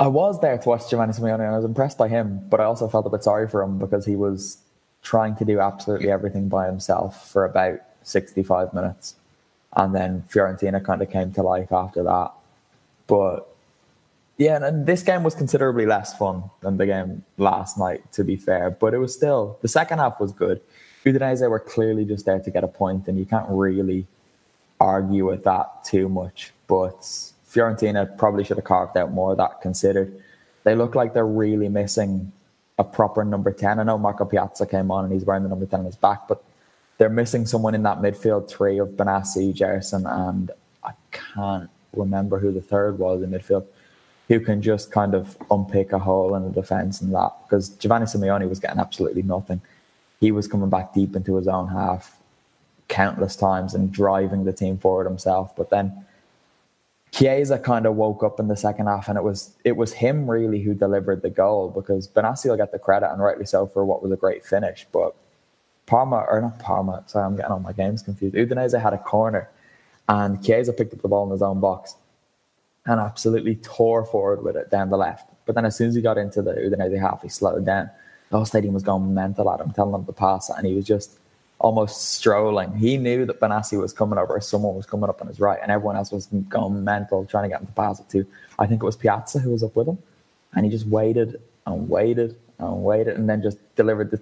I 0.00 0.06
was 0.06 0.40
there 0.40 0.56
to 0.56 0.68
watch 0.68 0.88
Giovanni 0.88 1.12
Simeone, 1.12 1.40
and 1.40 1.54
I 1.54 1.56
was 1.56 1.64
impressed 1.64 1.98
by 1.98 2.08
him. 2.08 2.40
But 2.48 2.60
I 2.60 2.64
also 2.64 2.88
felt 2.88 3.06
a 3.06 3.10
bit 3.10 3.24
sorry 3.24 3.48
for 3.48 3.62
him 3.62 3.78
because 3.78 4.06
he 4.06 4.16
was 4.16 4.58
trying 5.02 5.36
to 5.36 5.44
do 5.44 5.60
absolutely 5.60 6.10
everything 6.10 6.48
by 6.48 6.66
himself 6.66 7.30
for 7.30 7.44
about 7.44 7.80
65 8.02 8.72
minutes. 8.72 9.16
And 9.76 9.94
then 9.94 10.24
Fiorentina 10.28 10.84
kind 10.84 11.02
of 11.02 11.10
came 11.10 11.32
to 11.32 11.42
life 11.42 11.72
after 11.72 12.02
that. 12.02 12.32
But 13.06 13.48
yeah, 14.38 14.64
and 14.64 14.86
this 14.86 15.02
game 15.02 15.24
was 15.24 15.34
considerably 15.34 15.84
less 15.84 16.16
fun 16.16 16.44
than 16.60 16.76
the 16.78 16.86
game 16.86 17.24
last 17.36 17.76
night, 17.76 18.10
to 18.12 18.24
be 18.24 18.36
fair. 18.36 18.70
But 18.70 18.94
it 18.94 18.98
was 18.98 19.14
still, 19.14 19.58
the 19.62 19.68
second 19.68 19.98
half 19.98 20.20
was 20.20 20.32
good. 20.32 20.60
Udinese 21.04 21.48
were 21.48 21.60
clearly 21.60 22.04
just 22.04 22.26
there 22.26 22.40
to 22.40 22.50
get 22.50 22.64
a 22.64 22.68
point, 22.68 23.08
and 23.08 23.18
you 23.18 23.24
can't 23.24 23.46
really 23.48 24.06
argue 24.80 25.26
with 25.26 25.44
that 25.44 25.84
too 25.84 26.08
much. 26.08 26.52
But 26.66 27.00
Fiorentina 27.48 28.16
probably 28.18 28.44
should 28.44 28.56
have 28.56 28.64
carved 28.64 28.96
out 28.96 29.12
more 29.12 29.32
of 29.32 29.38
that 29.38 29.60
considered. 29.60 30.22
They 30.64 30.74
look 30.74 30.94
like 30.94 31.14
they're 31.14 31.26
really 31.26 31.68
missing 31.68 32.32
a 32.78 32.84
proper 32.84 33.24
number 33.24 33.50
10. 33.50 33.80
I 33.80 33.82
know 33.82 33.98
Marco 33.98 34.24
Pjaca 34.24 34.70
came 34.70 34.90
on 34.90 35.04
and 35.04 35.12
he's 35.12 35.24
wearing 35.24 35.42
the 35.42 35.48
number 35.48 35.66
10 35.66 35.80
on 35.80 35.86
his 35.86 35.96
back, 35.96 36.28
but 36.28 36.44
they're 36.98 37.08
missing 37.08 37.46
someone 37.46 37.74
in 37.74 37.82
that 37.84 37.98
midfield 37.98 38.48
three 38.48 38.78
of 38.78 38.90
Benassi, 38.90 39.56
Gerson, 39.56 40.06
and 40.06 40.50
I 40.84 40.92
can't 41.10 41.70
remember 41.96 42.38
who 42.38 42.52
the 42.52 42.60
third 42.60 42.98
was 42.98 43.22
in 43.22 43.30
midfield, 43.30 43.66
who 44.28 44.40
can 44.40 44.60
just 44.62 44.92
kind 44.92 45.14
of 45.14 45.36
unpick 45.50 45.92
a 45.92 45.98
hole 45.98 46.34
in 46.34 46.44
the 46.44 46.50
defence 46.50 47.00
and 47.00 47.14
that. 47.14 47.32
Because 47.44 47.70
Giovanni 47.70 48.04
Simeone 48.04 48.48
was 48.48 48.60
getting 48.60 48.78
absolutely 48.78 49.22
nothing 49.22 49.60
he 50.20 50.32
was 50.32 50.48
coming 50.48 50.70
back 50.70 50.92
deep 50.92 51.14
into 51.14 51.36
his 51.36 51.48
own 51.48 51.68
half 51.68 52.18
countless 52.88 53.36
times 53.36 53.74
and 53.74 53.92
driving 53.92 54.44
the 54.44 54.52
team 54.52 54.78
forward 54.78 55.04
himself. 55.04 55.54
But 55.54 55.70
then 55.70 56.04
Chiesa 57.12 57.58
kind 57.58 57.86
of 57.86 57.96
woke 57.96 58.22
up 58.22 58.40
in 58.40 58.48
the 58.48 58.56
second 58.56 58.86
half, 58.86 59.08
and 59.08 59.16
it 59.16 59.22
was 59.22 59.54
it 59.64 59.76
was 59.76 59.92
him 59.92 60.28
really 60.28 60.60
who 60.62 60.74
delivered 60.74 61.22
the 61.22 61.30
goal 61.30 61.70
because 61.70 62.08
Benassi 62.08 62.48
will 62.48 62.56
get 62.56 62.72
the 62.72 62.78
credit, 62.78 63.10
and 63.10 63.22
rightly 63.22 63.46
so, 63.46 63.66
for 63.66 63.84
what 63.84 64.02
was 64.02 64.12
a 64.12 64.16
great 64.16 64.44
finish. 64.44 64.86
But 64.92 65.14
Parma, 65.86 66.26
or 66.28 66.40
not 66.40 66.58
Parma, 66.58 67.04
sorry, 67.06 67.24
I'm 67.24 67.36
getting 67.36 67.52
all 67.52 67.60
my 67.60 67.72
games 67.72 68.02
confused. 68.02 68.34
Udinese 68.34 68.80
had 68.80 68.92
a 68.92 68.98
corner, 68.98 69.48
and 70.08 70.42
Chiesa 70.44 70.72
picked 70.72 70.92
up 70.92 71.00
the 71.00 71.08
ball 71.08 71.24
in 71.24 71.30
his 71.30 71.42
own 71.42 71.60
box 71.60 71.94
and 72.86 73.00
absolutely 73.00 73.56
tore 73.56 74.04
forward 74.04 74.42
with 74.42 74.56
it 74.56 74.70
down 74.70 74.88
the 74.90 74.96
left. 74.96 75.30
But 75.44 75.54
then 75.54 75.66
as 75.66 75.76
soon 75.76 75.88
as 75.88 75.94
he 75.94 76.00
got 76.00 76.18
into 76.18 76.42
the 76.42 76.52
Udinese 76.52 76.98
half, 76.98 77.22
he 77.22 77.28
slowed 77.28 77.64
down 77.64 77.90
the 78.30 78.36
whole 78.36 78.46
stadium 78.46 78.74
was 78.74 78.82
going 78.82 79.14
mental 79.14 79.50
at 79.50 79.60
him, 79.60 79.70
telling 79.72 79.94
him 79.94 80.04
to 80.06 80.12
pass 80.12 80.50
it, 80.50 80.56
and 80.58 80.66
he 80.66 80.74
was 80.74 80.84
just 80.84 81.18
almost 81.58 82.12
strolling. 82.12 82.74
He 82.76 82.96
knew 82.96 83.26
that 83.26 83.40
Benassi 83.40 83.80
was 83.80 83.92
coming 83.92 84.18
over, 84.18 84.40
someone 84.40 84.76
was 84.76 84.86
coming 84.86 85.08
up 85.08 85.20
on 85.20 85.28
his 85.28 85.40
right, 85.40 85.58
and 85.62 85.70
everyone 85.72 85.96
else 85.96 86.12
was 86.12 86.26
going 86.26 86.84
mental 86.84 87.24
trying 87.24 87.44
to 87.44 87.48
get 87.48 87.60
him 87.60 87.66
to 87.66 87.72
pass 87.72 88.00
it 88.00 88.08
to. 88.10 88.26
I 88.58 88.66
think 88.66 88.82
it 88.82 88.86
was 88.86 88.96
Pjaca 88.96 89.40
who 89.40 89.50
was 89.50 89.62
up 89.62 89.74
with 89.74 89.88
him, 89.88 89.98
and 90.54 90.64
he 90.64 90.70
just 90.70 90.86
waited 90.86 91.40
and 91.66 91.88
waited 91.88 92.36
and 92.58 92.84
waited, 92.84 93.16
and 93.16 93.28
then 93.28 93.42
just 93.42 93.58
delivered 93.76 94.10
the 94.10 94.20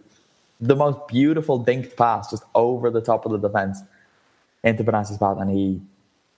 the 0.61 0.76
most 0.76 1.07
beautiful 1.09 1.62
dinked 1.62 1.96
pass 1.96 2.30
just 2.30 2.42
over 2.54 2.90
the 2.90 3.00
top 3.00 3.26
of 3.26 3.32
the 3.32 3.38
defense 3.38 3.82
into 4.64 4.82
Benassi's 4.82 5.18
path, 5.18 5.38
and 5.38 5.50
he 5.50 5.80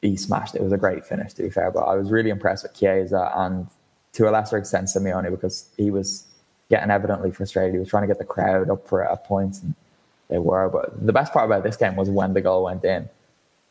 he 0.02 0.16
smashed 0.16 0.54
it. 0.54 0.60
It 0.60 0.64
was 0.64 0.72
a 0.72 0.78
great 0.78 1.04
finish, 1.04 1.32
to 1.34 1.42
be 1.42 1.50
fair. 1.50 1.70
But 1.70 1.80
I 1.80 1.94
was 1.94 2.10
really 2.10 2.30
impressed 2.30 2.62
with 2.62 2.74
Chiesa 2.74 3.32
and 3.36 3.66
to 4.12 4.28
a 4.28 4.30
lesser 4.30 4.56
extent 4.56 4.86
Simeone 4.86 5.30
because 5.30 5.68
he 5.76 5.90
was 5.90 6.24
getting 6.70 6.90
evidently 6.90 7.30
frustrated. 7.30 7.74
He 7.74 7.78
was 7.78 7.88
trying 7.88 8.02
to 8.02 8.06
get 8.06 8.18
the 8.18 8.24
crowd 8.24 8.70
up 8.70 8.86
for 8.88 9.02
a 9.02 9.16
point, 9.16 9.62
and 9.62 9.74
they 10.28 10.38
were. 10.38 10.68
But 10.68 11.06
the 11.06 11.12
best 11.12 11.32
part 11.32 11.46
about 11.46 11.62
this 11.62 11.76
game 11.76 11.96
was 11.96 12.10
when 12.10 12.34
the 12.34 12.40
goal 12.40 12.64
went 12.64 12.84
in. 12.84 13.08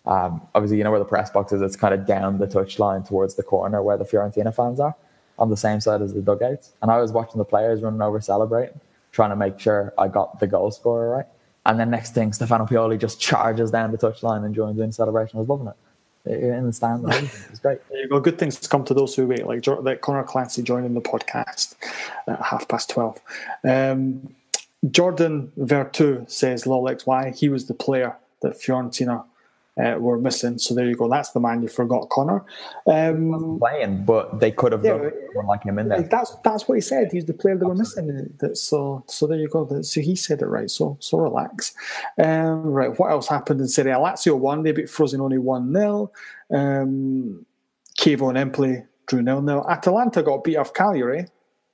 Um, 0.06 0.42
obviously, 0.56 0.78
you 0.78 0.84
know 0.84 0.92
where 0.92 1.00
the 1.00 1.06
press 1.06 1.30
box 1.30 1.52
is. 1.52 1.62
It's 1.62 1.76
kind 1.76 1.94
of 1.94 2.06
down 2.06 2.38
the 2.38 2.48
touchline 2.48 3.08
towards 3.08 3.36
the 3.36 3.44
corner 3.44 3.82
where 3.84 3.98
the 3.98 4.06
Fiorentina 4.06 4.56
fans 4.56 4.80
are, 4.80 4.96
on 5.38 5.50
the 5.50 5.58
same 5.58 5.82
side 5.82 6.02
as 6.02 6.14
the 6.14 6.22
dugouts. 6.22 6.74
And 6.82 6.90
I 6.90 7.00
was 7.00 7.12
watching 7.12 7.38
the 7.38 7.46
players 7.46 7.82
running 7.82 8.02
over 8.02 8.22
celebrating, 8.22 8.80
trying 9.12 9.32
to 9.32 9.36
make 9.36 9.60
sure 9.60 9.94
I 9.98 10.08
got 10.08 10.40
the 10.40 10.48
goal 10.48 10.72
scorer 10.72 11.10
right. 11.10 11.26
And 11.66 11.78
then 11.78 11.90
next 11.90 12.14
thing, 12.14 12.32
Stefano 12.32 12.66
Pioli 12.66 12.98
just 12.98 13.20
charges 13.20 13.72
down 13.72 13.92
the 13.92 13.98
touchline 13.98 14.46
and 14.46 14.56
joins 14.56 14.80
in 14.80 14.92
celebration. 14.94 15.38
I 15.38 15.42
was 15.42 15.50
loving 15.50 15.68
it 15.68 15.76
in 16.26 16.66
the 16.66 16.74
stand. 16.74 17.06
It's 17.08 17.60
great. 17.60 17.80
There 17.90 18.02
you 18.02 18.10
go. 18.10 18.20
Good 18.20 18.38
things 18.38 18.60
to 18.60 18.70
come 18.70 18.84
to 18.86 18.94
those 18.94 19.16
who 19.16 19.28
wait, 19.28 19.46
like 19.46 19.66
like 19.68 20.02
Conor 20.02 20.24
Clancy 20.24 20.62
joining 20.62 20.94
the 20.94 21.02
podcast 21.02 21.76
at 22.28 22.42
half 22.42 22.68
past 22.68 22.90
twelve. 22.90 23.20
Um, 23.64 24.34
Jordan 24.90 25.52
Veretout 25.58 26.30
says 26.30 26.66
why 26.68 27.32
he 27.32 27.50
was 27.50 27.66
the 27.68 27.74
player 27.74 28.16
that 28.42 28.54
Fiorentina 28.54 29.26
uh, 29.78 29.98
were 30.00 30.18
missing. 30.18 30.58
So 30.58 30.74
there 30.74 30.88
you 30.88 30.96
go. 30.96 31.10
That's 31.10 31.32
the 31.32 31.40
man 31.40 31.62
you 31.62 31.68
forgot, 31.68 32.10
Connor. 32.10 32.44
Um, 32.86 33.58
playing, 33.60 34.06
but 34.06 34.40
they 34.40 34.52
could 34.52 34.72
have 34.72 34.84
yeah, 34.84 35.10
one 35.34 35.46
like 35.48 35.64
him 35.64 35.80
in 35.80 35.90
there. 35.90 36.02
That's 36.02 36.36
that's 36.44 36.68
what 36.68 36.76
he 36.76 36.82
said. 36.82 37.12
He's 37.12 37.26
the 37.26 37.34
player 37.34 37.58
they 37.58 37.66
were 37.66 37.76
missing. 37.76 38.34
So 38.54 39.04
so 39.08 39.28
there 39.28 39.38
you 39.38 39.50
go. 39.50 39.82
So 39.82 40.02
he 40.02 40.16
said 40.16 40.42
it 40.42 40.48
right. 40.48 40.70
So 40.70 40.98
so 41.00 41.18
relax. 41.18 41.74
Um, 42.18 42.64
right. 42.64 42.98
What 42.98 43.12
else 43.12 43.28
happened 43.28 43.62
in 43.62 43.68
Serie 43.68 43.92
A? 43.92 43.98
Lazio 43.98 44.38
won. 44.38 44.64
They 44.64 44.72
beat 44.72 44.86
Frosinone 44.88 45.40
one 45.40 45.74
0 45.74 46.12
um, 46.54 47.46
Chievo 47.98 48.30
and 48.30 48.38
Empoli 48.38 48.84
drew 49.08 49.22
nil 49.22 49.42
nil. 49.42 49.66
Atalanta 49.70 50.24
got 50.24 50.44
beat 50.44 50.58
off 50.58 50.74
Cagliari. 50.74 51.28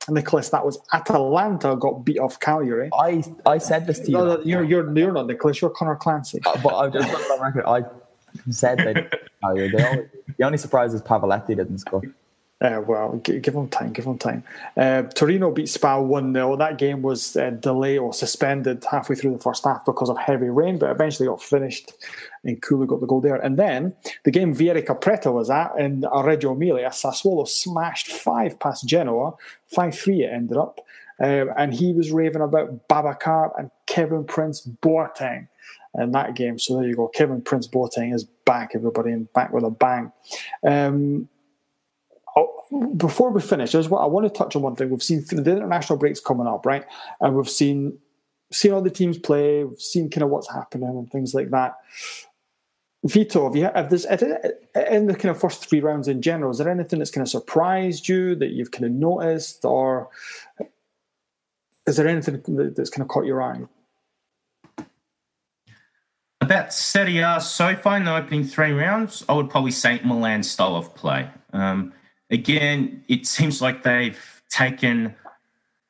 Nicholas, 0.09 0.49
that 0.49 0.65
was 0.65 0.79
Atalanta 0.93 1.75
got 1.75 2.03
beat 2.05 2.19
off 2.19 2.39
Cagliari. 2.39 2.89
I, 2.93 3.23
I 3.45 3.57
said 3.57 3.87
this 3.87 3.99
to 4.01 4.07
you. 4.07 4.17
No, 4.17 4.25
no, 4.25 4.41
you're, 4.43 4.63
you're, 4.63 4.97
you're 4.97 5.11
not 5.11 5.27
Nicholas, 5.27 5.61
you're 5.61 5.69
Conor 5.69 5.95
Clancy. 5.95 6.41
Uh, 6.45 6.57
but 6.61 6.75
I 6.75 6.89
just 6.89 7.09
record, 7.39 7.65
I 7.65 7.83
said 8.49 8.79
that 8.79 9.29
Cagliari. 9.41 9.69
The 9.69 9.89
only, 9.89 10.05
the 10.37 10.45
only 10.45 10.57
surprise 10.57 10.93
is 10.93 11.01
Pavoletti 11.01 11.55
didn't 11.55 11.79
score. 11.79 12.01
Uh, 12.61 12.81
well, 12.87 13.19
g- 13.23 13.39
give 13.39 13.53
them 13.53 13.67
time, 13.67 13.91
give 13.91 14.05
them 14.05 14.17
time. 14.17 14.43
Uh, 14.77 15.01
Torino 15.01 15.51
beat 15.51 15.67
Spal 15.67 16.05
1 16.05 16.33
0. 16.33 16.55
That 16.55 16.77
game 16.77 17.01
was 17.01 17.35
uh, 17.35 17.49
delayed 17.49 17.99
or 17.99 18.13
suspended 18.13 18.85
halfway 18.89 19.17
through 19.17 19.33
the 19.33 19.43
first 19.43 19.65
half 19.65 19.83
because 19.85 20.09
of 20.09 20.17
heavy 20.17 20.49
rain, 20.49 20.77
but 20.77 20.89
eventually 20.89 21.27
got 21.27 21.41
finished 21.41 21.91
and 22.43 22.61
N'Koulou 22.61 22.87
got 22.87 23.01
the 23.01 23.07
goal 23.07 23.19
there. 23.19 23.35
And 23.35 23.57
then 23.57 23.93
the 24.23 24.31
game 24.31 24.55
Vieri 24.55 24.85
Capretta 24.85 25.33
was 25.33 25.49
at 25.49 25.77
in 25.77 26.05
Reggio 26.23 26.53
Emilia, 26.53 26.89
Sassuolo 26.89 27.47
smashed 27.47 28.07
5 28.07 28.59
past 28.59 28.87
Genoa, 28.87 29.33
5 29.67 29.95
3 29.95 30.23
it 30.23 30.31
ended 30.31 30.57
up. 30.57 30.79
Um, 31.19 31.51
and 31.57 31.73
he 31.73 31.93
was 31.93 32.11
raving 32.11 32.41
about 32.41 32.87
Babacar 32.87 33.51
and 33.57 33.69
Kevin 33.85 34.23
Prince 34.23 34.67
Boateng 34.81 35.47
in 35.95 36.11
that 36.11 36.35
game. 36.35 36.57
So 36.57 36.75
there 36.75 36.87
you 36.87 36.95
go. 36.95 37.07
Kevin 37.07 37.41
Prince 37.41 37.67
Boateng 37.67 38.13
is 38.13 38.23
back, 38.23 38.71
everybody, 38.73 39.11
and 39.11 39.31
back 39.33 39.53
with 39.53 39.63
a 39.63 39.69
bang. 39.69 40.11
Um, 40.65 41.29
before 42.97 43.31
we 43.31 43.41
finish, 43.41 43.71
there's 43.71 43.89
what 43.89 44.01
I 44.01 44.05
want 44.05 44.25
to 44.25 44.29
touch 44.29 44.55
on 44.55 44.61
one 44.61 44.75
thing. 44.75 44.89
We've 44.89 45.03
seen 45.03 45.23
the 45.29 45.51
international 45.51 45.99
breaks 45.99 46.19
coming 46.19 46.47
up, 46.47 46.65
right? 46.65 46.85
And 47.21 47.35
we've 47.35 47.49
seen 47.49 47.97
seen 48.51 48.71
all 48.71 48.81
the 48.81 48.89
teams 48.89 49.17
play, 49.17 49.63
we've 49.63 49.81
seen 49.81 50.09
kind 50.09 50.23
of 50.23 50.29
what's 50.29 50.51
happening 50.51 50.89
and 50.89 51.11
things 51.11 51.33
like 51.33 51.49
that. 51.49 51.75
Vito, 53.05 53.43
have 53.45 53.55
you 53.55 53.63
have 53.63 53.89
this 53.89 54.05
in 54.05 55.07
the 55.07 55.15
kind 55.15 55.25
of 55.25 55.39
first 55.39 55.67
three 55.67 55.81
rounds 55.81 56.07
in 56.07 56.21
general? 56.21 56.51
Is 56.51 56.59
there 56.59 56.69
anything 56.69 56.99
that's 56.99 57.11
kind 57.11 57.23
of 57.25 57.29
surprised 57.29 58.07
you 58.07 58.35
that 58.35 58.51
you've 58.51 58.71
kind 58.71 58.85
of 58.85 58.91
noticed, 58.91 59.65
or 59.65 60.09
is 61.85 61.97
there 61.97 62.07
anything 62.07 62.41
that's 62.75 62.89
kind 62.89 63.01
of 63.01 63.09
caught 63.09 63.25
your 63.25 63.41
eye? 63.41 63.59
About 66.39 66.73
Serie 66.73 67.19
A 67.19 67.41
so 67.41 67.75
far 67.75 67.97
in 67.97 68.05
the 68.05 68.15
opening 68.15 68.45
three 68.45 68.71
rounds, 68.71 69.25
I 69.27 69.33
would 69.33 69.49
probably 69.49 69.71
say 69.71 69.99
Milan 70.03 70.43
style 70.43 70.75
of 70.75 70.93
play. 70.95 71.29
Um, 71.51 71.93
again, 72.33 73.03
it 73.07 73.27
seems 73.27 73.61
like 73.61 73.83
they've 73.83 74.19
taken 74.49 75.15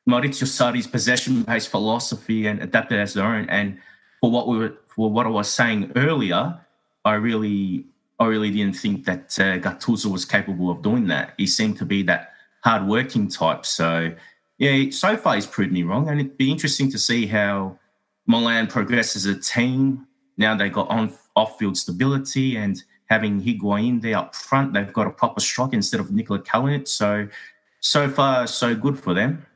Maurizio 0.08 0.46
Sarri's 0.46 0.86
possession-based 0.86 1.70
philosophy 1.70 2.46
and 2.46 2.62
adapted 2.62 2.98
as 3.00 3.14
their 3.14 3.24
own. 3.24 3.48
And 3.48 3.78
for 4.20 4.30
what 4.30 4.46
we 4.46 4.58
were, 4.58 4.74
for 4.86 5.10
what 5.10 5.26
I 5.26 5.30
was 5.30 5.50
saying 5.50 5.92
earlier, 5.96 6.60
I 7.04 7.14
really, 7.14 7.86
I 8.20 8.26
really 8.26 8.50
didn't 8.50 8.76
think 8.76 9.06
that 9.06 9.38
uh, 9.40 9.58
Gattuso 9.58 10.12
was 10.12 10.24
capable 10.24 10.70
of 10.70 10.82
doing 10.82 11.06
that. 11.08 11.34
He 11.38 11.46
seemed 11.46 11.78
to 11.78 11.86
be 11.86 12.02
that 12.04 12.32
hard-working 12.62 13.28
type. 13.28 13.66
So 13.66 14.14
yeah, 14.58 14.90
so 14.90 15.16
far 15.16 15.34
he's 15.34 15.46
proved 15.46 15.72
me 15.72 15.82
wrong, 15.82 16.08
and 16.08 16.20
it'd 16.20 16.36
be 16.36 16.50
interesting 16.50 16.90
to 16.92 16.98
see 16.98 17.26
how 17.26 17.78
Milan 18.26 18.66
progress 18.66 19.16
as 19.16 19.26
a 19.26 19.38
team. 19.38 20.06
Now 20.36 20.54
they've 20.54 20.72
got 20.72 20.88
on 20.90 21.12
off-field 21.34 21.76
stability 21.76 22.56
and 22.56 22.82
having 23.06 23.42
Higuain 23.42 24.00
there 24.02 24.18
up 24.18 24.34
front, 24.34 24.72
they've 24.72 24.92
got 24.92 25.06
a 25.06 25.10
proper 25.10 25.40
striker 25.40 25.74
instead 25.74 26.00
of 26.00 26.10
Nikola 26.10 26.40
Kalinic. 26.40 26.88
So, 26.88 27.28
so 27.80 28.08
far, 28.08 28.46
so 28.46 28.74
good 28.74 28.98
for 28.98 29.14
them. 29.14 29.46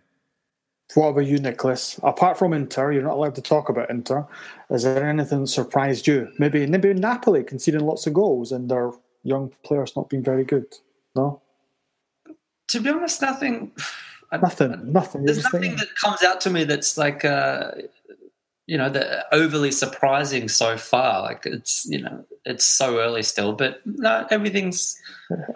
What 0.95 1.09
about 1.09 1.27
you, 1.27 1.39
Nicholas? 1.39 2.01
Apart 2.03 2.39
from 2.39 2.55
Inter, 2.55 2.93
you're 2.93 3.03
not 3.03 3.15
allowed 3.15 3.35
to 3.35 3.43
talk 3.43 3.69
about 3.69 3.91
Inter. 3.91 4.27
Is 4.71 4.85
there 4.85 5.07
anything 5.07 5.43
that 5.43 5.49
surprised 5.49 6.07
you? 6.07 6.33
Maybe 6.39 6.67
maybe 6.67 6.95
Napoli 6.95 7.45
conceding 7.45 7.81
lots 7.81 8.07
of 8.07 8.15
goals 8.15 8.53
and 8.53 8.71
their 8.71 8.93
young 9.23 9.53
players 9.65 9.95
not 9.95 10.09
being 10.09 10.25
very 10.25 10.45
good. 10.45 10.67
No. 11.15 11.43
To 12.69 12.81
be 12.81 12.89
honest, 12.91 13.21
nothing. 13.23 13.73
Nothing. 14.31 14.93
Nothing. 14.93 15.25
There's 15.25 15.43
nothing 15.43 15.77
that 15.77 15.95
comes 15.95 16.23
out 16.23 16.39
to 16.43 16.51
me 16.51 16.65
that's 16.65 16.99
like, 16.99 17.25
uh, 17.25 17.71
you 18.69 18.77
know, 18.77 18.91
the 18.91 19.25
overly 19.35 19.73
surprising 19.73 20.47
so 20.47 20.77
far. 20.77 21.23
Like 21.23 21.47
it's, 21.47 21.87
you 21.87 22.03
know, 22.03 22.27
it's 22.45 22.67
so 22.67 22.99
early 22.99 23.23
still, 23.23 23.55
but 23.55 23.81
no, 23.87 24.27
everything's. 24.31 24.95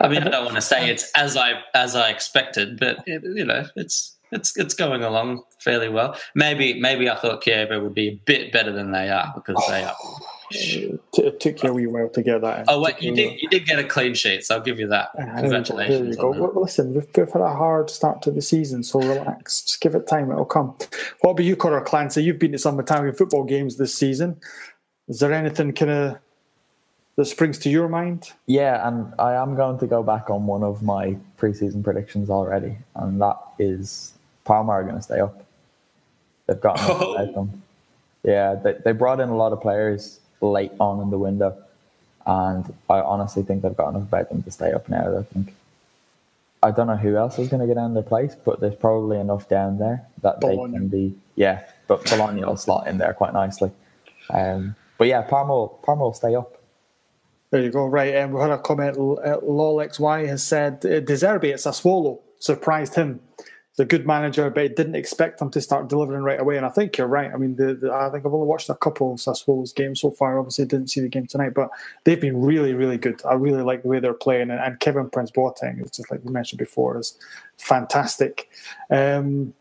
I 0.00 0.08
mean, 0.08 0.22
I 0.22 0.30
don't 0.30 0.46
want 0.46 0.56
to 0.56 0.62
say 0.62 0.90
it's 0.90 1.12
as 1.14 1.36
I 1.36 1.60
as 1.74 1.94
I 1.94 2.08
expected, 2.08 2.80
but 2.80 3.04
it, 3.06 3.22
you 3.22 3.44
know, 3.44 3.66
it's 3.76 4.16
it's 4.30 4.56
it's 4.56 4.72
going 4.72 5.02
along 5.02 5.42
fairly 5.58 5.90
well. 5.90 6.16
Maybe 6.34 6.80
maybe 6.80 7.10
I 7.10 7.16
thought 7.16 7.44
Chievo 7.44 7.82
would 7.82 7.94
be 7.94 8.08
a 8.08 8.20
bit 8.24 8.50
better 8.50 8.72
than 8.72 8.92
they 8.92 9.10
are 9.10 9.30
because 9.34 9.62
they 9.68 9.84
are. 9.84 9.94
Oh, 10.54 11.22
it 11.22 11.40
took 11.40 11.62
you 11.62 11.70
a 11.70 11.72
wee 11.72 11.86
while 11.86 12.08
to 12.10 12.22
get 12.22 12.40
that. 12.42 12.66
Oh 12.68 12.80
wait, 12.80 13.00
you 13.00 13.14
did 13.14 13.40
you 13.40 13.48
did 13.48 13.66
get 13.66 13.78
a 13.78 13.84
clean 13.84 14.14
sheet, 14.14 14.44
so 14.44 14.56
I'll 14.56 14.60
give 14.60 14.78
you 14.78 14.88
that. 14.88 15.10
Ah, 15.18 15.40
Congratulations. 15.40 15.98
There 15.98 16.08
you 16.08 16.16
go. 16.16 16.30
Well, 16.30 16.62
listen, 16.62 16.94
we've, 16.94 17.06
we've 17.16 17.30
had 17.30 17.42
a 17.42 17.54
hard 17.54 17.90
start 17.90 18.22
to 18.22 18.30
the 18.30 18.42
season, 18.42 18.82
so 18.82 19.00
relax. 19.00 19.62
Just 19.62 19.80
give 19.80 19.94
it 19.94 20.06
time; 20.06 20.30
it'll 20.30 20.44
come. 20.44 20.74
What 21.20 21.32
about 21.32 21.44
you, 21.44 21.56
Conor 21.56 21.80
Clancy? 21.80 22.22
You've 22.22 22.38
been 22.38 22.52
to 22.52 22.58
some 22.58 22.78
Italian 22.80 23.14
football 23.14 23.44
games 23.44 23.76
this 23.76 23.94
season. 23.94 24.40
Is 25.08 25.20
there 25.20 25.32
anything 25.32 25.72
kind 25.72 25.90
of 25.90 26.18
that 27.16 27.24
springs 27.26 27.58
to 27.60 27.70
your 27.70 27.88
mind? 27.88 28.32
Yeah, 28.46 28.86
and 28.86 29.12
I 29.18 29.34
am 29.34 29.54
going 29.54 29.78
to 29.78 29.86
go 29.86 30.02
back 30.02 30.30
on 30.30 30.46
one 30.46 30.62
of 30.62 30.82
my 30.82 31.16
preseason 31.38 31.82
predictions 31.82 32.30
already, 32.30 32.78
and 32.94 33.20
that 33.20 33.38
is 33.58 34.14
Parma 34.44 34.72
are 34.72 34.82
going 34.82 34.96
to 34.96 35.02
stay 35.02 35.20
up. 35.20 35.44
They've 36.46 36.60
got 36.60 36.78
oh. 36.82 37.32
them. 37.32 37.62
Yeah, 38.22 38.54
they, 38.54 38.76
they 38.84 38.92
brought 38.92 39.20
in 39.20 39.28
a 39.28 39.36
lot 39.36 39.52
of 39.52 39.60
players 39.60 40.20
late 40.42 40.72
on 40.78 41.00
in 41.00 41.10
the 41.10 41.18
window. 41.18 41.56
And 42.26 42.72
I 42.88 43.00
honestly 43.00 43.42
think 43.42 43.62
they've 43.62 43.76
got 43.76 43.94
enough 43.94 44.10
them 44.10 44.42
to 44.42 44.50
stay 44.50 44.72
up 44.72 44.88
now. 44.88 45.18
I 45.18 45.22
think. 45.22 45.54
I 46.62 46.70
don't 46.70 46.86
know 46.86 46.96
who 46.96 47.16
else 47.16 47.38
is 47.40 47.48
going 47.48 47.60
to 47.60 47.66
get 47.66 47.82
in 47.82 47.94
their 47.94 48.04
place, 48.04 48.36
but 48.44 48.60
there's 48.60 48.76
probably 48.76 49.18
enough 49.18 49.48
down 49.48 49.78
there 49.78 50.06
that 50.22 50.40
Bologna. 50.40 50.72
they 50.72 50.78
can 50.78 50.88
be. 50.88 51.14
Yeah, 51.34 51.64
but 51.88 52.04
Bologna 52.04 52.44
will 52.44 52.56
slot 52.56 52.86
in 52.86 52.98
there 52.98 53.12
quite 53.14 53.32
nicely. 53.32 53.72
Um, 54.30 54.76
but 54.96 55.08
yeah, 55.08 55.22
Parma, 55.22 55.68
Parma 55.82 56.04
will 56.04 56.12
stay 56.12 56.36
up. 56.36 56.56
There 57.50 57.60
you 57.60 57.70
go. 57.70 57.86
Right, 57.86 58.14
and 58.14 58.30
um, 58.30 58.32
we 58.32 58.40
had 58.40 58.50
a 58.50 58.58
comment. 58.58 58.96
Uh, 58.96 59.38
LolXY 59.40 60.28
has 60.28 60.44
said 60.44 60.74
uh, 60.86 61.00
De 61.00 61.14
Zerbi 61.14 61.52
at 61.52 61.58
Sassuolo 61.58 62.20
surprised 62.38 62.94
him 62.94 63.20
a 63.78 63.84
good 63.84 64.06
manager, 64.06 64.50
but 64.50 64.76
didn't 64.76 64.94
expect 64.94 65.38
them 65.38 65.50
to 65.50 65.60
start 65.60 65.88
delivering 65.88 66.22
right 66.22 66.40
away. 66.40 66.56
And 66.56 66.66
I 66.66 66.68
think 66.68 66.98
you're 66.98 67.06
right. 67.06 67.32
I 67.32 67.36
mean, 67.36 67.56
the, 67.56 67.74
the, 67.74 67.92
I 67.92 68.10
think 68.10 68.26
I've 68.26 68.34
only 68.34 68.46
watched 68.46 68.68
a 68.68 68.74
couple 68.74 69.12
of 69.12 69.18
Sassuolo's 69.18 69.72
games 69.72 70.00
so 70.00 70.10
far. 70.10 70.38
Obviously, 70.38 70.66
didn't 70.66 70.88
see 70.88 71.00
the 71.00 71.08
game 71.08 71.26
tonight, 71.26 71.54
but 71.54 71.70
they've 72.04 72.20
been 72.20 72.42
really, 72.42 72.74
really 72.74 72.98
good. 72.98 73.22
I 73.24 73.34
really 73.34 73.62
like 73.62 73.82
the 73.82 73.88
way 73.88 73.98
they're 73.98 74.12
playing. 74.12 74.50
And, 74.50 74.60
and 74.60 74.78
Kevin 74.80 75.08
Prince 75.08 75.30
Boateng, 75.30 75.78
just 75.94 76.10
like 76.10 76.22
we 76.22 76.32
mentioned 76.32 76.58
before, 76.58 76.98
is 76.98 77.18
fantastic. 77.56 78.50
Um, 78.90 79.54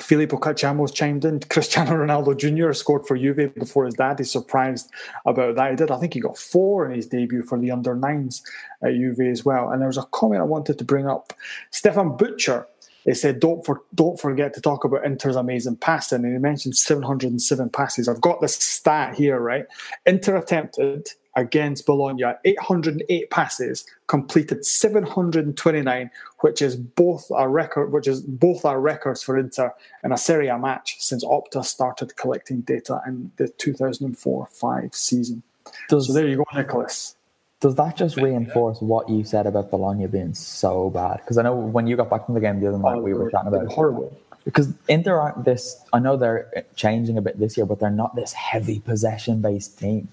Filippo 0.00 0.38
Cachamo's 0.38 0.90
chimed 0.90 1.24
in. 1.24 1.40
Cristiano 1.50 1.92
Ronaldo 1.92 2.36
Jr. 2.36 2.72
scored 2.72 3.06
for 3.06 3.16
Juve 3.16 3.54
before 3.54 3.84
his 3.84 3.94
dad. 3.94 4.18
He's 4.18 4.30
surprised 4.30 4.90
about 5.26 5.54
that. 5.56 5.70
He 5.70 5.76
did. 5.76 5.90
I 5.90 5.98
think 5.98 6.14
he 6.14 6.20
got 6.20 6.38
four 6.38 6.86
in 6.86 6.96
his 6.96 7.06
debut 7.06 7.42
for 7.42 7.58
the 7.58 7.70
under 7.70 7.94
nines 7.94 8.42
at 8.82 8.94
Juve 8.94 9.20
as 9.20 9.44
well. 9.44 9.70
And 9.70 9.80
there 9.80 9.88
was 9.88 9.98
a 9.98 10.04
comment 10.12 10.40
I 10.40 10.44
wanted 10.44 10.78
to 10.78 10.84
bring 10.84 11.06
up. 11.06 11.32
Stefan 11.70 12.16
Butcher 12.16 12.66
they 13.04 13.14
said, 13.14 13.40
don't 13.40 13.64
for, 13.64 13.82
don't 13.94 14.18
forget 14.18 14.54
to 14.54 14.60
talk 14.60 14.84
about 14.84 15.04
Inter's 15.04 15.36
amazing 15.36 15.76
passing. 15.76 16.24
And 16.24 16.32
he 16.32 16.38
mentioned 16.38 16.76
707 16.76 17.68
passes. 17.70 18.08
I've 18.08 18.20
got 18.20 18.40
this 18.40 18.56
stat 18.56 19.14
here, 19.14 19.40
right? 19.40 19.66
Inter 20.06 20.36
attempted 20.36 21.08
against 21.36 21.84
Bologna 21.84 22.22
808 22.44 23.30
passes, 23.30 23.84
completed 24.06 24.64
729, 24.64 26.10
which 26.40 26.62
is 26.62 26.76
both 26.76 27.30
a 27.36 27.48
record, 27.48 27.92
which 27.92 28.06
is 28.06 28.22
both 28.22 28.64
our 28.64 28.80
records 28.80 29.22
for 29.22 29.36
Inter 29.36 29.74
in 30.04 30.12
a 30.12 30.16
Serie 30.16 30.48
A 30.48 30.58
match 30.58 30.96
since 31.00 31.24
Opta 31.24 31.64
started 31.64 32.16
collecting 32.16 32.60
data 32.60 33.00
in 33.06 33.30
the 33.36 33.48
2004-5 33.48 34.94
season. 34.94 35.42
Does, 35.88 36.06
so 36.06 36.12
there 36.12 36.28
you 36.28 36.36
go, 36.36 36.46
Nicholas. 36.54 37.16
Does 37.64 37.76
that 37.76 37.96
just 37.96 38.18
reinforce 38.18 38.82
what 38.82 39.08
you 39.08 39.24
said 39.24 39.46
about 39.46 39.70
Bologna 39.70 40.06
being 40.06 40.34
so 40.34 40.90
bad? 40.90 41.16
Because 41.16 41.38
I 41.38 41.42
know 41.44 41.54
when 41.54 41.86
you 41.86 41.96
got 41.96 42.10
back 42.10 42.26
from 42.26 42.34
the 42.34 42.40
game 42.42 42.60
the 42.60 42.68
other 42.68 42.76
night, 42.76 42.96
oh, 42.96 43.00
we 43.00 43.14
were 43.14 43.30
chatting 43.30 43.48
about 43.48 43.72
horrible. 43.72 44.14
Because 44.44 44.68
Inter 44.86 45.18
aren't 45.18 45.46
this. 45.46 45.82
I 45.90 45.98
know 45.98 46.18
they're 46.18 46.66
changing 46.76 47.16
a 47.16 47.22
bit 47.22 47.38
this 47.38 47.56
year, 47.56 47.64
but 47.64 47.80
they're 47.80 47.88
not 47.88 48.14
this 48.16 48.34
heavy 48.34 48.80
possession 48.80 49.40
based 49.40 49.78
team. 49.78 50.10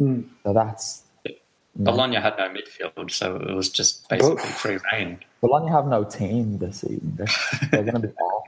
Mm. 0.00 0.24
So 0.42 0.52
that's 0.52 1.04
Bologna 1.76 2.16
had 2.16 2.36
no 2.36 2.48
midfield, 2.48 3.12
so 3.12 3.36
it 3.36 3.54
was 3.54 3.68
just 3.68 4.08
basically 4.08 4.42
free 4.42 4.78
reign. 4.92 5.20
Bologna 5.40 5.70
have 5.70 5.86
no 5.86 6.02
team 6.02 6.58
this 6.58 6.80
season. 6.80 7.12
They're, 7.14 7.28
they're 7.70 7.82
going 7.84 8.02
to 8.02 8.08
be 8.08 8.14
awful. 8.20 8.41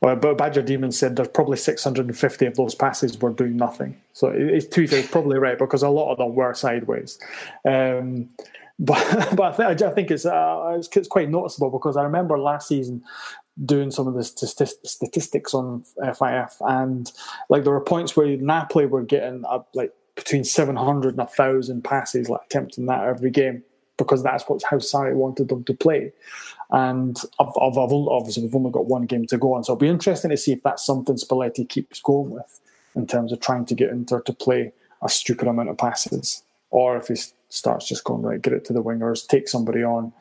Well, 0.00 0.14
but 0.16 0.38
Badger 0.38 0.62
Demon 0.62 0.92
said 0.92 1.16
there's 1.16 1.28
probably 1.28 1.56
650 1.56 2.46
of 2.46 2.54
those 2.56 2.74
passes 2.74 3.18
were 3.20 3.30
doing 3.30 3.56
nothing. 3.56 3.96
So 4.12 4.28
it's 4.28 4.66
two 4.66 4.86
things 4.86 5.08
probably 5.08 5.38
right 5.38 5.58
because 5.58 5.82
a 5.82 5.88
lot 5.88 6.12
of 6.12 6.18
them 6.18 6.34
were 6.34 6.54
sideways. 6.54 7.18
Um, 7.64 8.28
but 8.78 9.34
but 9.36 9.60
I, 9.60 9.72
th- 9.74 9.82
I 9.82 9.92
think 9.92 10.12
it's, 10.12 10.24
uh, 10.24 10.74
it's, 10.78 10.88
it's 10.96 11.08
quite 11.08 11.28
noticeable 11.28 11.70
because 11.70 11.96
I 11.96 12.04
remember 12.04 12.38
last 12.38 12.68
season 12.68 13.02
doing 13.64 13.90
some 13.90 14.06
of 14.06 14.14
the 14.14 14.22
statistics 14.22 15.52
on 15.52 15.84
FIF 16.00 16.56
and 16.60 17.10
like 17.48 17.64
there 17.64 17.72
were 17.72 17.80
points 17.80 18.16
where 18.16 18.36
Napoli 18.36 18.86
were 18.86 19.02
getting 19.02 19.42
like 19.74 19.92
between 20.14 20.44
700 20.44 21.10
and 21.10 21.18
1,000 21.18 21.82
passes, 21.82 22.28
like 22.28 22.42
attempting 22.46 22.86
that 22.86 23.04
every 23.04 23.30
game 23.30 23.64
because 23.98 24.22
that's 24.22 24.44
what 24.44 24.62
how 24.62 24.78
Sarri 24.78 25.14
wanted 25.14 25.48
them 25.48 25.64
to 25.64 25.74
play. 25.74 26.12
And 26.70 27.18
I've, 27.38 27.48
I've, 27.60 27.76
I've, 27.76 27.92
obviously 27.92 28.44
we've 28.44 28.54
only 28.54 28.70
got 28.70 28.86
one 28.86 29.06
game 29.06 29.26
to 29.26 29.38
go 29.38 29.54
on, 29.54 29.64
so 29.64 29.72
it'll 29.72 29.80
be 29.80 29.88
interesting 29.88 30.30
to 30.30 30.36
see 30.36 30.52
if 30.52 30.62
that's 30.62 30.84
something 30.84 31.16
Spalletti 31.16 31.68
keeps 31.68 32.00
going 32.00 32.30
with 32.30 32.60
in 32.94 33.06
terms 33.06 33.32
of 33.32 33.40
trying 33.40 33.66
to 33.66 33.74
get 33.74 33.90
Inter 33.90 34.20
to 34.22 34.32
play 34.32 34.72
a 35.02 35.08
stupid 35.08 35.48
amount 35.48 35.68
of 35.68 35.76
passes, 35.78 36.42
or 36.70 36.96
if 36.96 37.08
he 37.08 37.16
starts 37.48 37.88
just 37.88 38.04
going 38.04 38.22
right, 38.22 38.40
get 38.40 38.52
it 38.52 38.64
to 38.66 38.72
the 38.72 38.82
wingers, 38.82 39.26
take 39.26 39.48
somebody 39.48 39.82
on, 39.82 40.12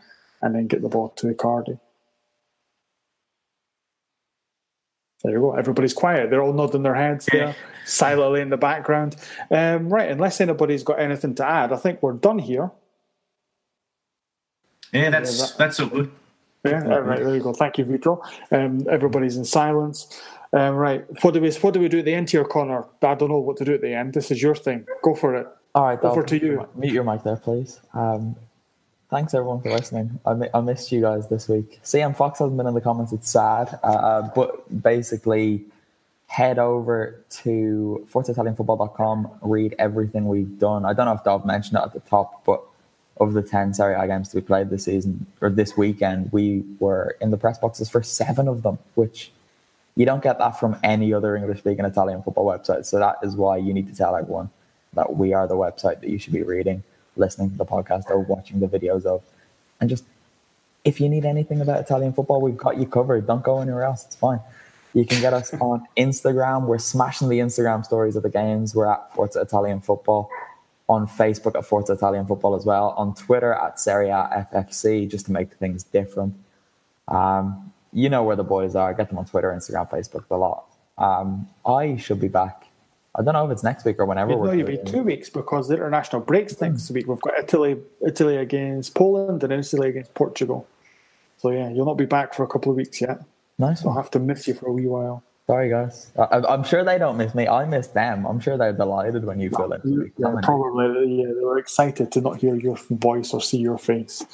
and 0.42 0.56
then 0.56 0.68
get 0.68 0.82
the 0.82 0.90
ball 0.90 1.10
to 1.10 1.28
Icardi. 1.28 1.80
There 5.24 5.34
you 5.34 5.40
go. 5.40 5.54
Everybody's 5.54 5.96
quiet. 5.96 6.30
They're 6.30 6.44
all 6.44 6.54
nodding 6.54 6.84
their 6.84 6.96
heads 6.96 7.28
there, 7.32 7.56
silently 7.86 8.40
in 8.40 8.50
the 8.50 8.58
background. 8.58 9.16
Um, 9.50 9.90
right, 9.90 10.10
unless 10.10 10.40
anybody's 10.40 10.84
got 10.84 11.00
anything 11.00 11.34
to 11.36 11.46
add, 11.46 11.74
I 11.74 11.78
think 11.78 12.04
we're 12.04 12.14
done 12.14 12.40
here. 12.40 12.72
Yeah, 14.92 15.10
that's 15.10 15.40
yeah, 15.40 15.46
that, 15.46 15.58
that's 15.58 15.78
so 15.78 15.88
good. 15.88 16.12
Yeah, 16.66 16.84
right. 16.84 17.20
There 17.20 17.36
you 17.36 17.42
go. 17.42 17.54
Thank 17.54 17.78
you, 17.78 17.86
Vito. 17.86 18.22
Um, 18.52 18.86
everybody's 18.90 19.38
in 19.38 19.46
silence. 19.46 20.22
Um, 20.54 20.76
right. 20.76 21.06
What 21.24 21.34
do 21.34 21.42
we 21.42 21.52
what 21.52 21.74
do 21.74 21.80
we 21.80 21.90
do 21.90 22.00
at 22.00 22.06
the 22.06 22.14
end 22.14 22.30
here, 22.30 22.44
Connor? 22.44 22.86
I 23.02 23.16
don't 23.16 23.30
know 23.30 23.40
what 23.40 23.58
to 23.58 23.66
do 23.66 23.74
at 23.74 23.82
the 23.82 23.94
end. 23.94 24.14
This 24.14 24.32
is 24.32 24.42
your 24.42 24.56
thing. 24.56 24.86
Go 25.04 25.16
for 25.16 25.36
it. 25.36 25.48
All 25.76 25.84
right. 25.84 26.00
Over 26.02 26.24
to 26.24 26.40
you. 26.40 26.68
Mute 26.76 26.94
your 26.94 27.04
mic 27.04 27.24
there, 27.24 27.36
please. 27.36 27.80
Um, 27.94 28.36
thanks 29.10 29.34
everyone 29.34 29.62
for 29.62 29.70
listening. 29.72 30.20
I, 30.26 30.36
I 30.54 30.62
missed 30.62 30.92
you 30.92 31.02
guys 31.02 31.28
this 31.30 31.48
week. 31.48 31.80
CM 31.84 32.16
Fox 32.16 32.40
hasn't 32.40 32.58
been 32.58 32.68
in 32.68 32.74
the 32.74 32.82
comments. 32.82 33.14
It's 33.14 33.30
sad, 33.30 33.78
uh, 33.84 34.30
but 34.34 34.82
basically 34.82 35.66
head 36.28 36.60
over 36.60 37.24
to 37.30 38.06
ForzaItalianFootball.com, 38.12 39.40
read 39.42 39.76
everything 39.80 40.28
we've 40.28 40.60
done. 40.60 40.86
I 40.86 40.94
don't 40.94 41.06
know 41.06 41.14
if 41.14 41.24
Dov 41.24 41.46
mentioned 41.46 41.78
it 41.78 41.84
at 41.84 41.94
the 41.94 42.02
top, 42.02 42.44
but 42.46 42.62
of 43.20 43.34
the 43.34 43.42
10 43.42 43.74
Serie 43.74 43.96
A 43.96 44.08
games 44.08 44.30
to 44.30 44.36
be 44.36 44.42
played 44.42 44.70
this 44.70 44.86
season 44.86 45.26
or 45.42 45.50
this 45.50 45.76
weekend, 45.78 46.32
we 46.32 46.64
were 46.80 47.16
in 47.22 47.32
the 47.32 47.38
press 47.38 47.58
boxes 47.58 47.90
for 47.90 48.04
seven 48.04 48.48
of 48.48 48.64
them, 48.64 48.78
which 48.96 49.32
you 49.96 50.06
don't 50.06 50.22
get 50.22 50.38
that 50.38 50.60
from 50.60 50.78
any 50.84 51.14
other 51.14 51.36
English 51.36 51.60
speaking 51.60 51.86
Italian 51.86 52.22
football 52.22 52.46
website. 52.46 52.86
So 52.86 53.00
that 53.00 53.18
is 53.24 53.36
why 53.36 53.58
you 53.58 53.74
need 53.74 53.88
to 53.88 53.96
tell 53.96 54.16
everyone 54.16 54.50
that 54.94 55.16
we 55.16 55.34
are 55.34 55.48
the 55.48 55.56
website 55.56 56.02
that 56.02 56.10
you 56.10 56.20
should 56.20 56.34
be 56.34 56.44
reading, 56.44 56.84
listening 57.16 57.52
to 57.52 57.58
the 57.58 57.66
podcast, 57.66 58.10
or 58.10 58.20
watching 58.20 58.60
the 58.60 58.68
videos 58.68 59.06
of. 59.06 59.24
And 59.82 59.90
just 59.90 60.04
if 60.86 61.02
you 61.02 61.10
need 61.10 61.26
anything 61.26 61.62
about 61.62 61.82
Italian 61.82 62.14
football, 62.14 62.42
we've 62.42 62.58
got 62.58 62.78
you 62.78 62.86
covered. 62.86 63.28
Don't 63.28 63.44
go 63.44 63.60
anywhere 63.60 63.84
else. 63.84 64.06
It's 64.06 64.16
fine. 64.16 64.40
You 64.94 65.06
can 65.06 65.20
get 65.20 65.34
us 65.34 65.54
on 65.56 65.86
Instagram. 65.98 66.66
We're 66.66 66.78
smashing 66.78 67.30
the 67.30 67.40
Instagram 67.40 67.84
stories 67.84 68.16
of 68.16 68.24
the 68.24 68.30
games. 68.30 68.74
We're 68.74 68.88
at 68.88 69.14
Forza 69.14 69.42
Italian 69.42 69.82
Football 69.82 70.30
on 70.90 71.08
Facebook 71.08 71.56
at 71.56 71.66
Forza 71.66 71.94
Italian 71.94 72.26
Football 72.26 72.56
as 72.56 72.66
well, 72.66 72.94
on 72.98 73.14
Twitter 73.14 73.54
at 73.54 73.80
Serie 73.80 74.10
A 74.10 74.48
FFC, 74.54 75.10
just 75.10 75.26
to 75.26 75.32
make 75.32 75.54
things 75.56 75.84
different. 75.84 76.36
Um, 77.08 77.74
you 77.94 78.10
know 78.10 78.24
where 78.24 78.36
the 78.36 78.44
boys 78.44 78.76
are. 78.76 78.94
Get 78.94 79.10
them 79.10 79.18
on 79.18 79.26
Twitter, 79.26 79.52
Instagram, 79.52 79.90
Facebook, 79.90 80.26
a 80.30 80.36
lot. 80.36 80.66
Um, 80.98 81.48
I 81.66 81.98
should 81.98 82.20
be 82.20 82.28
back. 82.28 82.68
I 83.16 83.24
don't 83.24 83.34
know 83.34 83.46
if 83.46 83.52
it's 83.52 83.64
next 83.64 83.84
week 83.84 84.00
or 84.00 84.06
whenever. 84.06 84.32
No, 84.32 84.52
you'll 84.52 84.68
be 84.68 84.78
two 84.78 85.02
weeks 85.02 85.30
because 85.30 85.68
the 85.68 85.76
international 85.76 86.22
breaks 86.22 86.60
next 86.62 86.90
week. 86.92 87.08
We've 87.08 87.20
got 87.20 87.38
Italy, 87.40 87.78
Italy 88.06 88.38
against 88.38 88.94
Poland, 88.94 89.44
and 89.44 89.52
Italy 89.52 89.90
against 89.90 90.14
Portugal. 90.14 90.68
So 91.40 91.50
yeah, 91.50 91.70
you'll 91.70 91.86
not 91.86 91.98
be 91.98 92.06
back 92.06 92.34
for 92.34 92.44
a 92.44 92.48
couple 92.48 92.72
of 92.72 92.78
weeks 92.78 93.02
yet. 93.02 93.22
Nice. 93.58 93.84
I'll 93.84 93.94
have 93.94 94.12
to 94.12 94.20
miss 94.20 94.48
you 94.48 94.54
for 94.54 94.68
a 94.68 94.72
wee 94.72 94.86
while. 94.86 95.24
Sorry, 95.48 95.70
guys. 95.70 96.12
I, 96.20 96.42
I'm 96.50 96.64
sure 96.64 96.84
they 96.84 96.98
don't 96.98 97.16
miss 97.16 97.34
me. 97.34 97.48
I 97.48 97.64
miss 97.64 97.88
them. 97.88 98.26
I'm 98.26 98.40
sure 98.42 98.58
they're 98.58 98.74
delighted 98.74 99.24
when 99.24 99.40
you 99.40 99.50
fill 99.50 99.72
in. 99.72 100.12
Yeah, 100.18 100.36
probably. 100.44 101.22
Yeah, 101.22 101.28
they 101.28 101.46
were 101.46 101.58
excited 101.58 102.12
to 102.12 102.22
not 102.22 102.42
hear 102.42 102.56
your 102.56 102.78
voice 102.90 103.34
or 103.34 103.42
see 103.42 103.58
your 103.58 103.78
face. 103.78 104.26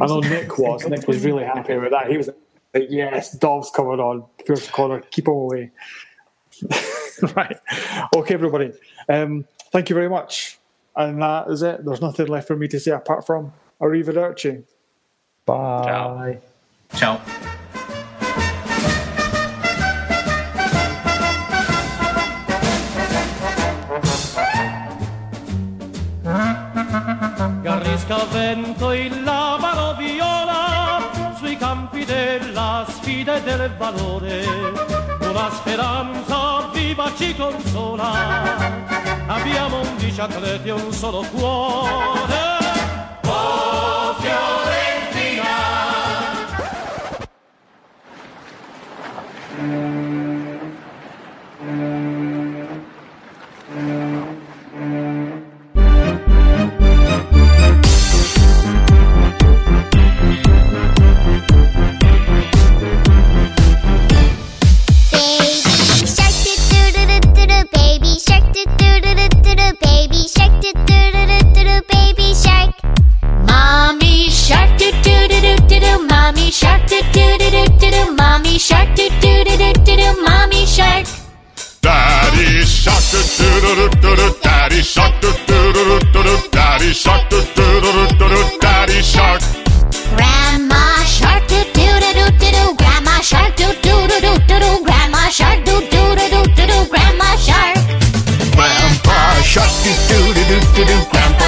I 0.00 0.06
know 0.06 0.20
Nick 0.20 0.56
was. 0.56 0.86
Nick 0.86 1.08
was 1.08 1.24
really 1.24 1.42
happy 1.42 1.76
with 1.76 1.90
that. 1.90 2.08
He 2.08 2.16
was 2.16 2.30
like, 2.72 2.86
"Yes, 2.88 3.32
Dov's 3.32 3.70
coming 3.70 3.98
on. 3.98 4.24
First 4.46 4.70
corner, 4.70 5.00
keep 5.10 5.26
him 5.26 5.34
away." 5.34 5.72
right. 7.34 7.56
Okay, 8.14 8.34
everybody. 8.34 8.72
Um, 9.08 9.46
thank 9.72 9.90
you 9.90 9.94
very 9.94 10.08
much. 10.08 10.58
And 10.94 11.20
that 11.20 11.48
is 11.48 11.62
it. 11.62 11.84
There's 11.84 12.00
nothing 12.00 12.28
left 12.28 12.46
for 12.46 12.54
me 12.54 12.68
to 12.68 12.78
say 12.78 12.92
apart 12.92 13.26
from 13.26 13.52
arrivederci. 13.80 14.62
Bye. 15.44 16.38
Ciao. 16.94 17.20
Garrisca 17.20 17.63
vento 28.54 28.92
il 28.92 29.22
labaro 29.24 29.94
viola 29.94 31.10
sui 31.36 31.56
campi 31.56 32.04
della 32.04 32.86
sfida 32.88 33.36
e 33.36 33.42
del 33.42 33.74
valore. 33.76 34.44
Una 35.20 35.50
speranza 35.50 36.70
viva 36.72 37.10
ci 37.16 37.34
consola. 37.34 38.12
Abbiamo 39.26 39.80
undici 39.80 40.20
atleti 40.20 40.68
e 40.68 40.72
un 40.72 40.92
solo 40.92 41.24
cuore. 41.32 42.42
Oh 43.26 44.14
Fiorentina! 44.20 45.62
Do 68.64 69.00
do 69.00 69.14
do 69.14 69.28
do 69.28 69.40
do 69.42 69.54
do 69.54 69.68
baby 69.82 70.28
shark 70.28 70.52
do 70.62 70.72
do 70.72 71.00
do 71.12 71.22
do 71.30 71.38
do 71.54 71.62
do 71.64 71.76
baby 71.92 72.34
shark. 72.34 72.70
Mommy 73.48 74.30
shark 74.30 74.78
do 74.78 74.90
do 75.04 75.28
do 75.28 75.40
do 75.40 75.56
do 75.68 75.80
do 75.80 76.06
mommy 76.08 76.50
shark 76.50 76.86
do 76.88 77.00
do 77.12 77.38
do 77.38 77.50
do 77.50 77.64
do 77.78 77.90
do 77.90 78.12
mommy 78.16 78.58
shark 78.58 78.94
do 78.94 79.08
do 79.20 79.44
do 79.44 79.56
do 79.56 79.72
do 79.84 79.96
do 79.96 80.22
mommy 80.22 80.66
shark. 80.66 81.06
Daddy 81.82 82.64
shark 82.64 83.04
do 83.10 83.20
do 83.36 83.60
do 83.60 83.88
do 83.88 84.00
do 84.00 84.16
do 84.16 84.36
Daddy 84.42 84.82
shark 84.82 85.20
do 85.20 85.30
do 85.46 85.72
do 85.72 85.84
do 85.84 85.98
do 86.12 86.22
do 86.22 86.48
Daddy 86.50 86.94
shark 86.94 87.28
do 87.30 87.40
do 87.56 87.80
do 87.80 87.92
do 87.92 88.18
do 88.18 88.28
do 88.28 88.58
Daddy 88.60 89.02
shark. 89.02 89.42
Grandma 90.16 91.04
shark 91.04 91.33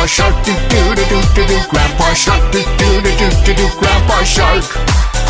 Grandpa 0.07 0.23
shark. 0.23 0.45
Do 0.45 0.53
do 0.71 0.95
do 0.95 1.05
do 1.05 1.21
do 1.35 1.47
do. 1.47 1.69
Grandpa 1.69 2.15
shark. 2.15 2.53
Do 2.53 2.63
do 2.63 3.03
do 3.03 3.11
do 3.19 3.29
do 3.45 3.55
do. 3.55 3.67
Grandpa 3.77 4.23
shark. 4.23 4.65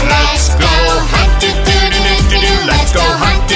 Let's 0.05 0.55
go 0.55 0.69
hunt. 0.69 1.41
Do 1.41 1.49
do 1.49 1.77
do 1.89 2.13
do 2.29 2.41
do. 2.45 2.67
Let's 2.67 2.93
go 2.93 3.01
hunt 3.01 3.56